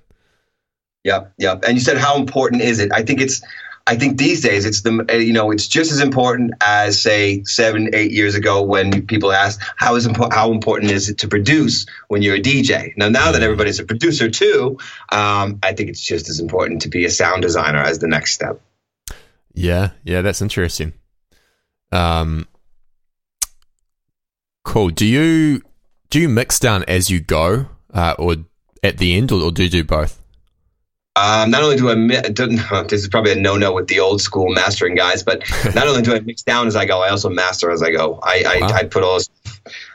Yep, 1.05 1.33
yep. 1.39 1.65
And 1.65 1.75
you 1.75 1.81
said 1.81 1.99
how 1.99 2.17
important 2.17 2.63
is 2.63 2.81
it? 2.81 2.93
I 2.93 3.03
think 3.03 3.21
it's. 3.21 3.43
I 3.87 3.97
think 3.97 4.19
these 4.19 4.43
days 4.43 4.67
it's 4.67 4.83
the 4.83 5.07
you 5.19 5.33
know 5.33 5.51
it's 5.51 5.67
just 5.67 5.91
as 5.91 6.01
important 6.01 6.53
as 6.61 7.01
say 7.01 7.43
seven 7.45 7.95
eight 7.95 8.11
years 8.11 8.35
ago 8.35 8.63
when 8.63 9.07
people 9.07 9.33
asked 9.33 9.63
how 9.77 9.95
is 9.95 10.07
impo- 10.07 10.31
how 10.31 10.53
important 10.53 10.93
is 10.93 11.09
it 11.09 11.19
to 11.19 11.29
produce 11.29 11.87
when 12.09 12.21
you're 12.21 12.37
a 12.37 12.41
DJ. 12.41 12.93
Now 12.99 13.09
now 13.09 13.33
that 13.33 13.43
everybody's 13.43 13.81
a 13.81 13.85
producer 13.85 14.29
too, 14.29 14.79
um, 15.11 15.61
I 15.63 15.73
think 15.73 15.89
it's 15.89 16.03
just 16.03 16.29
as 16.29 16.39
important 16.39 16.83
to 16.83 16.91
be 16.91 17.07
a 17.07 17.11
sound 17.11 17.41
designer 17.41 17.79
as 17.79 17.99
the 17.99 18.09
next 18.09 18.35
step. 18.35 18.61
Yeah, 19.55 19.91
yeah, 20.05 20.21
that's 20.21 20.43
interesting. 20.43 20.93
Um, 21.91 22.47
Cool. 24.69 24.91
Do 24.91 25.07
you 25.07 25.63
do 26.11 26.21
you 26.21 26.29
mix 26.29 26.61
down 26.61 26.85
as 26.87 27.09
you 27.09 27.21
go, 27.21 27.69
uh, 27.95 28.15
or 28.19 28.37
at 28.83 28.99
the 28.99 29.17
end, 29.17 29.33
or, 29.33 29.41
or 29.41 29.51
do 29.51 29.63
you 29.65 29.71
do 29.71 29.83
both? 29.83 30.21
Um, 31.17 31.51
not 31.51 31.63
only 31.63 31.77
do 31.77 31.89
I, 31.89 31.95
this 32.83 33.01
is 33.01 33.09
probably 33.09 33.33
a 33.33 33.37
no-no 33.37 33.73
with 33.73 33.89
the 33.89 34.01
old 34.01 34.21
school 34.21 34.53
mastering 34.53 34.95
guys, 34.95 35.23
but 35.23 35.43
not 35.75 35.89
only 35.89 36.03
do 36.03 36.15
I 36.15 36.21
mix 36.21 36.43
down 36.43 36.67
as 36.67 36.77
I 36.77 36.85
go, 36.85 37.01
I 37.01 37.09
also 37.09 37.31
master 37.31 37.71
as 37.71 37.83
I 37.83 37.93
go. 37.93 38.21
I, 38.23 38.45
I, 38.47 38.61
wow. 38.61 38.77
I 38.77 38.85
put 38.85 39.05
all. 39.05 39.21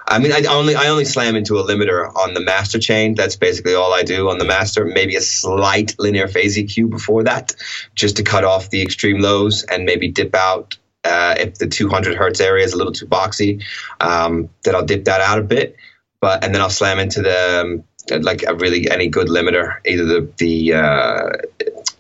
I 0.08 0.18
mean, 0.18 0.32
I 0.32 0.42
only 0.50 0.74
I 0.74 0.88
only 0.88 1.06
slam 1.06 1.36
into 1.36 1.60
a 1.60 1.64
limiter 1.64 2.12
on 2.16 2.34
the 2.34 2.42
master 2.42 2.80
chain. 2.80 3.14
That's 3.14 3.36
basically 3.36 3.76
all 3.76 3.94
I 3.94 4.02
do 4.02 4.28
on 4.32 4.40
the 4.40 4.46
master. 4.46 4.86
Maybe 4.86 5.16
a 5.18 5.22
slight 5.22 5.94
linear 6.00 6.28
phase 6.28 6.58
EQ 6.58 6.90
before 6.90 7.26
that, 7.26 7.54
just 7.94 8.18
to 8.18 8.24
cut 8.24 8.44
off 8.44 8.72
the 8.72 8.82
extreme 8.82 9.22
lows 9.22 9.62
and 9.62 9.86
maybe 9.86 10.08
dip 10.08 10.34
out 10.34 10.80
Uh, 11.04 11.36
if 11.38 11.56
the 11.56 11.68
200 11.68 12.16
hertz 12.16 12.39
area 12.39 12.63
is 12.63 12.74
a 12.74 12.78
little 12.78 12.94
too 12.94 13.06
boxy, 13.06 13.62
um, 14.00 14.50
then 14.63 14.76
I'll 14.76 14.86
dip 14.86 15.06
that 15.06 15.22
out 15.22 15.38
a 15.38 15.44
bit. 15.44 15.76
But 16.22 16.44
and 16.44 16.56
then 16.56 16.62
I'll 16.62 16.70
slam 16.70 17.00
into 17.00 17.22
the 17.22 17.62
um, 17.62 17.84
like 18.22 18.44
a 18.48 18.56
really 18.56 18.89
any 18.89 19.10
good 19.10 19.28
limiter, 19.28 19.80
either 19.86 20.06
the 20.06 20.34
the 20.38 20.74
uh, 20.74 21.30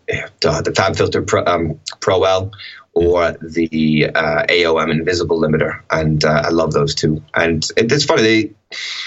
the 0.07 0.73
Fab 0.75 0.95
Filter 0.95 1.21
Pro, 1.21 1.45
um, 1.45 1.79
Pro 1.99 2.23
L 2.23 2.51
or 2.93 3.31
the 3.41 4.11
uh, 4.13 4.45
AOM 4.47 4.91
Invisible 4.91 5.41
limiter, 5.41 5.81
and 5.89 6.23
uh, 6.23 6.43
I 6.45 6.49
love 6.49 6.73
those 6.73 6.93
two. 6.93 7.23
And 7.33 7.67
it, 7.75 7.91
it's 7.91 8.05
funny, 8.05 8.21
they 8.21 8.53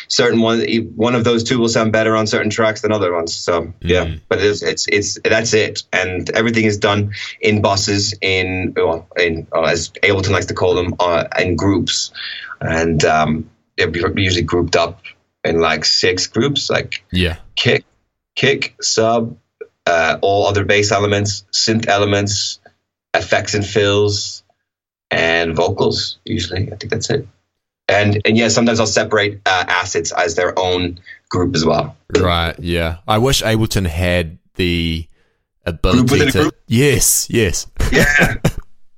certain 0.09 0.41
one 0.41 0.61
one 0.97 1.15
of 1.15 1.25
those 1.25 1.45
two 1.45 1.59
will 1.59 1.69
sound 1.69 1.93
better 1.93 2.17
on 2.17 2.27
certain 2.27 2.51
tracks 2.51 2.83
than 2.83 2.93
other 2.93 3.15
ones. 3.15 3.35
So 3.35 3.73
yeah, 3.81 4.07
mm. 4.07 4.21
but 4.29 4.41
it's 4.41 4.63
it's 4.63 4.87
it's 4.89 5.19
that's 5.25 5.55
it, 5.55 5.85
and 5.93 6.29
everything 6.31 6.65
is 6.65 6.79
done 6.79 7.13
in 7.41 7.63
buses 7.63 8.15
in 8.21 8.75
well, 8.77 9.09
in 9.17 9.47
uh, 9.55 9.63
as 9.63 9.91
Ableton 10.03 10.31
likes 10.31 10.47
to 10.47 10.55
call 10.55 10.75
them 10.75 10.95
uh, 10.99 11.25
in 11.39 11.55
groups, 11.55 12.11
and 12.61 13.05
um, 13.05 13.51
they're 13.77 14.19
usually 14.19 14.43
grouped 14.43 14.75
up 14.75 15.03
in 15.45 15.61
like 15.61 15.85
six 15.85 16.27
groups, 16.27 16.69
like 16.69 17.05
yeah, 17.13 17.37
kick, 17.55 17.85
kick, 18.35 18.75
sub, 18.81 19.37
uh, 19.87 20.19
all 20.21 20.47
other 20.47 20.65
bass 20.65 20.93
elements, 20.93 21.45
synth 21.53 21.87
elements 21.87 22.61
effects 23.17 23.55
and 23.55 23.67
fills 23.67 24.43
and 25.11 25.55
vocals 25.55 26.19
usually. 26.25 26.73
I 26.73 26.77
think 26.77 26.91
that's 26.91 27.11
it. 27.11 27.27
And 27.89 28.21
and 28.25 28.37
yeah 28.37 28.49
sometimes 28.49 28.81
i'll 28.81 28.87
separate 28.87 29.41
uh, 29.47 29.65
assets 29.69 30.13
as 30.13 30.35
their 30.35 30.59
own 30.59 30.99
group 31.29 31.55
as 31.55 31.65
well. 31.65 31.97
Right 32.19 32.59
yeah. 32.59 32.99
I 33.07 33.19
wish 33.19 33.43
ableton 33.43 33.87
had 33.87 34.39
the 34.55 35.07
ability 35.65 36.31
to 36.33 36.53
yes 36.67 37.29
yes. 37.31 37.67
Yeah. 37.93 38.37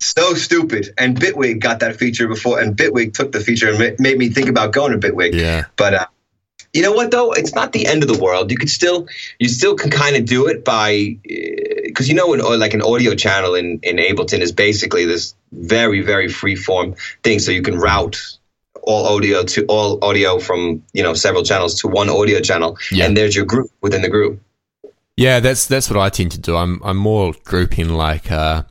So 0.00 0.34
stupid. 0.34 0.94
And 0.96 1.18
bitwig 1.18 1.58
got 1.58 1.80
that 1.80 1.96
feature 1.96 2.28
before 2.28 2.60
and 2.60 2.76
bitwig 2.76 3.14
took 3.14 3.32
the 3.32 3.40
feature 3.40 3.68
and 3.68 3.98
made 3.98 4.16
me 4.16 4.28
think 4.28 4.48
about 4.48 4.72
going 4.72 4.98
to 4.98 4.98
bitwig. 4.98 5.34
Yeah. 5.34 5.64
But 5.74 5.94
uh, 5.94 6.06
you 6.72 6.82
know 6.82 6.92
what 6.92 7.10
though? 7.10 7.32
It's 7.32 7.54
not 7.54 7.72
the 7.72 7.86
end 7.86 8.02
of 8.02 8.08
the 8.08 8.18
world. 8.18 8.50
You 8.50 8.56
could 8.56 8.70
still, 8.70 9.08
you 9.38 9.48
still 9.48 9.74
can 9.74 9.90
kind 9.90 10.16
of 10.16 10.24
do 10.24 10.46
it 10.46 10.64
by, 10.64 11.16
because 11.22 12.06
uh, 12.06 12.10
you 12.10 12.14
know, 12.14 12.34
an, 12.34 12.60
like 12.60 12.74
an 12.74 12.82
audio 12.82 13.14
channel 13.14 13.54
in 13.54 13.80
in 13.82 13.96
Ableton 13.96 14.40
is 14.40 14.52
basically 14.52 15.04
this 15.04 15.34
very 15.52 16.02
very 16.02 16.28
free 16.28 16.56
form 16.56 16.94
thing. 17.22 17.38
So 17.38 17.52
you 17.52 17.62
can 17.62 17.78
route 17.78 18.20
all 18.82 19.16
audio 19.16 19.44
to 19.44 19.64
all 19.66 20.02
audio 20.04 20.38
from 20.38 20.82
you 20.92 21.02
know 21.02 21.14
several 21.14 21.42
channels 21.42 21.80
to 21.80 21.88
one 21.88 22.08
audio 22.08 22.40
channel, 22.40 22.78
yeah. 22.90 23.06
and 23.06 23.16
there's 23.16 23.34
your 23.34 23.46
group 23.46 23.70
within 23.80 24.02
the 24.02 24.08
group. 24.08 24.40
Yeah, 25.16 25.40
that's 25.40 25.66
that's 25.66 25.90
what 25.90 25.98
I 25.98 26.10
tend 26.10 26.32
to 26.32 26.40
do. 26.40 26.56
I'm 26.56 26.80
I'm 26.84 26.96
more 26.96 27.34
grouping 27.44 27.90
like. 27.90 28.30
Uh, 28.30 28.62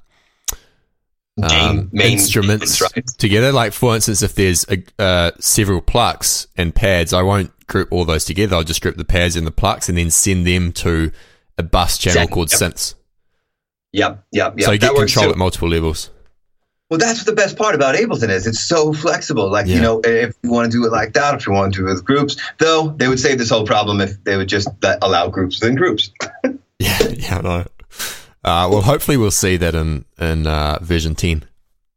um, 1.43 1.89
main 1.91 2.13
instruments 2.13 2.82
right? 2.82 3.06
together. 3.17 3.52
Like 3.52 3.73
for 3.73 3.95
instance, 3.95 4.21
if 4.21 4.36
there's 4.36 4.65
a, 4.69 4.84
uh, 5.02 5.32
several 5.39 5.82
plucks 5.82 6.47
and 6.58 6.73
pads, 6.73 7.13
I 7.13 7.21
won't 7.21 7.52
group 7.67 7.89
all 7.91 8.06
those 8.06 8.26
together. 8.26 8.56
I'll 8.56 8.63
just 8.63 8.82
group 8.82 8.97
the 8.97 9.06
pads 9.06 9.36
and 9.36 9.45
the 9.45 9.52
plucks 9.52 9.89
and 9.89 9.97
then 9.97 10.10
send 10.10 10.47
them 10.47 10.71
to 10.73 11.12
a 11.58 11.63
bus 11.63 11.97
channel 11.97 12.23
exactly. 12.23 12.34
called 12.34 12.52
yep. 12.52 12.62
synths. 12.62 12.95
Yep, 13.93 14.26
yep, 14.32 14.54
yep. 14.58 14.65
So 14.65 14.71
you 14.71 14.78
get 14.80 14.93
that 14.93 15.00
control 15.00 15.32
at 15.32 15.38
multiple 15.38 15.69
levels. 15.69 16.12
Well, 16.89 17.00
that's 17.00 17.26
the 17.26 17.34
best 17.34 17.58
part 17.58 17.76
about 17.76 17.95
Ableton 17.95 18.30
is 18.30 18.47
it's 18.47 18.62
so 18.62 18.93
flexible. 18.93 19.50
Like 19.50 19.67
yeah. 19.67 19.76
you 19.76 19.82
know, 19.82 20.02
if 20.04 20.36
you 20.41 20.52
want 20.52 20.71
to 20.71 20.78
do 20.78 20.86
it 20.86 20.91
like 20.91 21.13
that, 21.13 21.36
if 21.36 21.45
you 21.45 21.52
want 21.52 21.73
to 21.73 21.82
do 21.82 21.88
it 21.88 21.93
with 21.93 22.06
groups, 22.06 22.38
though, 22.60 22.89
they 22.95 23.10
would 23.10 23.19
save 23.19 23.38
this 23.38 23.50
whole 23.50 23.65
problem 23.65 24.00
if 24.00 24.23
they 24.23 24.38
would 24.38 24.47
just 24.47 24.69
allow 25.02 25.28
groups 25.28 25.60
within 25.60 25.76
groups. 25.76 26.12
yeah, 26.80 27.00
yeah, 27.10 27.41
no. 27.41 27.65
Uh, 28.48 28.70
well, 28.70 28.82
hopefully 28.82 29.18
we'll 29.18 29.30
see 29.30 29.58
that 29.58 29.76
in 29.76 30.06
in 30.20 30.48
uh, 30.48 30.80
version 30.82 31.16
ten. 31.16 31.44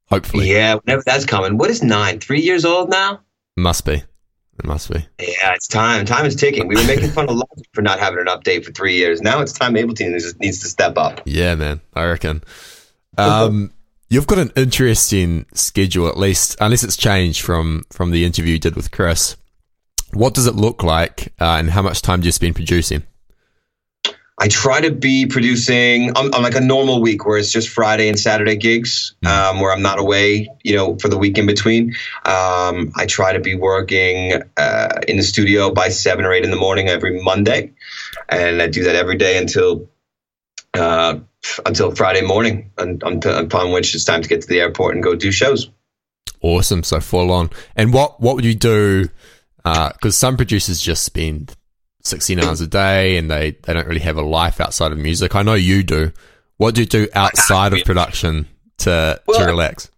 Hopefully, 0.09 0.51
yeah. 0.51 0.75
Whenever 0.75 1.05
that's 1.07 1.25
coming. 1.25 1.57
What 1.57 1.71
is 1.71 1.81
nine? 1.81 2.19
Three 2.19 2.41
years 2.41 2.65
old 2.65 2.91
now? 2.91 3.21
Must 3.57 3.85
be. 3.85 3.93
It 3.93 4.65
must 4.65 4.91
be. 4.91 4.99
Yeah, 5.21 5.55
it's 5.55 5.69
time. 5.69 6.05
Time 6.05 6.27
is 6.27 6.35
ticking. 6.35 6.67
We 6.67 6.75
were 6.75 6.85
making 6.85 7.11
fun 7.11 7.29
of 7.29 7.37
Logic 7.37 7.67
for 7.73 7.83
not 7.83 8.01
having 8.01 8.19
an 8.19 8.27
update 8.27 8.65
for 8.65 8.73
three 8.73 8.97
years. 8.97 9.23
Now 9.23 9.41
it's 9.41 9.53
time 9.53 9.75
Ableton 9.75 10.13
just 10.19 10.41
needs 10.41 10.59
to 10.61 10.69
step 10.69 10.99
up. 10.99 11.23
Yeah, 11.25 11.55
man. 11.55 11.81
I 11.95 12.05
reckon. 12.07 12.43
Um, 13.17 13.73
you've 14.09 14.27
got 14.27 14.39
an 14.39 14.51
interesting 14.57 15.47
schedule, 15.55 16.09
at 16.09 16.19
least, 16.19 16.57
unless 16.61 16.83
it's 16.83 16.97
changed 16.97 17.43
from 17.43 17.85
from 17.91 18.11
the 18.11 18.25
interview 18.25 18.55
you 18.55 18.59
did 18.59 18.75
with 18.75 18.91
Chris. 18.91 19.37
What 20.13 20.35
does 20.35 20.49
it 20.49 20.57
look 20.57 20.83
like, 20.83 21.33
uh, 21.41 21.59
and 21.61 21.71
how 21.71 21.83
much 21.83 22.03
time 22.03 22.21
do 22.21 22.27
you 22.27 22.33
spend 22.33 22.57
producing? 22.57 23.05
I 24.42 24.48
try 24.48 24.81
to 24.81 24.90
be 24.90 25.26
producing 25.26 26.16
on, 26.16 26.35
on, 26.35 26.42
like 26.42 26.55
a 26.55 26.61
normal 26.61 27.03
week 27.03 27.26
where 27.26 27.37
it's 27.37 27.53
just 27.53 27.68
Friday 27.68 28.09
and 28.09 28.18
Saturday 28.18 28.57
gigs, 28.57 29.14
hmm. 29.20 29.29
um, 29.29 29.61
where 29.61 29.70
I'm 29.70 29.83
not 29.83 29.98
away, 29.98 30.48
you 30.64 30.74
know, 30.74 30.96
for 30.96 31.09
the 31.09 31.18
week 31.18 31.37
in 31.37 31.46
between. 31.46 31.94
Um, 32.24 32.90
I 32.96 33.05
try 33.07 33.35
to 33.35 33.40
be 33.40 33.55
working 33.55 34.42
uh, 34.57 35.00
in 35.07 35.18
the 35.18 35.22
studio 35.22 35.70
by 35.70 35.90
seven 35.90 36.24
or 36.24 36.33
eight 36.33 36.42
in 36.42 36.50
the 36.50 36.57
morning 36.57 36.88
every 36.88 37.22
Monday, 37.22 37.74
and 38.31 38.62
I 38.62 38.68
do 38.68 38.85
that 38.85 38.96
every 38.96 39.16
day 39.16 39.37
until 39.37 39.90
uh, 40.72 41.18
until 41.66 41.94
Friday 41.94 42.22
morning, 42.22 42.70
until, 42.79 43.37
upon 43.37 43.72
which 43.72 43.94
it's 43.94 44.05
time 44.05 44.22
to 44.22 44.29
get 44.29 44.40
to 44.40 44.48
the 44.48 44.61
airport 44.61 44.94
and 44.94 45.05
go 45.05 45.14
do 45.14 45.31
shows. 45.31 45.70
Awesome, 46.40 46.83
so 46.83 47.00
full 47.00 47.31
on. 47.31 47.50
And 47.76 47.92
what 47.92 48.22
what 48.22 48.37
would 48.37 48.46
you 48.46 48.55
do? 48.55 49.11
Because 49.62 49.94
uh, 50.05 50.11
some 50.11 50.38
producers 50.38 50.81
just 50.81 51.05
spend 51.05 51.55
16 52.03 52.41
hours 52.41 52.61
a 52.61 52.67
day 52.67 53.17
and 53.17 53.31
they, 53.31 53.53
they 53.63 53.73
don't 53.73 53.87
really 53.87 54.01
have 54.01 54.17
a 54.17 54.23
life 54.23 54.61
outside 54.61 54.93
of 54.93 54.99
music. 54.99 55.35
I 55.35 55.43
know 55.43 55.55
you 55.55 55.83
do. 55.83 56.13
What 56.57 56.75
do 56.75 56.83
you 56.83 56.87
do 56.87 57.09
outside 57.15 57.73
of 57.73 57.85
production 57.85 58.49
to, 58.79 59.21
well, 59.27 59.39
to 59.41 59.47
relax? 59.47 59.91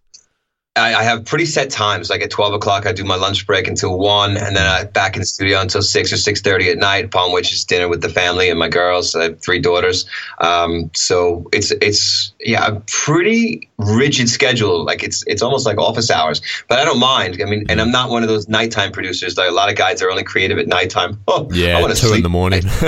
I, 0.75 0.95
I, 0.95 1.03
have 1.03 1.25
pretty 1.25 1.45
set 1.45 1.69
times. 1.69 2.09
Like 2.09 2.21
at 2.21 2.31
twelve 2.31 2.53
o'clock, 2.53 2.87
I 2.87 2.93
do 2.93 3.03
my 3.03 3.15
lunch 3.15 3.45
break 3.45 3.67
until 3.67 3.97
one, 3.97 4.37
and 4.37 4.55
then 4.55 4.65
I 4.65 4.85
back 4.85 5.15
in 5.15 5.21
the 5.21 5.25
studio 5.25 5.61
until 5.61 5.83
six 5.83 6.11
or 6.11 6.17
six 6.17 6.41
thirty 6.41 6.69
at 6.71 6.79
night. 6.79 7.05
Upon 7.05 7.31
which 7.31 7.53
is 7.53 7.63
dinner 7.63 7.87
with 7.87 8.01
the 8.01 8.09
family 8.09 8.49
and 8.49 8.57
my 8.57 8.69
girls. 8.69 9.13
I 9.13 9.23
have 9.25 9.39
three 9.39 9.59
daughters, 9.59 10.05
um, 10.39 10.89
so 10.95 11.47
it's 11.53 11.69
it's 11.69 12.33
yeah 12.39 12.65
a 12.65 12.79
pretty 12.87 13.69
rigid 13.77 14.29
schedule. 14.29 14.83
Like 14.83 15.03
it's 15.03 15.23
it's 15.27 15.43
almost 15.43 15.67
like 15.67 15.77
office 15.77 16.09
hours, 16.09 16.41
but 16.67 16.79
I 16.79 16.85
don't 16.85 16.99
mind. 16.99 17.39
I 17.39 17.45
mean, 17.45 17.65
and 17.69 17.79
I'm 17.79 17.91
not 17.91 18.09
one 18.09 18.23
of 18.23 18.29
those 18.29 18.47
nighttime 18.49 18.91
producers. 18.91 19.37
Like 19.37 19.49
a 19.49 19.53
lot 19.53 19.69
of 19.69 19.75
guys 19.75 20.01
are 20.01 20.09
only 20.09 20.23
creative 20.23 20.57
at 20.57 20.67
nighttime. 20.67 21.19
Oh, 21.35 21.47
yeah, 21.51 21.77
I 21.77 21.81
want 21.81 21.95
to 21.95 21.99
two 21.99 22.07
sleep. 22.07 22.17
in 22.17 22.23
the 22.23 22.29
morning. 22.29 22.63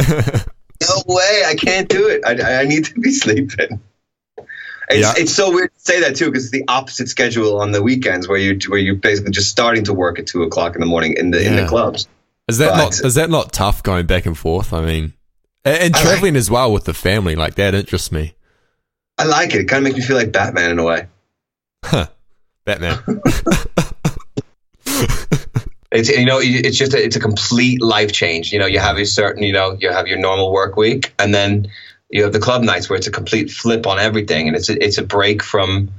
no 0.82 1.04
way, 1.08 1.44
I 1.48 1.56
can't 1.56 1.88
do 1.88 2.08
it. 2.10 2.22
I, 2.26 2.62
I 2.62 2.66
need 2.66 2.86
to 2.86 3.00
be 3.00 3.12
sleeping. 3.24 3.80
It's, 4.90 5.00
yeah. 5.00 5.14
it's 5.18 5.34
so 5.34 5.52
weird 5.52 5.74
to 5.74 5.80
say 5.80 6.02
that 6.02 6.16
too 6.16 6.26
because 6.26 6.44
it's 6.44 6.52
the 6.52 6.66
opposite 6.68 7.10
schedule 7.10 7.60
on 7.60 7.72
the 7.72 7.82
weekends 7.82 8.28
where 8.28 8.38
you 8.38 8.60
where 8.68 8.80
you're 8.80 8.96
basically 8.96 9.32
just 9.32 9.50
starting 9.50 9.86
to 9.86 9.94
work 9.94 10.20
at 10.20 10.28
two 10.28 10.44
o'clock 10.44 10.76
in 10.76 10.82
the 10.82 10.86
morning 10.86 11.16
in 11.18 11.32
the 11.32 11.42
yeah. 11.42 11.50
in 11.50 11.56
the 11.56 11.68
clubs. 11.68 12.08
Is 12.48 12.60
that 12.60 12.72
but, 12.72 12.78
not 12.78 13.00
is 13.04 13.16
that 13.16 13.30
not 13.30 13.52
tough 13.52 13.82
going 13.82 14.06
back 14.06 14.26
and 14.26 14.38
forth? 14.38 14.74
I 14.74 14.86
mean, 14.86 15.14
and, 15.64 15.84
and 15.84 15.96
traveling 15.96 16.36
like, 16.36 16.40
as 16.40 16.52
well 16.52 16.72
with 16.72 16.84
the 16.84 16.94
family 16.94 17.36
like 17.36 17.56
that 17.56 17.74
interests 17.74 18.12
me. 18.12 18.36
I 19.18 19.24
like 19.24 19.56
it. 19.56 19.62
It 19.62 19.66
kind 19.66 19.80
of 19.80 19.84
makes 19.86 19.96
me 19.96 20.04
feel 20.04 20.18
like 20.18 20.32
Batman 20.32 20.72
in 20.72 20.80
a 20.80 20.84
way. 20.84 21.08
Huh. 21.84 22.08
Batman. 22.66 23.00
it's 25.92 26.10
you 26.10 26.26
know 26.26 26.40
it's 26.42 26.78
just 26.78 26.94
a, 26.94 27.04
it's 27.04 27.16
a 27.16 27.20
complete 27.20 27.82
life 27.82 28.12
change. 28.12 28.52
You 28.52 28.60
know, 28.60 28.66
you 28.66 28.80
have 28.80 28.98
a 28.98 29.06
certain 29.06 29.44
you 29.44 29.54
know 29.54 29.78
you 29.80 29.90
have 29.92 30.08
your 30.08 30.18
normal 30.18 30.52
work 30.52 30.76
week, 30.76 31.14
and 31.18 31.34
then 31.34 31.68
you 32.16 32.24
have 32.24 32.32
the 32.32 32.40
club 32.40 32.64
nights 32.64 32.90
where 32.90 32.96
it's 32.96 33.08
a 33.08 33.12
complete 33.12 33.52
flip 33.52 33.86
on 33.86 34.00
everything, 34.00 34.48
and 34.48 34.56
it's 34.56 34.70
a, 34.70 34.82
it's 34.82 34.98
a 34.98 35.04
break 35.04 35.44
from 35.44 35.92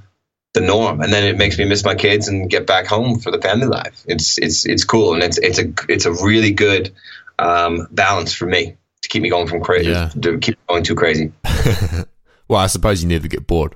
the 0.54 0.62
norm, 0.62 1.02
and 1.02 1.12
then 1.12 1.24
it 1.24 1.36
makes 1.36 1.58
me 1.58 1.66
miss 1.66 1.84
my 1.84 1.94
kids 1.94 2.26
and 2.26 2.48
get 2.48 2.66
back 2.66 2.86
home 2.86 3.18
for 3.18 3.30
the 3.30 3.38
family 3.38 3.66
life. 3.66 4.02
It's 4.06 4.38
it's 4.38 4.64
it's 4.64 4.84
cool, 4.84 5.12
and 5.12 5.22
it's 5.22 5.36
it's 5.36 5.58
a 5.58 5.74
it's 5.90 6.06
a 6.06 6.12
really 6.12 6.52
good 6.52 6.94
um, 7.38 7.86
balance 7.90 8.32
for 8.32 8.46
me 8.46 8.78
to 9.02 9.08
keep 9.10 9.20
me 9.20 9.28
going 9.28 9.46
from 9.46 9.60
crazy 9.60 9.90
yeah. 9.90 10.08
to 10.22 10.38
keep 10.38 10.58
going 10.66 10.84
too 10.84 10.94
crazy. 10.94 11.32
well, 12.48 12.60
I 12.60 12.68
suppose 12.68 13.02
you 13.02 13.10
never 13.10 13.28
get 13.28 13.46
bored. 13.46 13.74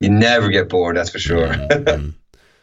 You 0.00 0.08
never 0.08 0.48
get 0.48 0.70
bored, 0.70 0.96
that's 0.96 1.10
for 1.10 1.18
sure. 1.18 1.48
mm-hmm. 1.48 2.10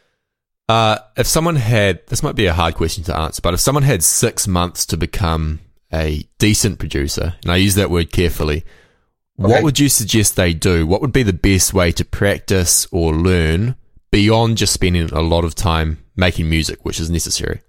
uh, 0.68 0.98
if 1.16 1.28
someone 1.28 1.54
had 1.54 2.04
this 2.08 2.24
might 2.24 2.34
be 2.34 2.46
a 2.46 2.52
hard 2.52 2.74
question 2.74 3.04
to 3.04 3.16
answer, 3.16 3.40
but 3.40 3.54
if 3.54 3.60
someone 3.60 3.84
had 3.84 4.02
six 4.02 4.48
months 4.48 4.84
to 4.86 4.96
become 4.96 5.60
a 5.96 6.28
decent 6.38 6.78
producer, 6.78 7.34
and 7.42 7.52
I 7.52 7.56
use 7.56 7.74
that 7.74 7.90
word 7.90 8.12
carefully, 8.12 8.58
okay. 9.38 9.52
what 9.52 9.62
would 9.62 9.78
you 9.78 9.88
suggest 9.88 10.36
they 10.36 10.52
do? 10.52 10.86
What 10.86 11.00
would 11.00 11.12
be 11.12 11.22
the 11.22 11.32
best 11.32 11.74
way 11.74 11.90
to 11.92 12.04
practice 12.04 12.86
or 12.92 13.14
learn 13.14 13.76
beyond 14.10 14.58
just 14.58 14.72
spending 14.72 15.10
a 15.12 15.20
lot 15.20 15.44
of 15.44 15.54
time 15.54 15.98
making 16.14 16.48
music, 16.48 16.84
which 16.84 17.00
is 17.00 17.10
necessary? 17.10 17.62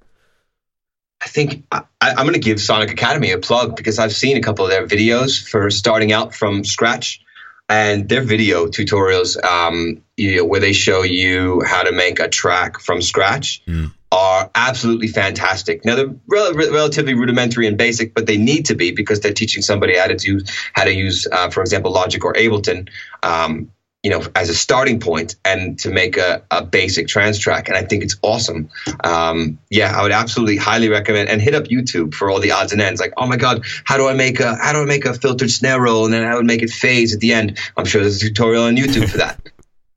I 1.21 1.27
think 1.27 1.65
I, 1.71 1.83
am 2.01 2.27
going 2.27 2.33
to 2.33 2.39
give 2.39 2.61
Sonic 2.61 2.91
Academy 2.91 3.31
a 3.31 3.39
plug 3.39 3.75
because 3.75 3.97
I've 3.97 4.13
seen 4.13 4.37
a 4.37 4.41
couple 4.41 4.65
of 4.65 4.71
their 4.71 4.85
videos 4.85 5.41
for 5.41 5.71
starting 5.71 6.11
out 6.11 6.35
from 6.35 6.63
scratch, 6.63 7.21
and 7.69 8.07
their 8.07 8.21
video 8.21 8.67
tutorials, 8.67 9.43
um, 9.43 10.03
you 10.15 10.37
know, 10.37 10.45
where 10.45 10.59
they 10.59 10.73
show 10.73 11.01
you 11.01 11.63
how 11.65 11.83
to 11.83 11.91
make 11.91 12.19
a 12.19 12.29
track 12.29 12.79
from 12.79 13.01
scratch. 13.01 13.63
Mm 13.65 13.91
are 14.11 14.49
absolutely 14.55 15.07
fantastic. 15.07 15.83
Now 15.83 15.95
they're 15.95 16.15
rel- 16.27 16.53
relatively 16.53 17.13
rudimentary 17.13 17.67
and 17.67 17.77
basic, 17.77 18.13
but 18.13 18.25
they 18.25 18.37
need 18.37 18.65
to 18.67 18.75
be 18.75 18.91
because 18.91 19.19
they're 19.19 19.33
teaching 19.33 19.61
somebody 19.61 19.97
how 19.97 20.07
to 20.07 20.15
do 20.15 20.41
how 20.73 20.85
to 20.85 20.93
use, 20.93 21.27
uh, 21.31 21.49
for 21.49 21.61
example, 21.61 21.91
Logic 21.91 22.23
or 22.23 22.33
Ableton. 22.33 22.89
Um, 23.23 23.71
you 24.03 24.11
know, 24.11 24.23
as 24.35 24.47
a 24.47 24.55
starting 24.55 24.99
point 25.01 25.35
and 25.43 25.77
to 25.79 25.89
make 25.89 26.15
a, 26.17 26.41
a 26.51 26.63
basic 26.63 27.07
trance 27.07 27.37
track. 27.37 27.67
And 27.67 27.75
I 27.75 27.81
think 27.81 28.03
it's 28.03 28.15
awesome. 28.21 28.69
Um, 29.03 29.59
yeah, 29.69 29.97
I 29.97 30.03
would 30.03 30.13
absolutely 30.13 30.55
highly 30.55 30.87
recommend 30.87 31.27
and 31.27 31.41
hit 31.41 31.53
up 31.55 31.65
YouTube 31.65 32.13
for 32.13 32.29
all 32.29 32.39
the 32.39 32.51
odds 32.51 32.71
and 32.71 32.81
ends. 32.81 33.01
Like, 33.01 33.11
oh 33.17 33.27
my 33.27 33.35
God, 33.35 33.65
how 33.83 33.97
do 33.97 34.07
I 34.07 34.13
make 34.13 34.39
a, 34.39 34.55
how 34.55 34.71
do 34.71 34.81
I 34.81 34.85
make 34.85 35.03
a 35.05 35.13
filtered 35.13 35.49
snare 35.49 35.81
roll? 35.81 36.05
And 36.05 36.13
then 36.13 36.23
I 36.23 36.35
would 36.35 36.45
make 36.45 36.61
it 36.61 36.69
phase 36.69 37.13
at 37.13 37.19
the 37.19 37.33
end. 37.33 37.57
I'm 37.75 37.83
sure 37.83 38.01
there's 38.01 38.21
a 38.21 38.29
tutorial 38.29 38.63
on 38.63 38.77
YouTube 38.77 39.09
for 39.09 39.17
that. 39.17 39.41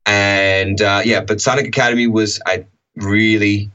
and, 0.05 0.81
uh, 0.81 1.03
yeah, 1.05 1.21
but 1.21 1.39
Sonic 1.39 1.67
Academy 1.67 2.07
was, 2.07 2.41
I 2.45 2.65
really, 2.97 3.71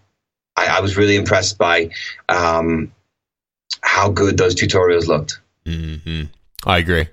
I, 0.57 0.79
I 0.79 0.81
was 0.81 0.97
really 0.97 1.17
impressed 1.17 1.59
by, 1.59 1.91
um, 2.29 2.93
how 3.83 4.11
good 4.11 4.37
those 4.37 4.55
tutorials 4.55 5.07
looked. 5.07 5.41
Mm-hmm. 5.65 6.25
I 6.65 6.79
agree. 6.79 7.09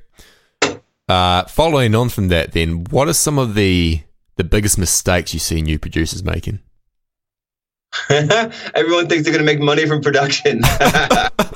Uh, 1.07 1.43
following 1.45 1.93
on 1.95 2.09
from 2.09 2.29
that, 2.29 2.53
then, 2.53 2.85
what 2.85 3.07
are 3.07 3.13
some 3.13 3.37
of 3.37 3.55
the 3.55 4.01
the 4.35 4.43
biggest 4.43 4.77
mistakes 4.77 5.33
you 5.33 5.39
see 5.39 5.61
new 5.61 5.77
producers 5.77 6.23
making? 6.23 6.59
Everyone 8.09 9.07
thinks 9.07 9.23
they're 9.23 9.33
going 9.33 9.37
to 9.37 9.43
make 9.43 9.59
money 9.59 9.85
from 9.85 10.01
production. 10.01 10.61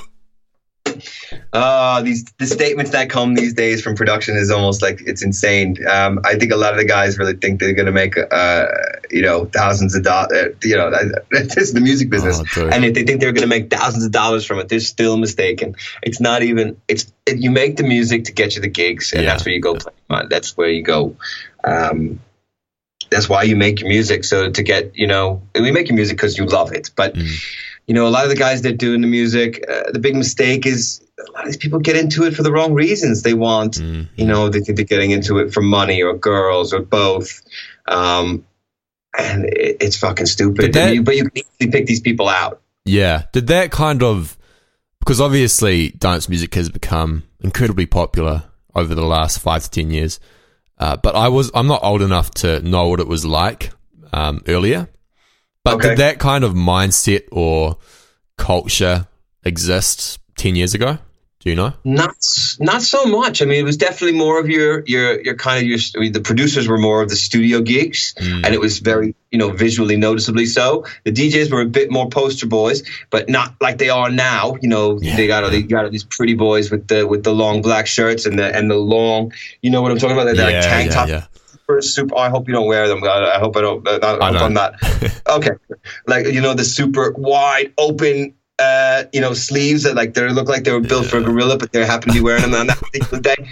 Uh, 1.50 2.02
these 2.02 2.24
the 2.38 2.46
statements 2.46 2.90
that 2.90 3.08
come 3.08 3.34
these 3.34 3.54
days 3.54 3.82
from 3.82 3.94
production 3.94 4.36
is 4.36 4.50
almost 4.50 4.82
like 4.82 5.00
it's 5.06 5.22
insane. 5.22 5.76
Um, 5.88 6.20
I 6.24 6.34
think 6.34 6.52
a 6.52 6.56
lot 6.56 6.72
of 6.72 6.78
the 6.78 6.84
guys 6.84 7.18
really 7.18 7.36
think 7.36 7.58
they're 7.58 7.72
going 7.72 7.86
to 7.86 7.92
make, 7.92 8.16
uh, 8.18 8.66
you 9.10 9.22
know, 9.22 9.46
thousands 9.46 9.94
of 9.94 10.02
dollars. 10.02 10.30
Uh, 10.32 10.48
you 10.62 10.76
know, 10.76 10.90
this 11.30 11.56
is 11.56 11.72
the 11.72 11.80
music 11.80 12.10
business, 12.10 12.42
oh, 12.56 12.68
and 12.68 12.84
if 12.84 12.92
they 12.92 13.04
think 13.04 13.20
they're 13.20 13.32
going 13.32 13.42
to 13.42 13.48
make 13.48 13.70
thousands 13.70 14.04
of 14.04 14.12
dollars 14.12 14.44
from 14.44 14.58
it, 14.58 14.68
they're 14.68 14.80
still 14.80 15.16
mistaken. 15.16 15.74
It's 16.02 16.20
not 16.20 16.42
even. 16.42 16.78
It's 16.86 17.10
it, 17.24 17.38
you 17.38 17.50
make 17.50 17.78
the 17.78 17.84
music 17.84 18.24
to 18.24 18.32
get 18.32 18.54
you 18.54 18.60
the 18.60 18.68
gigs, 18.68 19.14
and 19.14 19.22
yeah. 19.22 19.30
that's 19.30 19.46
where 19.46 19.54
you 19.54 19.60
go 19.62 19.74
play. 19.74 19.94
That's 20.28 20.54
where 20.54 20.68
you 20.68 20.82
go. 20.82 21.16
Um, 21.64 22.20
that's 23.10 23.26
why 23.26 23.44
you 23.44 23.56
make 23.56 23.80
your 23.80 23.88
music. 23.88 24.24
So 24.24 24.50
to 24.50 24.62
get, 24.62 24.94
you 24.98 25.06
know, 25.06 25.40
we 25.54 25.70
make 25.70 25.88
your 25.88 25.96
music 25.96 26.18
because 26.18 26.36
you 26.36 26.44
love 26.44 26.72
it, 26.72 26.90
but. 26.94 27.14
Mm 27.14 27.64
you 27.88 27.94
know, 27.94 28.06
a 28.06 28.10
lot 28.10 28.24
of 28.24 28.28
the 28.28 28.36
guys 28.36 28.60
that 28.62 28.76
doing 28.76 29.00
the 29.00 29.06
music, 29.06 29.64
uh, 29.66 29.90
the 29.90 29.98
big 29.98 30.14
mistake 30.14 30.66
is 30.66 31.00
a 31.18 31.32
lot 31.32 31.40
of 31.40 31.46
these 31.46 31.56
people 31.56 31.78
get 31.80 31.96
into 31.96 32.24
it 32.24 32.34
for 32.34 32.42
the 32.42 32.52
wrong 32.52 32.74
reasons. 32.74 33.22
They 33.22 33.34
want, 33.34 33.74
mm-hmm. 33.74 34.04
you 34.16 34.26
know, 34.26 34.48
they 34.48 34.60
think 34.60 34.76
they're 34.76 34.84
getting 34.84 35.10
into 35.10 35.38
it 35.38 35.52
for 35.52 35.60
money 35.60 36.02
or 36.02 36.14
girls 36.14 36.72
or 36.72 36.80
both. 36.80 37.42
Um, 37.86 38.44
and 39.18 39.46
it, 39.46 39.78
it's 39.80 39.96
fucking 39.96 40.26
stupid. 40.26 40.74
That, 40.74 40.94
you, 40.94 41.02
but 41.02 41.16
you 41.16 41.24
can 41.28 41.38
easily 41.38 41.72
pick 41.72 41.86
these 41.86 42.00
people 42.00 42.28
out. 42.28 42.62
Yeah. 42.84 43.24
Did 43.32 43.48
that 43.48 43.70
kind 43.70 44.02
of, 44.02 44.36
because 45.00 45.20
obviously 45.20 45.90
dance 45.90 46.28
music 46.28 46.54
has 46.54 46.70
become 46.70 47.24
incredibly 47.40 47.86
popular 47.86 48.44
over 48.74 48.94
the 48.94 49.04
last 49.04 49.40
five 49.40 49.64
to 49.64 49.70
10 49.70 49.90
years. 49.90 50.20
Uh, 50.78 50.96
but 50.96 51.16
I 51.16 51.28
was, 51.28 51.50
I'm 51.54 51.66
not 51.66 51.82
old 51.82 52.02
enough 52.02 52.30
to 52.34 52.60
know 52.60 52.88
what 52.88 53.00
it 53.00 53.08
was 53.08 53.24
like 53.24 53.70
um, 54.12 54.42
earlier. 54.46 54.88
But 55.64 55.74
okay. 55.74 55.88
did 55.90 55.98
that 55.98 56.18
kind 56.20 56.44
of 56.44 56.54
mindset 56.54 57.24
or 57.32 57.78
culture 58.36 59.08
exist 59.44 60.20
10 60.36 60.54
years 60.54 60.74
ago? 60.74 60.98
Do 61.40 61.50
you 61.50 61.56
know? 61.56 61.72
Not 61.84 62.16
not 62.58 62.82
so 62.82 63.06
much. 63.06 63.42
I 63.42 63.44
mean, 63.44 63.60
it 63.60 63.64
was 63.64 63.76
definitely 63.76 64.18
more 64.18 64.40
of 64.40 64.48
your 64.48 64.82
your 64.86 65.20
your 65.20 65.36
kind 65.36 65.62
of 65.62 65.68
your. 65.68 65.78
I 65.96 66.00
mean, 66.00 66.12
the 66.12 66.20
producers 66.20 66.66
were 66.66 66.78
more 66.78 67.00
of 67.00 67.08
the 67.08 67.14
studio 67.16 67.60
gigs, 67.60 68.14
mm. 68.18 68.44
and 68.44 68.52
it 68.52 68.60
was 68.60 68.80
very 68.80 69.14
you 69.30 69.38
know 69.38 69.50
visually 69.50 69.96
noticeably 69.96 70.46
so. 70.46 70.84
The 71.04 71.12
DJs 71.12 71.52
were 71.52 71.60
a 71.60 71.66
bit 71.66 71.92
more 71.92 72.08
poster 72.08 72.48
boys, 72.48 72.82
but 73.10 73.28
not 73.28 73.54
like 73.60 73.78
they 73.78 73.90
are 73.90 74.10
now. 74.10 74.56
You 74.60 74.68
know, 74.68 74.98
yeah. 75.00 75.14
they 75.14 75.28
got 75.28 75.44
all, 75.44 75.50
they 75.50 75.62
got 75.62 75.84
all 75.84 75.90
these 75.90 76.02
pretty 76.02 76.34
boys 76.34 76.72
with 76.72 76.88
the 76.88 77.06
with 77.06 77.22
the 77.22 77.32
long 77.32 77.62
black 77.62 77.86
shirts 77.86 78.26
and 78.26 78.36
the 78.36 78.52
and 78.52 78.68
the 78.68 78.76
long. 78.76 79.32
You 79.62 79.70
know 79.70 79.80
what 79.80 79.92
I'm 79.92 79.98
talking 79.98 80.16
about? 80.16 80.24
They're 80.24 80.50
yeah, 80.50 80.58
like 80.58 80.68
tank 80.68 80.90
yeah, 80.90 80.94
top. 80.94 81.08
Yeah 81.08 81.26
super 81.68 81.82
super. 81.82 82.16
I 82.16 82.30
hope 82.30 82.48
you 82.48 82.54
don't 82.54 82.66
wear 82.66 82.88
them. 82.88 83.02
I, 83.04 83.32
I 83.34 83.38
hope 83.38 83.56
I 83.56 83.60
don't. 83.60 83.86
I, 83.86 83.96
I 83.96 84.32
hope 84.32 84.42
I'm 84.42 84.54
not. 84.54 84.74
okay, 85.28 85.50
like 86.06 86.26
you 86.26 86.40
know 86.40 86.54
the 86.54 86.64
super 86.64 87.12
wide 87.12 87.74
open. 87.78 88.34
Uh, 88.58 89.04
you 89.12 89.20
know, 89.20 89.34
sleeves 89.34 89.84
that 89.84 89.94
like 89.94 90.14
they 90.14 90.28
look 90.30 90.48
like 90.48 90.64
they 90.64 90.72
were 90.72 90.80
built 90.80 91.04
yeah. 91.04 91.10
for 91.10 91.18
a 91.18 91.22
gorilla, 91.22 91.56
but 91.56 91.70
they 91.72 91.86
happen 91.86 92.08
to 92.08 92.14
be 92.14 92.20
wearing 92.20 92.42
them 92.42 92.54
on 92.54 92.66
that 92.66 92.78
particular 92.78 93.20
day. 93.20 93.48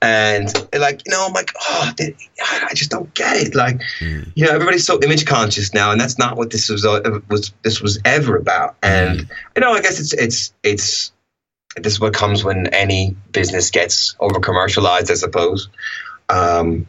And 0.00 0.50
like, 0.72 1.02
you 1.04 1.12
know, 1.12 1.26
I'm 1.26 1.34
like, 1.34 1.52
oh, 1.60 1.92
they, 1.98 2.16
I 2.42 2.72
just 2.72 2.90
don't 2.90 3.12
get 3.12 3.36
it. 3.36 3.54
Like, 3.54 3.82
mm. 4.00 4.32
you 4.34 4.46
know, 4.46 4.52
everybody's 4.52 4.86
so 4.86 4.98
image 5.02 5.26
conscious 5.26 5.74
now, 5.74 5.92
and 5.92 6.00
that's 6.00 6.16
not 6.16 6.38
what 6.38 6.50
this 6.50 6.70
was. 6.70 6.86
Uh, 6.86 7.20
was 7.28 7.52
this 7.62 7.82
was 7.82 8.00
ever 8.04 8.36
about? 8.36 8.76
And 8.82 9.20
mm. 9.20 9.30
you 9.56 9.60
know, 9.60 9.72
I 9.72 9.82
guess 9.82 10.00
it's 10.00 10.14
it's 10.14 10.54
it's 10.62 11.12
this 11.76 11.94
is 11.94 12.00
what 12.00 12.14
comes 12.14 12.42
when 12.42 12.68
any 12.68 13.14
business 13.32 13.70
gets 13.70 14.16
over 14.18 14.40
commercialized, 14.40 15.10
I 15.10 15.14
suppose. 15.14 15.68
Um, 16.28 16.86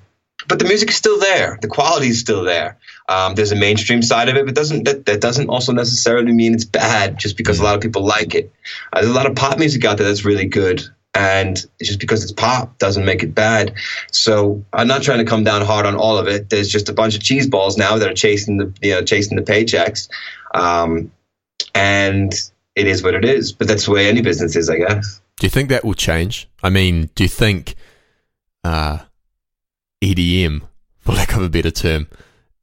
but 0.48 0.60
the 0.60 0.66
music 0.66 0.90
is 0.90 0.96
still 0.96 1.20
there. 1.20 1.58
The 1.62 1.68
quality 1.68 2.08
is 2.08 2.20
still 2.20 2.44
there. 2.44 2.78
Um, 3.10 3.36
there's 3.36 3.52
a 3.52 3.56
mainstream 3.56 4.02
side 4.02 4.28
of 4.28 4.36
it, 4.36 4.46
but 4.46 4.56
doesn't 4.56 4.84
that, 4.84 5.06
that 5.06 5.22
doesn't 5.22 5.50
also 5.50 5.72
necessarily 5.72 6.34
mean 6.34 6.54
it's 6.54 6.66
bad 6.66 7.18
just 7.18 7.38
because 7.38 7.60
a 7.60 7.64
lot 7.64 7.76
of 7.76 7.82
people 7.82 8.04
like 8.04 8.36
it. 8.36 8.52
Uh, 8.92 9.02
there's 9.02 9.12
a 9.12 9.16
lot 9.16 9.26
of 9.26 9.36
pop 9.36 9.58
music 9.58 9.86
out 9.86 9.98
there 9.98 10.08
that's 10.08 10.26
really 10.26 10.46
good, 10.46 10.84
and 11.14 11.66
just 11.82 12.00
because 12.00 12.24
it's 12.24 12.34
pop 12.34 12.78
doesn't 12.80 13.06
make 13.06 13.24
it 13.24 13.34
bad. 13.34 13.74
So 14.12 14.66
I'm 14.74 14.88
not 14.88 15.04
trying 15.04 15.20
to 15.20 15.26
come 15.26 15.46
down 15.46 15.66
hard 15.66 15.86
on 15.86 15.96
all 15.96 16.18
of 16.18 16.28
it. 16.28 16.50
There's 16.50 16.70
just 16.70 16.90
a 16.90 16.94
bunch 16.94 17.16
of 17.16 17.22
cheese 17.22 17.48
balls 17.48 17.78
now 17.78 17.98
that 17.98 18.10
are 18.10 18.16
chasing 18.16 18.58
the 18.58 18.74
you 18.82 18.92
know 18.92 19.04
chasing 19.04 19.38
the 19.38 19.44
paychecks, 19.44 20.10
um, 20.54 21.12
and 21.74 22.34
it 22.76 22.88
is 22.88 23.04
what 23.04 23.14
it 23.14 23.24
is. 23.24 23.54
But 23.54 23.70
that's 23.70 23.86
the 23.86 23.92
way 23.92 24.10
any 24.10 24.22
business 24.22 24.56
is, 24.56 24.70
I 24.70 24.80
guess. 24.80 25.22
Do 25.40 25.46
you 25.46 25.52
think 25.52 25.70
that 25.70 25.86
will 25.86 25.94
change? 25.94 26.50
I 26.62 26.70
mean, 26.70 27.10
do 27.16 27.24
you 27.24 27.30
think? 27.30 27.76
Uh, 28.64 28.98
EDM, 30.04 30.62
for 31.00 31.14
lack 31.14 31.36
of 31.36 31.42
a 31.42 31.50
better 31.50 31.72
term, 31.72 32.08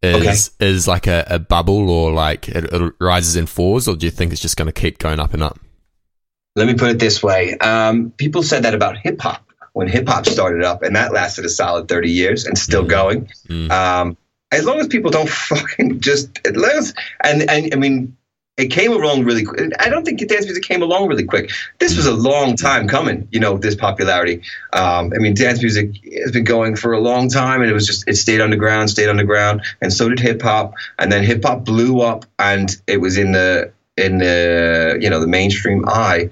is 0.04 0.50
okay. 0.60 0.66
is 0.70 0.88
like 0.88 1.06
a, 1.06 1.24
a, 1.28 1.38
bubble 1.38 1.90
or 1.90 2.12
like 2.12 2.48
it, 2.48 2.64
it, 2.64 2.94
rises 3.00 3.36
in 3.36 3.46
fours, 3.46 3.88
or 3.88 3.96
do 3.96 4.06
you 4.06 4.10
think 4.10 4.32
it's 4.32 4.42
just 4.42 4.56
going 4.56 4.66
to 4.66 4.72
keep 4.72 4.98
going 4.98 5.20
up 5.20 5.34
and 5.34 5.42
up? 5.42 5.58
Let 6.56 6.66
me 6.66 6.74
put 6.74 6.90
it 6.90 6.98
this 6.98 7.22
way: 7.22 7.56
um, 7.58 8.10
people 8.12 8.42
said 8.42 8.64
that 8.64 8.74
about 8.74 8.98
hip 8.98 9.20
hop 9.20 9.46
when 9.72 9.88
hip 9.88 10.08
hop 10.08 10.26
started 10.26 10.62
up, 10.62 10.82
and 10.82 10.96
that 10.96 11.12
lasted 11.12 11.44
a 11.44 11.48
solid 11.48 11.88
thirty 11.88 12.10
years 12.10 12.46
and 12.46 12.56
still 12.56 12.84
mm. 12.84 12.88
going. 12.88 13.30
Mm. 13.48 13.70
Um, 13.70 14.16
as 14.52 14.64
long 14.64 14.78
as 14.78 14.86
people 14.86 15.10
don't 15.10 15.28
fucking 15.48 16.00
just 16.00 16.38
and 16.44 17.48
and 17.50 17.74
I 17.74 17.76
mean 17.76 18.16
it 18.56 18.68
came 18.68 18.92
along 18.92 19.24
really 19.24 19.44
quick. 19.44 19.72
I 19.80 19.88
don't 19.88 20.04
think 20.04 20.20
dance 20.28 20.44
music 20.44 20.62
came 20.62 20.82
along 20.82 21.08
really 21.08 21.24
quick. 21.24 21.50
This 21.80 21.96
was 21.96 22.06
a 22.06 22.14
long 22.14 22.56
time 22.56 22.86
coming, 22.86 23.26
you 23.32 23.40
know, 23.40 23.58
this 23.58 23.74
popularity. 23.74 24.42
Um, 24.72 25.12
I 25.12 25.18
mean, 25.18 25.34
dance 25.34 25.60
music 25.60 26.00
has 26.22 26.30
been 26.30 26.44
going 26.44 26.76
for 26.76 26.92
a 26.92 27.00
long 27.00 27.28
time, 27.28 27.62
and 27.62 27.70
it 27.70 27.74
was 27.74 27.86
just 27.86 28.06
it 28.06 28.14
stayed 28.14 28.40
underground, 28.40 28.90
stayed 28.90 29.08
underground, 29.08 29.62
and 29.80 29.92
so 29.92 30.08
did 30.08 30.20
hip 30.20 30.40
hop. 30.40 30.74
And 30.98 31.10
then 31.10 31.24
hip 31.24 31.42
hop 31.44 31.64
blew 31.64 32.00
up, 32.00 32.26
and 32.38 32.70
it 32.86 32.98
was 32.98 33.18
in 33.18 33.32
the 33.32 33.72
in 33.96 34.18
the 34.18 34.98
you 35.00 35.10
know 35.10 35.18
the 35.18 35.26
mainstream 35.26 35.84
eye 35.88 36.30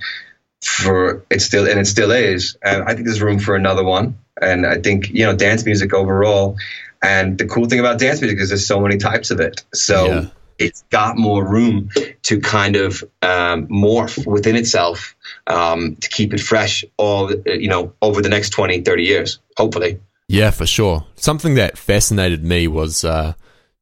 for 0.63 1.25
it 1.29 1.41
still 1.41 1.69
and 1.69 1.81
it 1.81 1.87
still 1.87 2.13
is. 2.13 2.57
And 2.63 2.85
I 2.85 2.95
think 2.95 3.07
there's 3.07 3.23
room 3.23 3.41
for 3.41 3.57
another 3.57 3.83
one. 3.83 4.17
And 4.41 4.65
I 4.65 4.79
think 4.79 5.11
you 5.11 5.27
know 5.27 5.35
dance 5.35 5.65
music 5.65 5.93
overall. 5.93 6.57
And 7.03 7.37
the 7.37 7.47
cool 7.47 7.67
thing 7.67 7.81
about 7.81 7.99
dance 7.99 8.21
music 8.21 8.39
is 8.39 8.51
there's 8.51 8.65
so 8.65 8.79
many 8.79 8.97
types 8.97 9.33
of 9.33 9.41
it. 9.41 9.65
So. 9.75 10.07
Yeah 10.07 10.27
it's 10.63 10.83
got 10.91 11.17
more 11.17 11.47
room 11.47 11.91
to 12.23 12.41
kind 12.41 12.77
of 12.77 13.03
um, 13.23 13.67
morph 13.69 14.27
within 14.27 14.57
itself 14.57 15.15
um, 15.47 15.97
to 15.97 16.09
keep 16.09 16.33
it 16.33 16.41
fresh 16.41 16.85
all 16.97 17.33
you 17.47 17.69
know 17.69 17.93
over 18.03 18.23
the 18.23 18.29
next 18.29 18.51
20 18.51 18.83
30 18.83 19.03
years 19.03 19.41
hopefully 19.57 19.99
yeah 20.29 20.51
for 20.51 20.67
sure 20.67 21.05
something 21.17 21.55
that 21.55 21.77
fascinated 21.77 22.45
me 22.45 22.69
was 22.69 23.05
uh, 23.05 23.33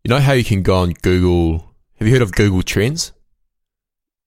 you 0.05 0.09
know 0.09 0.19
how 0.19 0.33
you 0.33 0.45
can 0.45 0.63
go 0.63 0.77
on 0.77 0.93
google 1.03 1.73
have 1.99 2.09
you 2.09 2.13
heard 2.13 2.23
of 2.23 2.33
google 2.33 2.63
trends 2.63 3.13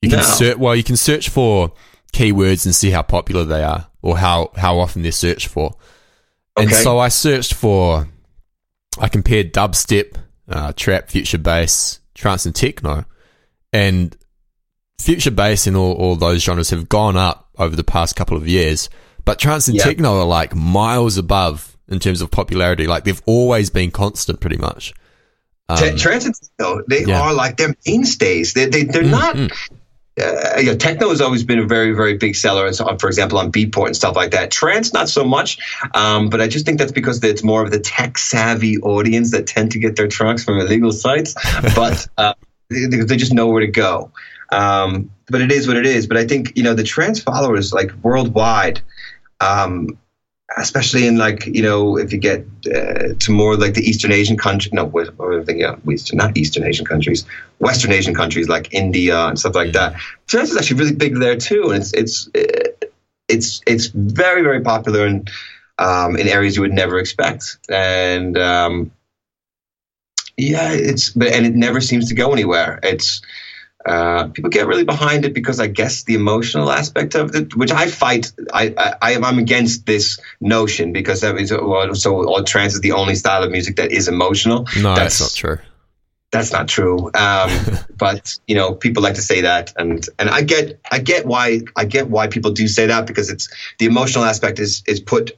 you 0.01 0.09
can 0.09 0.19
no. 0.19 0.25
search 0.25 0.57
well 0.57 0.75
you 0.75 0.83
can 0.83 0.97
search 0.97 1.29
for 1.29 1.71
keywords 2.13 2.65
and 2.65 2.75
see 2.75 2.91
how 2.91 3.01
popular 3.01 3.43
they 3.43 3.63
are 3.63 3.87
or 4.01 4.17
how 4.17 4.51
how 4.55 4.77
often 4.77 5.01
they're 5.01 5.11
searched 5.11 5.47
for 5.47 5.75
and 6.55 6.67
okay. 6.67 6.75
so 6.75 6.99
i 6.99 7.07
searched 7.07 7.53
for 7.53 8.07
i 8.99 9.07
compared 9.07 9.51
dubstep 9.53 10.15
uh, 10.49 10.71
trap 10.73 11.09
future 11.09 11.37
bass 11.37 11.99
trance 12.13 12.45
and 12.45 12.55
techno, 12.55 13.05
and 13.71 14.15
future 14.99 15.31
bass 15.31 15.67
and 15.67 15.75
all, 15.75 15.93
all 15.93 16.15
those 16.15 16.43
genres 16.43 16.69
have 16.69 16.89
gone 16.89 17.17
up 17.17 17.49
over 17.57 17.75
the 17.75 17.83
past 17.83 18.15
couple 18.15 18.37
of 18.37 18.47
years. 18.47 18.89
But 19.25 19.39
trance 19.39 19.67
and 19.67 19.79
techno 19.79 20.19
are 20.19 20.25
like 20.25 20.53
miles 20.55 21.17
above 21.17 21.77
in 21.87 21.99
terms 21.99 22.21
of 22.21 22.29
popularity. 22.31 22.87
Like 22.87 23.03
they've 23.05 23.21
always 23.25 23.69
been 23.69 23.91
constant, 23.91 24.39
pretty 24.39 24.57
much. 24.57 24.93
Um, 25.69 25.95
trance 25.95 26.25
and 26.25 26.35
techno, 26.35 26.83
they 26.87 27.05
yeah. 27.05 27.21
are 27.21 27.33
like 27.33 27.57
they're 27.57 27.75
mainstays. 27.85 28.53
They, 28.53 28.65
they 28.65 28.83
they're 28.83 29.03
mm, 29.03 29.11
not. 29.11 29.35
Mm. 29.35 29.69
Uh, 30.19 30.59
you 30.59 30.65
know, 30.65 30.75
techno 30.75 31.09
has 31.09 31.21
always 31.21 31.43
been 31.43 31.57
a 31.57 31.65
very, 31.65 31.91
very 31.91 32.15
big 32.17 32.35
seller. 32.35 32.71
So, 32.71 32.97
for 32.97 33.07
example, 33.07 33.39
on 33.39 33.51
Beatport 33.51 33.87
and 33.87 33.95
stuff 33.95 34.15
like 34.15 34.31
that. 34.31 34.51
Trance, 34.51 34.93
not 34.93 35.09
so 35.09 35.23
much. 35.23 35.57
Um, 35.95 36.29
but 36.29 36.39
I 36.39 36.47
just 36.47 36.65
think 36.65 36.77
that's 36.77 36.91
because 36.91 37.23
it's 37.23 37.43
more 37.43 37.63
of 37.63 37.71
the 37.71 37.79
tech 37.79 38.17
savvy 38.19 38.77
audience 38.79 39.31
that 39.31 39.47
tend 39.47 39.71
to 39.71 39.79
get 39.79 39.95
their 39.95 40.07
tracks 40.07 40.43
from 40.43 40.59
illegal 40.59 40.91
sites. 40.91 41.33
But 41.75 42.07
uh, 42.17 42.35
they, 42.69 42.85
they, 42.85 43.17
just 43.17 43.33
know 43.33 43.47
where 43.47 43.61
to 43.61 43.67
go. 43.67 44.11
Um, 44.51 45.09
but 45.29 45.41
it 45.41 45.51
is 45.51 45.67
what 45.67 45.77
it 45.77 45.87
is. 45.87 46.05
But 46.05 46.17
I 46.17 46.27
think 46.27 46.55
you 46.55 46.63
know 46.63 46.75
the 46.75 46.83
trance 46.83 47.19
followers, 47.19 47.73
like 47.73 47.91
worldwide, 48.03 48.81
um, 49.41 49.97
especially 50.57 51.07
in 51.07 51.17
like 51.17 51.45
you 51.45 51.61
know 51.61 51.97
if 51.97 52.11
you 52.11 52.17
get 52.17 52.45
uh, 52.67 53.13
to 53.19 53.31
more 53.31 53.55
like 53.55 53.73
the 53.73 53.81
Eastern 53.81 54.11
Asian 54.11 54.37
country, 54.37 54.69
no, 54.73 54.89
thinking 55.45 55.65
Eastern, 55.91 56.17
not 56.17 56.35
Eastern 56.37 56.63
Asian 56.63 56.85
countries, 56.85 57.25
Western 57.59 57.91
Asian 57.91 58.13
countries 58.13 58.47
like 58.47 58.67
India 58.71 59.17
and 59.27 59.39
stuff 59.39 59.55
like 59.55 59.73
that. 59.73 59.93
Trance 60.27 60.51
is 60.51 60.57
actually 60.57 60.79
really 60.79 60.93
big 60.93 61.19
there 61.19 61.35
too, 61.35 61.71
and 61.71 61.81
it's 61.81 61.93
it's 61.93 62.27
uh, 62.35 62.87
it's 63.27 63.61
it's 63.65 63.87
very 63.93 64.41
very 64.41 64.61
popular 64.61 65.05
in 65.07 65.25
um, 65.79 66.15
in 66.15 66.27
areas 66.27 66.55
you 66.55 66.61
would 66.61 66.71
never 66.71 66.99
expect, 66.99 67.57
and 67.69 68.37
um, 68.37 68.91
yeah, 70.37 70.71
it's 70.71 71.09
but 71.09 71.29
and 71.29 71.45
it 71.45 71.53
never 71.53 71.81
seems 71.81 72.07
to 72.09 72.15
go 72.15 72.31
anywhere. 72.31 72.79
It's 72.83 73.21
uh, 73.85 74.27
people 74.27 74.49
get 74.49 74.67
really 74.67 74.85
behind 74.85 75.25
it 75.25 75.33
because 75.33 75.59
I 75.59 75.67
guess 75.67 76.03
the 76.03 76.15
emotional 76.15 76.71
aspect 76.71 77.15
of 77.15 77.35
it, 77.35 77.55
which 77.55 77.71
I 77.71 77.87
fight, 77.87 78.31
I, 78.53 78.95
I 79.01 79.15
I'm 79.15 79.39
against 79.39 79.85
this 79.85 80.19
notion 80.39 80.93
because 80.93 81.21
that 81.21 81.37
is 81.37 81.51
well, 81.51 81.93
so 81.95 82.25
all 82.27 82.43
trance 82.43 82.73
is 82.73 82.81
the 82.81 82.93
only 82.93 83.15
style 83.15 83.43
of 83.43 83.51
music 83.51 83.75
that 83.77 83.91
is 83.91 84.07
emotional. 84.07 84.67
No, 84.77 84.95
that's, 84.95 85.19
that's 85.19 85.21
not 85.21 85.37
true. 85.37 85.57
That's 86.31 86.51
not 86.51 86.67
true. 86.67 87.11
Um, 87.13 87.51
but 87.97 88.39
you 88.47 88.55
know, 88.55 88.73
people 88.73 89.03
like 89.03 89.15
to 89.15 89.21
say 89.21 89.41
that, 89.41 89.73
and 89.77 90.07
and 90.17 90.29
I 90.29 90.41
get 90.41 90.79
I 90.89 90.99
get 90.99 91.25
why 91.25 91.61
I 91.75 91.85
get 91.85 92.09
why 92.09 92.27
people 92.27 92.51
do 92.51 92.67
say 92.67 92.87
that 92.87 93.05
because 93.05 93.29
it's 93.29 93.49
the 93.79 93.85
emotional 93.85 94.23
aspect 94.23 94.59
is 94.59 94.83
is 94.87 94.99
put 94.99 95.37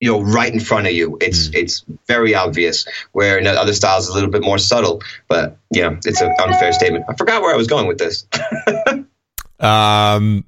you 0.00 0.10
know 0.10 0.20
right 0.20 0.52
in 0.52 0.60
front 0.60 0.86
of 0.86 0.92
you. 0.92 1.18
It's 1.20 1.48
mm. 1.48 1.56
it's 1.56 1.84
very 2.08 2.34
obvious 2.34 2.86
where 3.12 3.38
in 3.38 3.46
other 3.46 3.74
styles 3.74 4.04
is 4.04 4.10
a 4.10 4.14
little 4.14 4.30
bit 4.30 4.42
more 4.42 4.58
subtle 4.58 5.02
but 5.28 5.58
yeah 5.70 5.96
it's 6.04 6.20
an 6.20 6.34
unfair 6.42 6.72
statement. 6.72 7.04
I 7.08 7.14
forgot 7.14 7.42
where 7.42 7.54
i 7.54 7.56
was 7.56 7.68
going 7.68 7.86
with 7.86 7.98
this. 7.98 8.26
Um 9.60 10.46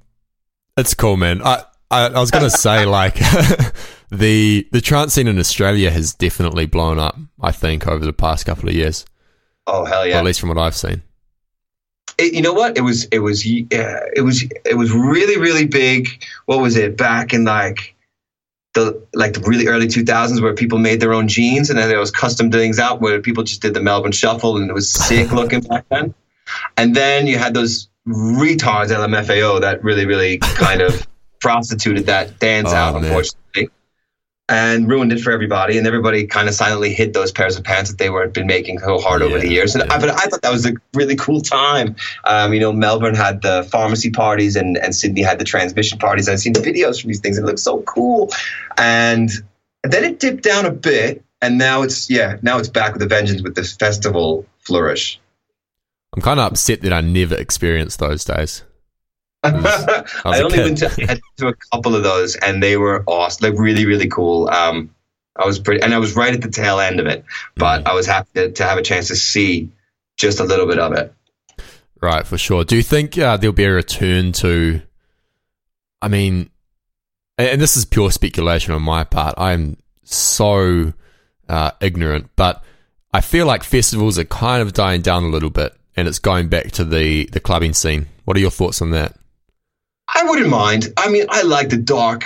it's 0.75 0.95
cool 0.95 1.17
man. 1.17 1.43
I 1.43 1.63
i, 1.91 2.07
I 2.07 2.19
was 2.19 2.31
gonna 2.31 2.49
say 2.49 2.83
like 2.87 3.13
the 4.09 4.67
the 4.71 4.81
trance 4.81 5.13
scene 5.13 5.27
in 5.27 5.37
australia 5.37 5.91
has 5.91 6.15
definitely 6.15 6.65
blown 6.65 6.97
up 6.97 7.15
i 7.39 7.51
think 7.51 7.85
over 7.85 8.03
the 8.03 8.11
past 8.11 8.47
couple 8.47 8.69
of 8.69 8.73
years. 8.73 9.05
Oh 9.67 9.85
hell 9.85 10.03
yeah. 10.03 10.13
Well, 10.13 10.21
at 10.21 10.25
least 10.25 10.39
from 10.39 10.49
what 10.49 10.57
i've 10.57 10.75
seen. 10.75 11.03
It, 12.17 12.33
you 12.33 12.41
know 12.41 12.53
what? 12.53 12.75
It 12.75 12.81
was 12.81 13.05
it 13.05 13.19
was 13.19 13.45
uh, 13.45 14.09
it 14.15 14.23
was 14.23 14.43
it 14.65 14.77
was 14.77 14.91
really 14.91 15.37
really 15.37 15.67
big. 15.67 16.23
What 16.45 16.59
was 16.59 16.75
it? 16.75 16.97
Back 16.97 17.33
in 17.35 17.43
like 17.43 17.92
the 18.73 19.05
like 19.13 19.33
the 19.33 19.39
really 19.41 19.67
early 19.67 19.87
2000s 19.87 20.41
where 20.41 20.53
people 20.53 20.79
made 20.79 20.99
their 20.99 21.13
own 21.13 21.27
jeans 21.27 21.69
and 21.69 21.77
then 21.77 21.89
there 21.89 21.99
was 21.99 22.11
custom 22.11 22.51
things 22.51 22.79
out 22.79 23.01
where 23.01 23.21
people 23.21 23.43
just 23.43 23.61
did 23.61 23.73
the 23.73 23.81
Melbourne 23.81 24.11
Shuffle 24.11 24.57
and 24.57 24.69
it 24.69 24.73
was 24.73 24.91
sick 25.07 25.31
looking 25.31 25.61
back 25.61 25.85
then. 25.89 26.13
And 26.77 26.95
then 26.95 27.27
you 27.27 27.37
had 27.37 27.53
those 27.53 27.89
retards 28.07 28.91
at 28.91 28.99
LMFAO 28.99 29.61
that 29.61 29.83
really 29.83 30.05
really 30.05 30.39
kind 30.39 30.81
of 30.81 31.07
prostituted 31.39 32.05
that 32.07 32.39
dance 32.39 32.69
oh, 32.71 32.75
out, 32.75 32.93
man. 32.95 33.05
unfortunately 33.05 33.69
and 34.53 34.87
ruined 34.87 35.11
it 35.11 35.19
for 35.19 35.31
everybody. 35.31 35.79
And 35.79 35.87
everybody 35.87 36.27
kind 36.27 36.47
of 36.47 36.53
silently 36.53 36.93
hid 36.93 37.11
those 37.13 37.31
pairs 37.31 37.57
of 37.57 37.63
pants 37.63 37.89
that 37.89 37.97
they 37.97 38.11
were 38.11 38.27
been 38.27 38.45
making 38.45 38.77
so 38.77 38.99
hard 38.99 39.21
yeah, 39.21 39.27
over 39.27 39.39
the 39.39 39.49
years. 39.49 39.73
And 39.73 39.83
yeah. 39.83 39.95
I, 39.95 39.99
but 39.99 40.09
I 40.09 40.25
thought 40.25 40.43
that 40.43 40.51
was 40.51 40.67
a 40.67 40.73
really 40.93 41.15
cool 41.15 41.41
time. 41.41 41.95
Um, 42.23 42.53
you 42.53 42.59
know, 42.59 42.71
Melbourne 42.71 43.15
had 43.15 43.41
the 43.41 43.67
pharmacy 43.71 44.11
parties, 44.11 44.55
and, 44.55 44.77
and 44.77 44.95
Sydney 44.95 45.23
had 45.23 45.39
the 45.39 45.43
transmission 45.43 45.97
parties. 45.97 46.29
I've 46.29 46.39
seen 46.39 46.53
the 46.53 46.59
videos 46.59 47.01
from 47.01 47.07
these 47.07 47.19
things. 47.19 47.39
It 47.39 47.45
looks 47.45 47.63
so 47.63 47.81
cool. 47.81 48.29
And 48.77 49.31
then 49.81 50.03
it 50.03 50.19
dipped 50.19 50.43
down 50.43 50.67
a 50.67 50.71
bit, 50.71 51.23
and 51.41 51.57
now 51.57 51.81
it's 51.81 52.07
yeah, 52.11 52.37
now 52.43 52.59
it's 52.59 52.69
back 52.69 52.93
with 52.93 53.01
a 53.01 53.07
vengeance 53.07 53.41
with 53.41 53.55
this 53.55 53.75
festival 53.75 54.45
flourish. 54.59 55.19
I'm 56.15 56.21
kind 56.21 56.39
of 56.39 56.51
upset 56.51 56.81
that 56.81 56.93
I 56.93 57.01
never 57.01 57.35
experienced 57.35 57.97
those 57.97 58.23
days. 58.23 58.63
I, 59.43 60.03
I 60.23 60.41
only 60.41 60.59
went 60.59 60.77
to, 60.79 60.89
to, 61.37 61.47
a 61.47 61.53
couple 61.71 61.95
of 61.95 62.03
those, 62.03 62.35
and 62.35 62.63
they 62.63 62.77
were 62.77 63.03
awesome. 63.07 63.49
Like 63.49 63.59
really, 63.59 63.85
really 63.85 64.07
cool. 64.07 64.49
Um, 64.49 64.93
I 65.35 65.45
was 65.45 65.59
pretty, 65.59 65.81
and 65.81 65.93
I 65.93 65.99
was 65.99 66.15
right 66.15 66.33
at 66.33 66.41
the 66.41 66.49
tail 66.49 66.79
end 66.79 66.99
of 66.99 67.07
it, 67.07 67.25
but 67.55 67.83
mm. 67.83 67.87
I 67.87 67.93
was 67.93 68.05
happy 68.05 68.29
to, 68.35 68.51
to, 68.51 68.63
have 68.63 68.77
a 68.77 68.81
chance 68.81 69.09
to 69.09 69.15
see 69.15 69.69
just 70.15 70.39
a 70.39 70.43
little 70.43 70.67
bit 70.67 70.79
of 70.79 70.93
it. 70.93 71.13
Right, 72.01 72.25
for 72.25 72.37
sure. 72.37 72.63
Do 72.63 72.75
you 72.75 72.83
think 72.83 73.17
uh, 73.17 73.37
there'll 73.37 73.53
be 73.53 73.65
a 73.65 73.73
return 73.73 74.31
to? 74.33 74.81
I 76.01 76.07
mean, 76.07 76.49
and 77.37 77.59
this 77.59 77.75
is 77.75 77.85
pure 77.85 78.11
speculation 78.11 78.73
on 78.73 78.81
my 78.81 79.03
part. 79.03 79.35
I'm 79.37 79.77
so 80.03 80.93
uh, 81.49 81.71
ignorant, 81.81 82.29
but 82.35 82.63
I 83.13 83.21
feel 83.21 83.45
like 83.45 83.63
festivals 83.63 84.19
are 84.19 84.25
kind 84.25 84.61
of 84.61 84.73
dying 84.73 85.01
down 85.01 85.23
a 85.23 85.29
little 85.29 85.49
bit, 85.49 85.73
and 85.95 86.07
it's 86.07 86.19
going 86.19 86.47
back 86.47 86.71
to 86.73 86.85
the 86.85 87.25
the 87.25 87.39
clubbing 87.39 87.73
scene. 87.73 88.07
What 88.25 88.37
are 88.37 88.41
your 88.41 88.51
thoughts 88.51 88.81
on 88.81 88.91
that? 88.91 89.15
I 90.07 90.23
wouldn't 90.23 90.49
mind. 90.49 90.93
I 90.97 91.09
mean, 91.09 91.25
I 91.29 91.43
like 91.43 91.69
the 91.69 91.77
dark 91.77 92.25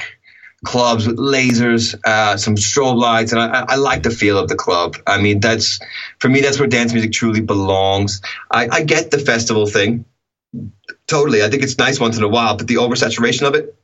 clubs 0.66 1.08
with 1.08 1.18
lasers, 1.18 1.96
uh, 2.06 2.38
some 2.38 2.56
strobe 2.56 2.98
lights, 2.98 3.32
and 3.32 3.42
I, 3.42 3.66
I, 3.70 3.76
like 3.76 4.04
the 4.04 4.10
feel 4.10 4.38
of 4.38 4.50
the 4.50 4.56
club. 4.56 4.98
I 5.06 5.22
mean, 5.22 5.40
that's 5.40 5.80
for 6.20 6.30
me, 6.30 6.42
that's 6.42 6.60
where 6.60 6.68
dance 6.68 6.94
music 6.94 7.12
truly 7.12 7.42
belongs. 7.42 8.22
I, 8.50 8.68
I 8.72 8.84
get 8.84 9.12
the 9.12 9.20
festival 9.20 9.68
thing, 9.68 10.06
totally. 11.08 11.44
I 11.44 11.50
think 11.50 11.64
it's 11.64 11.78
nice 11.78 12.00
once 12.00 12.18
in 12.18 12.24
a 12.24 12.28
while, 12.28 12.58
but 12.58 12.68
the 12.68 12.76
oversaturation 12.76 13.48
of 13.48 13.56
it, 13.56 13.76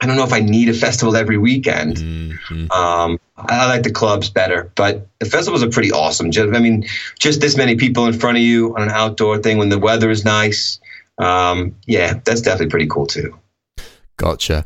I 0.00 0.06
don't 0.06 0.16
know 0.16 0.24
if 0.24 0.32
I 0.32 0.40
need 0.40 0.68
a 0.68 0.74
festival 0.74 1.14
every 1.14 1.38
weekend. 1.38 1.98
Mm-hmm. 1.98 2.72
Um, 2.72 3.20
I 3.36 3.66
like 3.66 3.82
the 3.82 3.92
clubs 3.92 4.30
better, 4.30 4.72
but 4.74 5.06
the 5.20 5.26
festivals 5.26 5.62
are 5.62 5.70
pretty 5.70 5.92
awesome. 5.92 6.30
Just, 6.30 6.54
I 6.54 6.58
mean, 6.58 6.86
just 7.20 7.40
this 7.40 7.56
many 7.56 7.76
people 7.76 8.06
in 8.06 8.14
front 8.14 8.38
of 8.38 8.42
you 8.42 8.74
on 8.74 8.82
an 8.82 8.90
outdoor 8.90 9.38
thing 9.38 9.58
when 9.58 9.68
the 9.68 9.78
weather 9.78 10.10
is 10.10 10.24
nice 10.24 10.80
um, 11.18 11.76
yeah, 11.86 12.20
that's 12.24 12.40
definitely 12.40 12.70
pretty 12.70 12.86
cool 12.86 13.06
too. 13.06 13.38
Gotcha. 14.16 14.64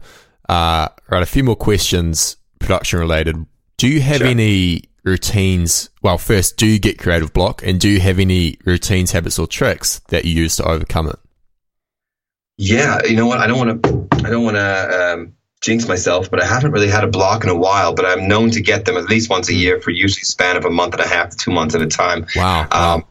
Uh, 0.48 0.88
right, 1.10 1.22
a 1.22 1.26
few 1.26 1.42
more 1.42 1.56
questions, 1.56 2.36
production 2.58 2.98
related. 2.98 3.46
Do 3.76 3.88
you 3.88 4.00
have 4.00 4.18
sure. 4.18 4.26
any 4.26 4.84
routines? 5.04 5.90
Well, 6.02 6.18
first, 6.18 6.56
do 6.56 6.66
you 6.66 6.78
get 6.78 6.98
creative 6.98 7.32
block, 7.32 7.62
and 7.64 7.80
do 7.80 7.88
you 7.88 8.00
have 8.00 8.18
any 8.18 8.58
routines, 8.64 9.12
habits, 9.12 9.38
or 9.38 9.46
tricks 9.46 10.00
that 10.08 10.24
you 10.24 10.32
use 10.32 10.56
to 10.56 10.64
overcome 10.64 11.08
it? 11.08 11.18
Yeah, 12.58 13.00
you 13.04 13.16
know 13.16 13.26
what? 13.26 13.38
I 13.38 13.46
don't 13.46 13.58
want 13.58 13.82
to. 13.82 14.08
I 14.24 14.30
don't 14.30 14.44
want 14.44 14.56
to 14.56 15.12
um, 15.12 15.34
jinx 15.60 15.86
myself, 15.88 16.30
but 16.30 16.42
I 16.42 16.46
haven't 16.46 16.72
really 16.72 16.88
had 16.88 17.04
a 17.04 17.08
block 17.08 17.44
in 17.44 17.50
a 17.50 17.54
while. 17.54 17.94
But 17.94 18.06
I'm 18.06 18.28
known 18.28 18.50
to 18.52 18.60
get 18.60 18.84
them 18.84 18.96
at 18.96 19.04
least 19.04 19.28
once 19.28 19.48
a 19.48 19.54
year 19.54 19.80
for 19.80 19.90
usually 19.90 20.22
a 20.22 20.26
span 20.26 20.56
of 20.56 20.64
a 20.64 20.70
month 20.70 20.94
and 20.94 21.02
a 21.02 21.08
half 21.08 21.30
to 21.30 21.36
two 21.36 21.50
months 21.50 21.74
at 21.74 21.82
a 21.82 21.86
time. 21.86 22.26
Wow. 22.34 22.68
Um, 22.70 23.04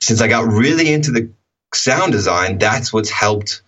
since 0.00 0.20
I 0.20 0.28
got 0.28 0.46
really 0.46 0.92
into 0.92 1.10
the 1.10 1.30
sound 1.74 2.12
design, 2.12 2.58
that's 2.58 2.92
what's 2.92 3.10
helped 3.10 3.62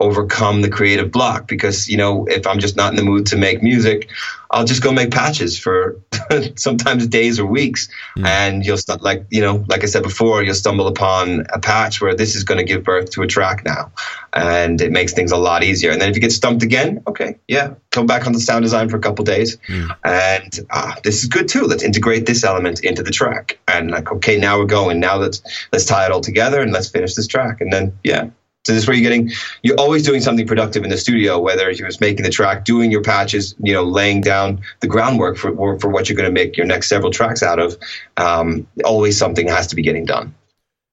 overcome 0.00 0.62
the 0.62 0.70
creative 0.70 1.10
block. 1.10 1.46
Because 1.46 1.88
you 1.88 1.96
know 1.96 2.24
if 2.28 2.46
i'm 2.46 2.58
just 2.58 2.76
not 2.76 2.90
in 2.92 2.96
the 2.96 3.02
mood 3.02 3.26
to 3.26 3.36
make 3.36 3.62
music 3.62 4.08
i'll 4.50 4.64
just 4.64 4.82
go 4.82 4.92
make 4.92 5.10
patches 5.10 5.58
for 5.58 6.00
sometimes 6.56 7.06
days 7.06 7.38
or 7.38 7.46
weeks. 7.46 7.88
Mm. 8.16 8.26
and 8.26 8.66
you'll 8.66 8.76
start 8.76 9.02
like 9.02 9.24
you 9.30 9.40
know 9.40 9.64
like 9.68 9.82
i 9.82 9.86
said 9.86 10.02
before 10.02 10.42
you'll 10.42 10.54
stumble 10.54 10.86
upon 10.86 11.46
a 11.50 11.58
patch 11.58 12.00
where 12.00 12.14
this 12.14 12.34
is 12.34 12.44
going 12.44 12.58
to 12.58 12.64
give 12.64 12.82
birth 12.82 13.10
to 13.10 13.22
a 13.22 13.26
track 13.26 13.64
now. 13.64 13.92
And 14.32 14.80
it 14.80 14.92
makes 14.92 15.12
things 15.12 15.32
a 15.32 15.36
lot 15.36 15.64
easier. 15.64 15.90
And 15.90 16.00
then 16.00 16.08
if 16.08 16.14
you 16.14 16.20
get 16.20 16.32
stumped 16.32 16.62
again 16.62 17.02
okay 17.06 17.36
yeah 17.48 17.74
come 17.90 18.06
back 18.06 18.26
on 18.26 18.32
the 18.32 18.40
sound 18.40 18.62
design 18.62 18.88
for 18.88 18.96
a 18.96 19.00
couple 19.00 19.24
days. 19.24 19.56
Mm. 19.68 19.96
and 20.04 20.66
ah, 20.70 20.96
this 21.04 21.22
is 21.22 21.28
good 21.28 21.48
too. 21.48 21.62
Let's 21.62 21.82
integrate 21.82 22.26
this 22.26 22.44
element 22.44 22.80
into 22.84 23.02
the 23.02 23.12
track. 23.12 23.58
And 23.68 23.90
like 23.90 24.10
okay 24.12 24.38
now 24.38 24.58
we're 24.58 24.66
going. 24.66 25.00
Now 25.00 25.16
let's 25.16 25.42
let's 25.72 25.84
tie 25.84 26.06
it 26.06 26.12
all 26.12 26.20
together 26.20 26.60
and 26.60 26.72
let's 26.72 26.88
finish 26.88 27.14
this 27.14 27.26
track. 27.26 27.60
And 27.60 27.72
then 27.72 27.98
yeah 28.02 28.30
so 28.64 28.74
this 28.74 28.82
is 28.82 28.88
where 28.88 28.96
you're 28.96 29.10
getting, 29.10 29.30
you're 29.62 29.78
always 29.80 30.04
doing 30.04 30.20
something 30.20 30.46
productive 30.46 30.84
in 30.84 30.90
the 30.90 30.98
studio, 30.98 31.38
whether 31.38 31.70
you're 31.70 31.88
just 31.88 32.00
making 32.00 32.24
the 32.24 32.30
track, 32.30 32.64
doing 32.64 32.90
your 32.90 33.02
patches, 33.02 33.54
you 33.58 33.72
know, 33.72 33.82
laying 33.82 34.20
down 34.20 34.60
the 34.80 34.86
groundwork 34.86 35.38
for, 35.38 35.78
for 35.78 35.88
what 35.88 36.08
you're 36.08 36.16
going 36.16 36.28
to 36.28 36.32
make 36.32 36.58
your 36.58 36.66
next 36.66 36.88
several 36.88 37.10
tracks 37.10 37.42
out 37.42 37.58
of. 37.58 37.78
Um, 38.18 38.66
always 38.84 39.16
something 39.16 39.48
has 39.48 39.66
to 39.68 39.76
be 39.76 39.82
getting 39.82 40.04
done. 40.04 40.34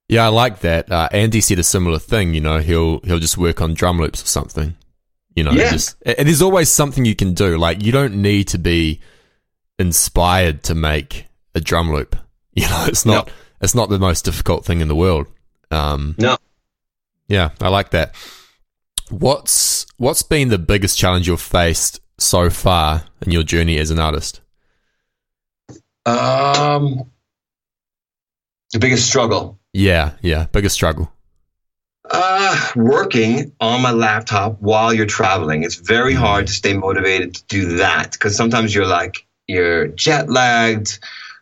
Yeah, 0.08 0.26
I 0.26 0.30
like 0.30 0.60
that. 0.60 0.90
Uh, 0.90 1.10
Andy 1.12 1.42
said 1.42 1.60
a 1.60 1.64
similar 1.64 2.00
thing. 2.00 2.34
You 2.34 2.42
know, 2.42 2.60
he'll 2.60 3.00
he'll 3.02 3.20
just 3.20 3.38
work 3.38 3.62
on 3.62 3.74
drum 3.74 4.00
loops 4.00 4.24
or 4.24 4.28
something. 4.28 4.76
You 5.36 5.44
know, 5.44 5.52
yeah. 5.52 5.72
just 5.72 5.98
and 6.06 6.28
there's 6.28 6.42
always 6.42 6.72
something 6.72 7.04
you 7.04 7.16
can 7.16 7.34
do. 7.34 7.58
Like 7.58 7.84
you 7.84 7.92
don't 7.92 8.22
need 8.22 8.48
to 8.50 8.58
be 8.58 9.02
inspired 9.78 10.64
to 10.64 10.76
make 10.76 11.26
a 11.54 11.60
drum 11.60 11.92
loop. 11.92 12.16
You 12.58 12.68
know, 12.68 12.86
it's 12.88 13.06
not 13.06 13.28
no. 13.28 13.34
it's 13.62 13.76
not 13.76 13.90
the 13.90 14.00
most 14.00 14.26
difficult 14.26 14.66
thing 14.66 14.82
in 14.82 14.88
the 14.88 14.96
world. 14.96 15.28
Um, 15.70 16.16
no, 16.18 16.38
yeah, 17.28 17.50
I 17.62 17.70
like 17.70 17.92
that. 17.92 18.16
What's 19.10 19.86
what's 19.98 20.24
been 20.24 20.50
the 20.50 20.58
biggest 20.58 20.98
challenge 20.98 21.28
you've 21.28 21.42
faced 21.42 22.02
so 22.18 22.50
far 22.50 23.04
in 23.26 23.32
your 23.32 23.44
journey 23.44 23.78
as 23.78 23.92
an 23.92 24.00
artist? 24.00 24.42
Um, 26.06 27.10
the 28.72 28.80
biggest 28.80 29.08
struggle. 29.08 29.60
Yeah, 29.74 30.14
yeah, 30.22 30.48
biggest 30.52 30.76
struggle. 30.76 31.12
Uh, 32.10 32.72
working 32.76 33.52
on 33.60 33.82
my 33.82 33.92
laptop 33.92 34.62
while 34.62 34.94
you're 34.94 35.06
traveling. 35.06 35.64
It's 35.64 35.76
very 35.76 36.14
hard 36.14 36.48
to 36.48 36.54
stay 36.54 36.74
motivated 36.74 37.36
to 37.36 37.46
do 37.48 37.78
that 37.78 38.14
because 38.14 38.36
sometimes 38.36 38.74
you're 38.74 38.88
like 38.88 39.26
you're 39.48 39.88
jet 39.88 40.30
lagged 40.30 41.00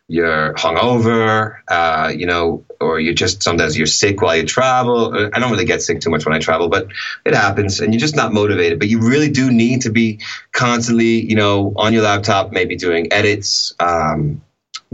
you're 0.08 0.54
hungover, 0.54 1.56
uh, 1.68 2.12
you 2.14 2.26
know, 2.26 2.64
or 2.80 3.00
you're 3.00 3.14
just 3.14 3.42
sometimes 3.42 3.76
you're 3.76 3.86
sick 3.86 4.22
while 4.22 4.36
you 4.36 4.44
travel. 4.44 5.14
Uh, 5.14 5.30
I 5.32 5.40
don't 5.40 5.50
really 5.50 5.64
get 5.64 5.82
sick 5.82 6.00
too 6.00 6.10
much 6.10 6.24
when 6.24 6.34
I 6.34 6.38
travel, 6.38 6.68
but 6.68 6.88
it 7.24 7.34
happens, 7.34 7.80
and 7.80 7.92
you're 7.92 8.00
just 8.00 8.14
not 8.16 8.32
motivated. 8.32 8.78
But 8.78 8.88
you 8.88 9.00
really 9.00 9.30
do 9.30 9.50
need 9.50 9.82
to 9.82 9.90
be 9.90 10.20
constantly, 10.52 11.24
you 11.24 11.34
know, 11.34 11.72
on 11.76 11.92
your 11.92 12.02
laptop, 12.02 12.52
maybe 12.52 12.76
doing 12.76 13.12
edits, 13.12 13.72
um, 13.80 14.42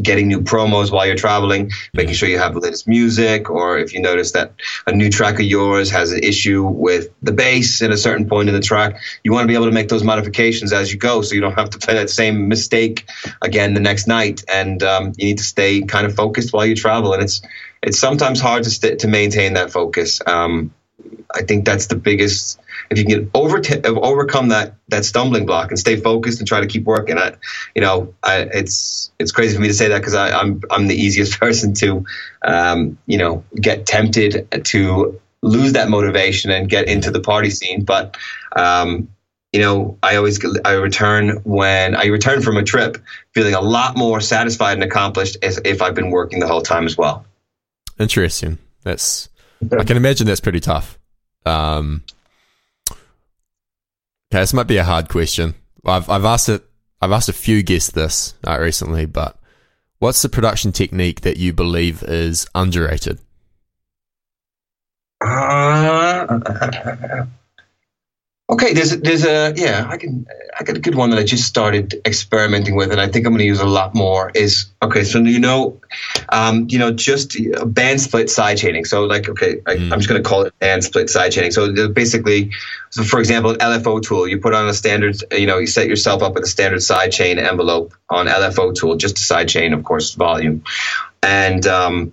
getting 0.01 0.29
new 0.29 0.41
promos 0.41 0.91
while 0.91 1.07
you're 1.07 1.17
traveling, 1.17 1.71
making 1.93 2.15
sure 2.15 2.29
you 2.29 2.39
have 2.39 2.55
the 2.55 2.61
latest 2.61 2.89
music, 2.89 3.51
or 3.51 3.79
if 3.79 3.93
you 3.93 4.01
notice 4.01 4.33
that 4.33 4.53
a 4.87 4.93
new 4.93 5.11
track 5.11 5.35
of 5.35 5.43
yours 5.43 5.91
has 5.91 6.13
an 6.13 6.21
issue 6.23 6.65
with 6.65 7.09
the 7.23 7.33
bass 7.33 7.83
at 7.83 7.91
a 7.91 7.97
certain 7.97 8.29
point 8.29 8.49
in 8.49 8.55
the 8.55 8.61
track, 8.61 8.97
you 9.25 9.33
want 9.33 9.45
to 9.45 9.49
be 9.49 9.55
able 9.55 9.67
to 9.67 9.73
make 9.73 9.89
those 9.89 10.05
modifications 10.05 10.73
as 10.73 10.93
you 10.93 10.99
go 10.99 11.21
so 11.23 11.35
you 11.35 11.41
don't 11.41 11.59
have 11.59 11.71
to 11.71 11.79
play 11.79 11.95
that 11.95 12.11
same 12.11 12.49
mistake 12.49 13.09
again 13.43 13.75
the 13.75 13.81
next 13.81 14.07
night. 14.07 14.43
And 14.49 14.83
um, 14.83 15.13
you 15.17 15.27
need 15.27 15.39
to 15.39 15.45
stay 15.45 15.83
kind 15.83 16.07
of 16.07 16.15
focused 16.15 16.53
while 16.53 16.65
you 16.65 16.75
travel. 16.75 17.13
And 17.13 17.23
it's 17.23 17.43
it's 17.83 17.99
sometimes 17.99 18.41
hard 18.41 18.65
to 18.65 18.71
st- 18.71 19.01
to 19.01 19.09
maintain 19.09 19.55
that 19.55 19.73
focus. 19.73 20.21
Um, 20.27 20.73
I 21.35 21.43
think 21.43 21.65
that's 21.65 21.87
the 21.87 21.97
biggest. 21.97 22.61
If 22.91 22.99
you 22.99 23.05
can 23.05 23.31
over 23.35 23.63
overcome 23.85 24.49
that 24.49 24.75
that 24.89 25.05
stumbling 25.05 25.47
block 25.47 25.71
and 25.71 25.79
stay 25.79 25.97
focused 25.97 26.41
and 26.41 26.49
try 26.49 26.61
to 26.61 26.67
keep 26.67 26.85
working, 26.85 27.19
I, 27.19 27.35
you 27.75 27.83
know, 27.83 28.15
I, 28.23 28.41
it's 28.53 29.11
it's 29.19 29.33
crazy 29.33 29.55
for 29.57 29.63
me 29.63 29.69
to 29.69 29.75
say 29.75 29.89
that 29.89 29.99
because 29.99 30.15
I'm 30.15 30.63
I'm 30.71 30.89
the 30.89 30.97
easiest 30.97 31.39
person 31.41 31.75
to, 31.75 32.05
um, 32.45 32.99
you 33.07 33.19
know, 33.19 33.45
get 33.55 33.87
tempted 33.87 34.65
to 34.65 35.21
lose 35.43 35.73
that 35.73 35.89
motivation 35.89 36.51
and 36.51 36.69
get 36.69 36.89
into 36.89 37.11
the 37.11 37.21
party 37.21 37.51
scene. 37.51 37.85
But 37.85 38.17
um, 38.55 39.09
you 39.53 39.61
know, 39.61 39.99
I 40.03 40.17
always 40.17 40.41
I 40.65 40.73
return 40.73 41.41
when 41.45 41.95
I 41.95 42.07
return 42.07 42.43
from 42.43 42.57
a 42.57 42.63
trip 42.63 42.99
feeling 43.35 43.55
a 43.55 43.61
lot 43.61 43.97
more 43.97 44.21
satisfied 44.21 44.75
and 44.75 44.83
accomplished 44.83 45.37
as 45.43 45.61
if 45.65 45.83
I've 45.83 45.95
been 45.95 46.11
working 46.11 46.41
the 46.41 46.49
whole 46.49 46.63
time 46.63 46.87
as 46.87 46.97
well. 46.97 47.27
Interesting. 47.99 48.59
That's 48.83 49.29
I 49.71 49.85
can 49.85 49.97
imagine 49.97 50.27
that's 50.27 50.41
pretty 50.41 50.61
tough. 50.61 50.99
Um, 51.47 52.03
okay, 52.91 52.99
this 54.41 54.53
might 54.53 54.67
be 54.67 54.77
a 54.77 54.85
hard 54.85 55.09
question. 55.09 55.55
I've 55.85 56.09
I've 56.09 56.25
asked 56.25 56.49
it. 56.49 56.65
I've 57.01 57.13
asked 57.13 57.29
a 57.29 57.33
few 57.35 57.63
guests 57.63 57.91
this 57.91 58.35
uh, 58.47 58.59
recently, 58.61 59.07
but 59.07 59.37
what's 59.99 60.23
the 60.23 60.29
production 60.29 60.73
technique 60.73 61.23
that 61.23 61.37
you 61.37 61.53
believe 61.53 62.03
is 62.05 62.47
underrated? 62.55 63.19
Uh, 65.21 66.39
Okay, 68.53 68.75
there's 68.75 68.95
there's 68.99 69.25
a 69.25 69.55
yeah, 69.57 69.87
I 69.89 69.97
can 69.97 70.27
I 70.61 70.63
got 70.63 70.77
a 70.77 70.79
good 70.79 70.95
one 70.95 71.09
that 71.09 71.19
I 71.19 71.25
just 71.25 71.45
started 71.45 71.95
experimenting 72.05 72.77
with, 72.77 72.93
and 72.93 73.01
I 73.01 73.09
think 73.09 73.25
I'm 73.25 73.33
going 73.33 73.39
to 73.39 73.47
use 73.47 73.61
a 73.61 73.67
lot 73.67 73.95
more. 73.95 74.31
Is 74.35 74.67
okay, 74.83 75.05
so 75.05 75.21
you 75.21 75.41
know, 75.41 75.81
um, 76.29 76.67
you 76.69 76.79
know, 76.79 76.93
just 76.93 77.35
band 77.65 78.03
split 78.03 78.29
side 78.29 78.59
chaining. 78.59 78.85
So 78.85 79.05
like, 79.05 79.27
okay, 79.27 79.63
I, 79.67 79.73
am 79.73 79.79
mm. 79.79 79.97
just 79.97 80.07
going 80.07 80.23
to 80.23 80.29
call 80.29 80.43
it 80.43 80.59
band 80.59 80.85
split 80.85 81.09
side 81.09 81.33
chaining. 81.33 81.51
So 81.51 81.89
basically, 81.89 82.51
so 82.91 83.05
for 83.05 83.21
example, 83.21 83.53
an 83.53 83.59
LFO 83.59 84.03
tool, 84.03 84.29
you 84.29 84.39
put 84.39 84.53
on 84.53 84.69
a 84.69 84.75
standard, 84.75 85.17
you 85.33 85.47
know, 85.47 85.57
you 85.57 85.67
set 85.67 85.89
yourself 85.89 86.23
up 86.23 86.35
with 86.35 86.45
a 86.45 86.49
standard 86.49 86.83
side 86.83 87.11
chain 87.11 87.39
envelope 87.39 87.95
on 88.11 88.27
LFO 88.27 88.75
tool, 88.75 88.97
just 88.97 89.17
a 89.17 89.23
side 89.23 89.49
chain, 89.49 89.73
of 89.73 89.83
course, 89.83 90.13
volume, 90.13 90.63
and 91.23 91.67
um, 91.67 92.13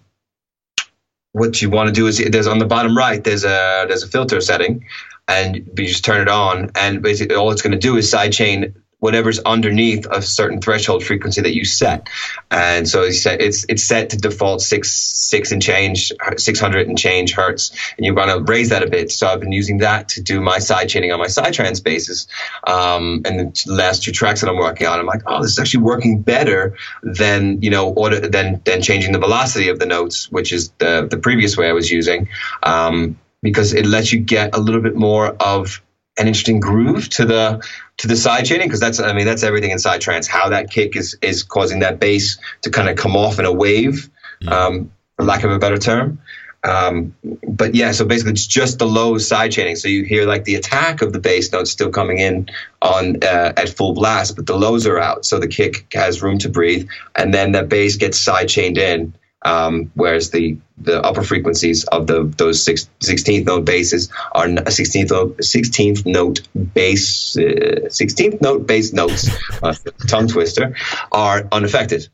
what 1.33 1.61
you 1.61 1.69
want 1.69 1.87
to 1.87 1.93
do 1.93 2.07
is 2.07 2.17
there's 2.17 2.47
on 2.47 2.59
the 2.59 2.65
bottom 2.65 2.97
right 2.97 3.23
there's 3.23 3.43
a 3.43 3.85
there's 3.87 4.03
a 4.03 4.07
filter 4.07 4.41
setting 4.41 4.85
and 5.29 5.55
you 5.55 5.85
just 5.85 6.03
turn 6.03 6.21
it 6.21 6.27
on, 6.27 6.71
and 6.75 7.01
basically 7.01 7.35
all 7.35 7.51
it's 7.51 7.61
going 7.61 7.71
to 7.71 7.77
do 7.79 7.95
is 7.95 8.11
sidechain 8.11 8.73
whatever's 8.99 9.39
underneath 9.39 10.05
a 10.11 10.21
certain 10.21 10.61
threshold 10.61 11.03
frequency 11.03 11.41
that 11.41 11.55
you 11.55 11.63
set. 11.65 12.07
And 12.51 12.87
so 12.87 13.03
it's 13.03 13.21
set, 13.21 13.41
it's, 13.41 13.65
set 13.83 14.09
to 14.09 14.17
default 14.17 14.61
six 14.61 14.91
six 14.91 15.51
and 15.51 15.61
change, 15.61 16.11
six 16.37 16.59
hundred 16.59 16.87
and 16.87 16.97
change 16.97 17.33
hertz, 17.33 17.71
and 17.97 18.05
you 18.05 18.13
want 18.13 18.29
to 18.29 18.51
raise 18.51 18.69
that 18.69 18.83
a 18.83 18.89
bit. 18.89 19.11
So 19.11 19.27
I've 19.27 19.39
been 19.39 19.51
using 19.51 19.79
that 19.79 20.09
to 20.09 20.21
do 20.21 20.41
my 20.41 20.59
side 20.59 20.89
chaining 20.89 21.11
on 21.11 21.19
my 21.19 21.27
psytrance 21.27 21.83
basses. 21.83 22.27
Um, 22.67 23.21
and 23.25 23.55
the 23.55 23.73
last 23.73 24.03
two 24.03 24.11
tracks 24.11 24.41
that 24.41 24.49
I'm 24.49 24.57
working 24.57 24.87
on, 24.87 24.99
I'm 24.99 25.05
like, 25.05 25.21
oh, 25.25 25.41
this 25.41 25.51
is 25.51 25.59
actually 25.59 25.83
working 25.83 26.21
better 26.21 26.75
than 27.03 27.61
you 27.61 27.69
know, 27.69 27.89
order, 27.89 28.19
than 28.19 28.61
than 28.65 28.81
changing 28.81 29.13
the 29.13 29.19
velocity 29.19 29.69
of 29.69 29.79
the 29.79 29.85
notes, 29.85 30.29
which 30.31 30.51
is 30.51 30.71
the 30.79 31.07
the 31.09 31.17
previous 31.17 31.55
way 31.57 31.69
I 31.69 31.73
was 31.73 31.89
using. 31.89 32.27
Um, 32.63 33.17
because 33.41 33.73
it 33.73 33.85
lets 33.85 34.11
you 34.11 34.19
get 34.19 34.55
a 34.55 34.59
little 34.59 34.81
bit 34.81 34.95
more 34.95 35.27
of 35.27 35.81
an 36.17 36.27
interesting 36.27 36.59
groove 36.59 37.09
to 37.09 37.25
the 37.25 37.65
to 37.97 38.07
the 38.07 38.15
side 38.15 38.45
chaining 38.45 38.67
because 38.67 38.79
that's 38.79 38.99
I 38.99 39.13
mean 39.13 39.25
that's 39.25 39.43
everything 39.43 39.71
in 39.71 39.77
psytrance 39.77 40.27
how 40.27 40.49
that 40.49 40.69
kick 40.69 40.95
is 40.95 41.17
is 41.21 41.43
causing 41.43 41.79
that 41.79 41.99
bass 41.99 42.37
to 42.61 42.69
kind 42.69 42.89
of 42.89 42.97
come 42.97 43.15
off 43.15 43.39
in 43.39 43.45
a 43.45 43.53
wave 43.53 44.09
mm. 44.41 44.51
um, 44.51 44.91
for 45.15 45.25
lack 45.25 45.43
of 45.43 45.51
a 45.51 45.59
better 45.59 45.77
term. 45.77 46.19
Um, 46.61 47.15
but 47.47 47.73
yeah 47.73 47.93
so 47.93 48.03
basically 48.03 48.33
it's 48.33 48.45
just 48.45 48.79
the 48.79 48.85
low 48.85 49.17
side 49.17 49.53
chaining. 49.53 49.77
So 49.77 49.87
you 49.87 50.03
hear 50.03 50.25
like 50.25 50.43
the 50.43 50.55
attack 50.55 51.01
of 51.01 51.13
the 51.13 51.19
bass 51.19 51.51
notes 51.53 51.71
still 51.71 51.89
coming 51.89 52.17
in 52.17 52.49
on 52.81 53.23
uh, 53.23 53.53
at 53.55 53.69
full 53.69 53.93
blast 53.93 54.35
but 54.35 54.45
the 54.45 54.57
lows 54.57 54.85
are 54.85 54.99
out. 54.99 55.25
So 55.25 55.39
the 55.39 55.47
kick 55.47 55.87
has 55.93 56.21
room 56.21 56.37
to 56.39 56.49
breathe 56.49 56.89
and 57.15 57.33
then 57.33 57.53
the 57.53 57.63
bass 57.63 57.95
gets 57.95 58.19
side 58.19 58.49
chained 58.49 58.77
in 58.77 59.13
um, 59.41 59.91
whereas 59.95 60.31
the 60.31 60.57
the 60.77 61.01
upper 61.01 61.23
frequencies 61.23 61.85
of 61.85 62.07
the 62.07 62.23
those 62.37 62.63
six, 62.63 62.89
16th 62.99 63.45
note 63.45 63.65
basses 63.65 64.09
are 64.33 64.47
16th 64.47 65.11
note 65.11 65.37
16th 65.37 66.05
note 66.05 66.41
bass 66.73 67.37
uh, 67.37 67.87
16th 67.87 68.41
note 68.41 68.67
bass 68.67 68.91
notes 68.91 69.29
uh, 69.63 69.73
tongue 70.07 70.27
twister 70.27 70.75
are 71.11 71.47
unaffected. 71.51 72.09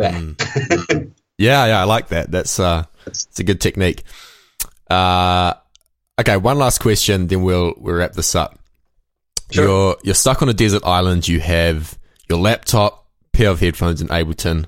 Mm. 0.00 1.12
yeah, 1.38 1.66
yeah, 1.66 1.80
I 1.80 1.84
like 1.84 2.08
that. 2.08 2.30
That's 2.30 2.58
uh, 2.58 2.84
it's 3.06 3.38
a 3.38 3.44
good 3.44 3.60
technique. 3.60 4.02
Uh, 4.88 5.54
okay, 6.20 6.36
one 6.36 6.58
last 6.58 6.80
question, 6.80 7.26
then 7.26 7.42
we'll 7.42 7.74
we'll 7.76 7.94
wrap 7.94 8.12
this 8.12 8.34
up. 8.34 8.58
Sure. 9.50 9.64
You're 9.64 9.96
you're 10.04 10.14
stuck 10.14 10.42
on 10.42 10.48
a 10.48 10.54
desert 10.54 10.84
island. 10.84 11.28
You 11.28 11.40
have 11.40 11.98
your 12.28 12.38
laptop, 12.38 13.06
pair 13.32 13.50
of 13.50 13.60
headphones, 13.60 14.00
in 14.00 14.08
Ableton 14.08 14.66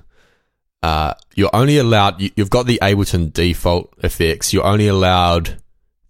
uh, 0.85 1.15
you're 1.33 1.49
only 1.51 1.79
allowed, 1.79 2.21
you, 2.21 2.29
have 2.37 2.51
got 2.51 2.67
the 2.67 2.77
Ableton 2.79 3.33
default 3.33 3.91
effects. 4.03 4.53
You're 4.53 4.65
only 4.65 4.87
allowed 4.87 5.59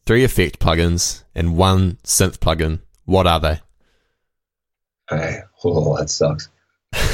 three 0.05 0.25
effect 0.25 0.59
plugins 0.59 1.23
and 1.33 1.55
one 1.55 1.97
synth 2.03 2.39
plugin. 2.39 2.79
What 3.05 3.25
are 3.25 3.39
they? 3.39 3.61
Hey, 5.09 5.39
oh, 5.63 5.95
that 5.97 6.09
sucks. 6.09 6.49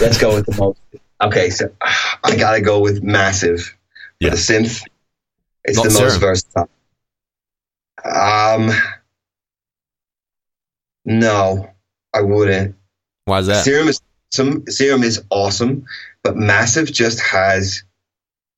Let's 0.01 0.18
go 0.18 0.36
with 0.36 0.47
the 0.47 0.57
most. 0.57 0.80
Okay, 1.22 1.51
so 1.51 1.72
I 2.24 2.36
gotta 2.36 2.62
go 2.62 2.80
with 2.80 3.03
massive. 3.03 3.78
Yeah. 4.20 4.32
The 4.32 4.38
synth. 4.38 4.84
It's 5.64 5.78
Not 5.78 5.84
the 5.84 5.91
serum. 5.91 6.07
most 6.07 6.20
versatile. 6.20 6.70
Um, 8.03 8.72
no, 11.05 11.70
I 12.12 12.22
wouldn't. 12.22 12.76
Why 13.26 13.38
is 13.38 13.45
that? 13.45 13.64
Serum 13.64 13.88
is 13.88 14.01
some 14.32 14.65
serum 14.67 15.03
is 15.03 15.23
awesome, 15.29 15.86
but 16.23 16.36
massive 16.36 16.91
just 16.91 17.19
has 17.19 17.84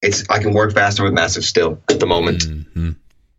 it's 0.01 0.30
I 0.30 0.39
can 0.39 0.53
work 0.53 0.74
faster 0.74 1.03
with 1.03 1.13
massive 1.13 1.45
still 1.45 1.82
at 1.89 1.99
the 1.99 2.05
moment. 2.05 2.41
Mm-hmm. 2.41 2.91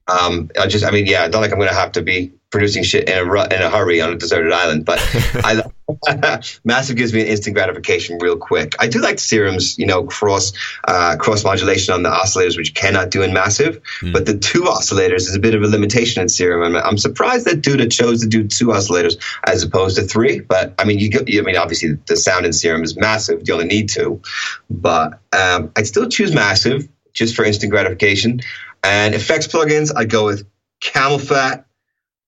Um, 0.07 0.51
I 0.59 0.67
just 0.67 0.85
I 0.85 0.91
mean 0.91 1.07
yeah, 1.07 1.23
I 1.23 1.29
don't 1.29 1.43
think 1.43 1.53
I'm 1.53 1.59
gonna 1.59 1.73
have 1.73 1.93
to 1.93 2.03
be 2.03 2.33
producing 2.55 2.85
shit 2.85 3.09
in 3.09 3.19
a 3.19 3.23
in 3.23 3.63
a 3.63 3.69
hurry 3.69 4.01
on 4.01 4.13
a 4.13 4.17
deserted 4.17 4.53
island. 4.53 4.85
But 4.85 5.01
I, 5.45 5.63
massive 6.65 6.97
gives 6.97 7.13
me 7.13 7.21
an 7.21 7.27
instant 7.27 7.57
gratification 7.57 8.17
real 8.21 8.37
quick. 8.37 8.77
I 8.79 8.87
do 8.87 9.01
like 9.01 9.19
serums, 9.19 9.77
you 9.77 9.87
know, 9.87 10.05
cross 10.05 10.53
uh, 10.87 11.17
cross 11.19 11.43
modulation 11.43 11.93
on 11.95 12.05
the 12.05 12.11
oscillators, 12.11 12.57
which 12.57 12.73
cannot 12.75 13.11
do 13.11 13.23
in 13.23 13.33
massive. 13.33 13.83
Mm. 14.03 14.13
But 14.13 14.27
the 14.27 14.39
two 14.39 14.63
oscillators 14.63 15.27
is 15.27 15.35
a 15.35 15.41
bit 15.41 15.57
of 15.57 15.63
a 15.63 15.67
limitation 15.67 16.23
in 16.23 16.29
serum, 16.29 16.63
and 16.63 16.77
I'm 16.77 16.97
surprised 16.97 17.45
that 17.47 17.61
Duda 17.61 17.91
chose 17.91 18.21
to 18.21 18.29
do 18.29 18.47
two 18.47 18.69
oscillators 18.69 19.21
as 19.49 19.65
opposed 19.65 19.97
to 19.97 20.03
three. 20.03 20.39
But 20.39 20.75
I 20.79 20.85
mean, 20.85 21.01
you, 21.01 21.11
I 21.13 21.43
mean, 21.43 21.57
obviously 21.57 21.99
the 22.07 22.17
sound 22.17 22.47
in 22.47 22.53
serum 22.53 22.85
is 22.85 22.97
massive. 22.97 23.43
You 23.49 23.55
only 23.55 23.67
need 23.67 23.89
two, 23.89 24.23
but 24.71 25.19
um, 25.33 25.73
I'd 25.75 25.89
still 25.89 26.09
choose 26.09 26.33
massive 26.33 26.89
just 27.15 27.35
for 27.35 27.45
instant 27.45 27.73
gratification. 27.73 28.43
And 28.85 29.13
effects 29.13 29.49
plugins, 29.49 29.91
I 29.97 30.05
go 30.05 30.27
with 30.27 30.47
CamelPhat 30.83 31.65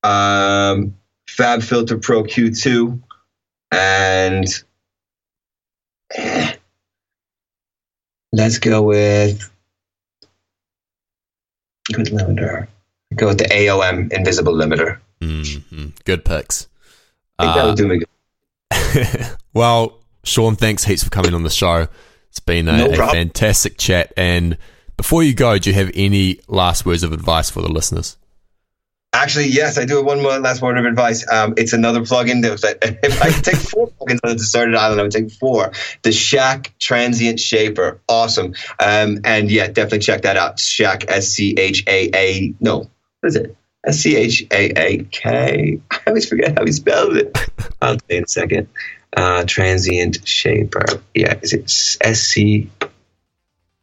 um, 0.07 0.97
FabFilter 1.29 2.01
Pro 2.01 2.23
Q2, 2.23 3.01
and 3.73 4.47
eh, 6.15 6.55
let's 8.33 8.59
go 8.59 8.83
with 8.83 9.51
good 11.93 12.07
limiter. 12.07 12.69
Go 13.15 13.29
with 13.29 13.39
the 13.39 13.45
AOM 13.45 14.13
Invisible 14.13 14.53
Limiter. 14.53 14.99
Mm-hmm. 15.21 15.89
Good 16.05 16.25
picks. 16.25 16.69
I 17.39 17.45
think 17.45 17.57
uh, 17.57 17.59
that 17.59 17.67
would 17.67 17.77
do 17.77 17.89
me 17.89 17.99
good. 17.99 19.37
well, 19.55 19.99
Sean, 20.25 20.57
thanks 20.57 20.85
heaps 20.85 21.05
for 21.05 21.11
coming 21.11 21.35
on 21.35 21.43
the 21.43 21.51
show. 21.51 21.89
It's 22.31 22.41
been 22.41 22.69
a, 22.69 22.77
no 22.77 22.87
a 22.87 22.97
fantastic 22.97 23.79
chat. 23.79 24.13
And 24.17 24.59
before 24.97 25.23
you 25.23 25.35
go, 25.35 25.59
do 25.59 25.71
you 25.71 25.75
have 25.75 25.91
any 25.95 26.41
last 26.49 26.85
words 26.85 27.03
of 27.03 27.13
advice 27.13 27.49
for 27.49 27.63
the 27.63 27.71
listeners? 27.71 28.17
Actually, 29.17 29.49
yes, 29.49 29.79
I 29.79 29.87
do 29.87 29.97
have 29.97 30.05
one 30.05 30.23
more 30.23 30.39
last 30.39 30.61
word 30.61 30.77
of 30.77 30.85
advice. 30.85 31.27
Um, 31.27 31.55
it's 31.57 31.73
another 31.73 32.01
plugin 32.01 32.43
that 32.43 32.79
if 33.03 33.23
I 33.23 33.31
could 33.31 33.45
take 33.45 33.57
four 33.57 33.89
plugins 33.89 34.19
on 34.23 34.29
the 34.29 34.35
deserted 34.35 34.75
island, 34.75 35.01
I 35.01 35.05
would 35.05 35.13
take 35.13 35.31
four. 35.31 35.73
The 36.03 36.11
Schaack 36.11 36.71
Transient 36.79 37.41
Shaper, 37.41 37.99
awesome. 38.11 38.55
Um, 38.79 39.21
and 39.25 39.51
yeah, 39.51 39.69
definitely 39.69 40.01
check 40.01 40.23
that 40.23 40.37
out. 40.37 40.59
Schaack 40.59 41.07
S 41.09 41.29
C 41.29 41.55
H 41.57 41.85
A 41.87 42.11
A. 42.15 42.55
No, 42.61 42.91
what 43.21 43.29
is 43.29 43.37
it? 43.37 43.57
S 43.87 44.01
C 44.01 44.17
H 44.17 44.47
A 44.51 44.79
A 44.79 45.05
K. 45.05 45.81
I 45.91 46.01
always 46.07 46.29
forget 46.29 46.59
how 46.59 46.67
he 46.67 46.73
spells 46.73 47.17
it. 47.17 47.39
I'll 47.81 47.99
say 48.11 48.19
in 48.19 48.25
a 48.25 48.29
second. 48.29 48.69
Uh, 49.17 49.45
transient 49.47 50.29
Shaper. 50.29 50.85
Yeah, 51.15 51.39
is 51.41 51.55
it 51.55 51.73
S 52.03 52.21
C? 52.21 52.71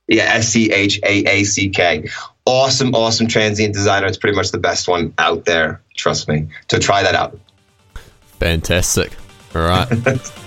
Yeah, 0.08 0.24
S 0.24 0.50
C 0.50 0.72
H 0.72 1.00
A 1.04 1.24
A 1.26 1.44
C 1.44 1.70
K 1.70 2.10
awesome, 2.46 2.94
awesome 2.96 3.28
transient 3.28 3.74
designer. 3.74 4.08
It's 4.08 4.18
pretty 4.18 4.36
much 4.36 4.52
the 4.52 4.58
best 4.58 4.88
one 4.88 5.14
out 5.18 5.46
there. 5.46 5.82
Trust 5.96 6.28
me. 6.28 6.48
So 6.70 6.80
try 6.80 7.04
that 7.04 7.16
out. 7.16 7.40
Fantastic. 8.40 9.14
All 9.56 9.62
right. 9.62 9.88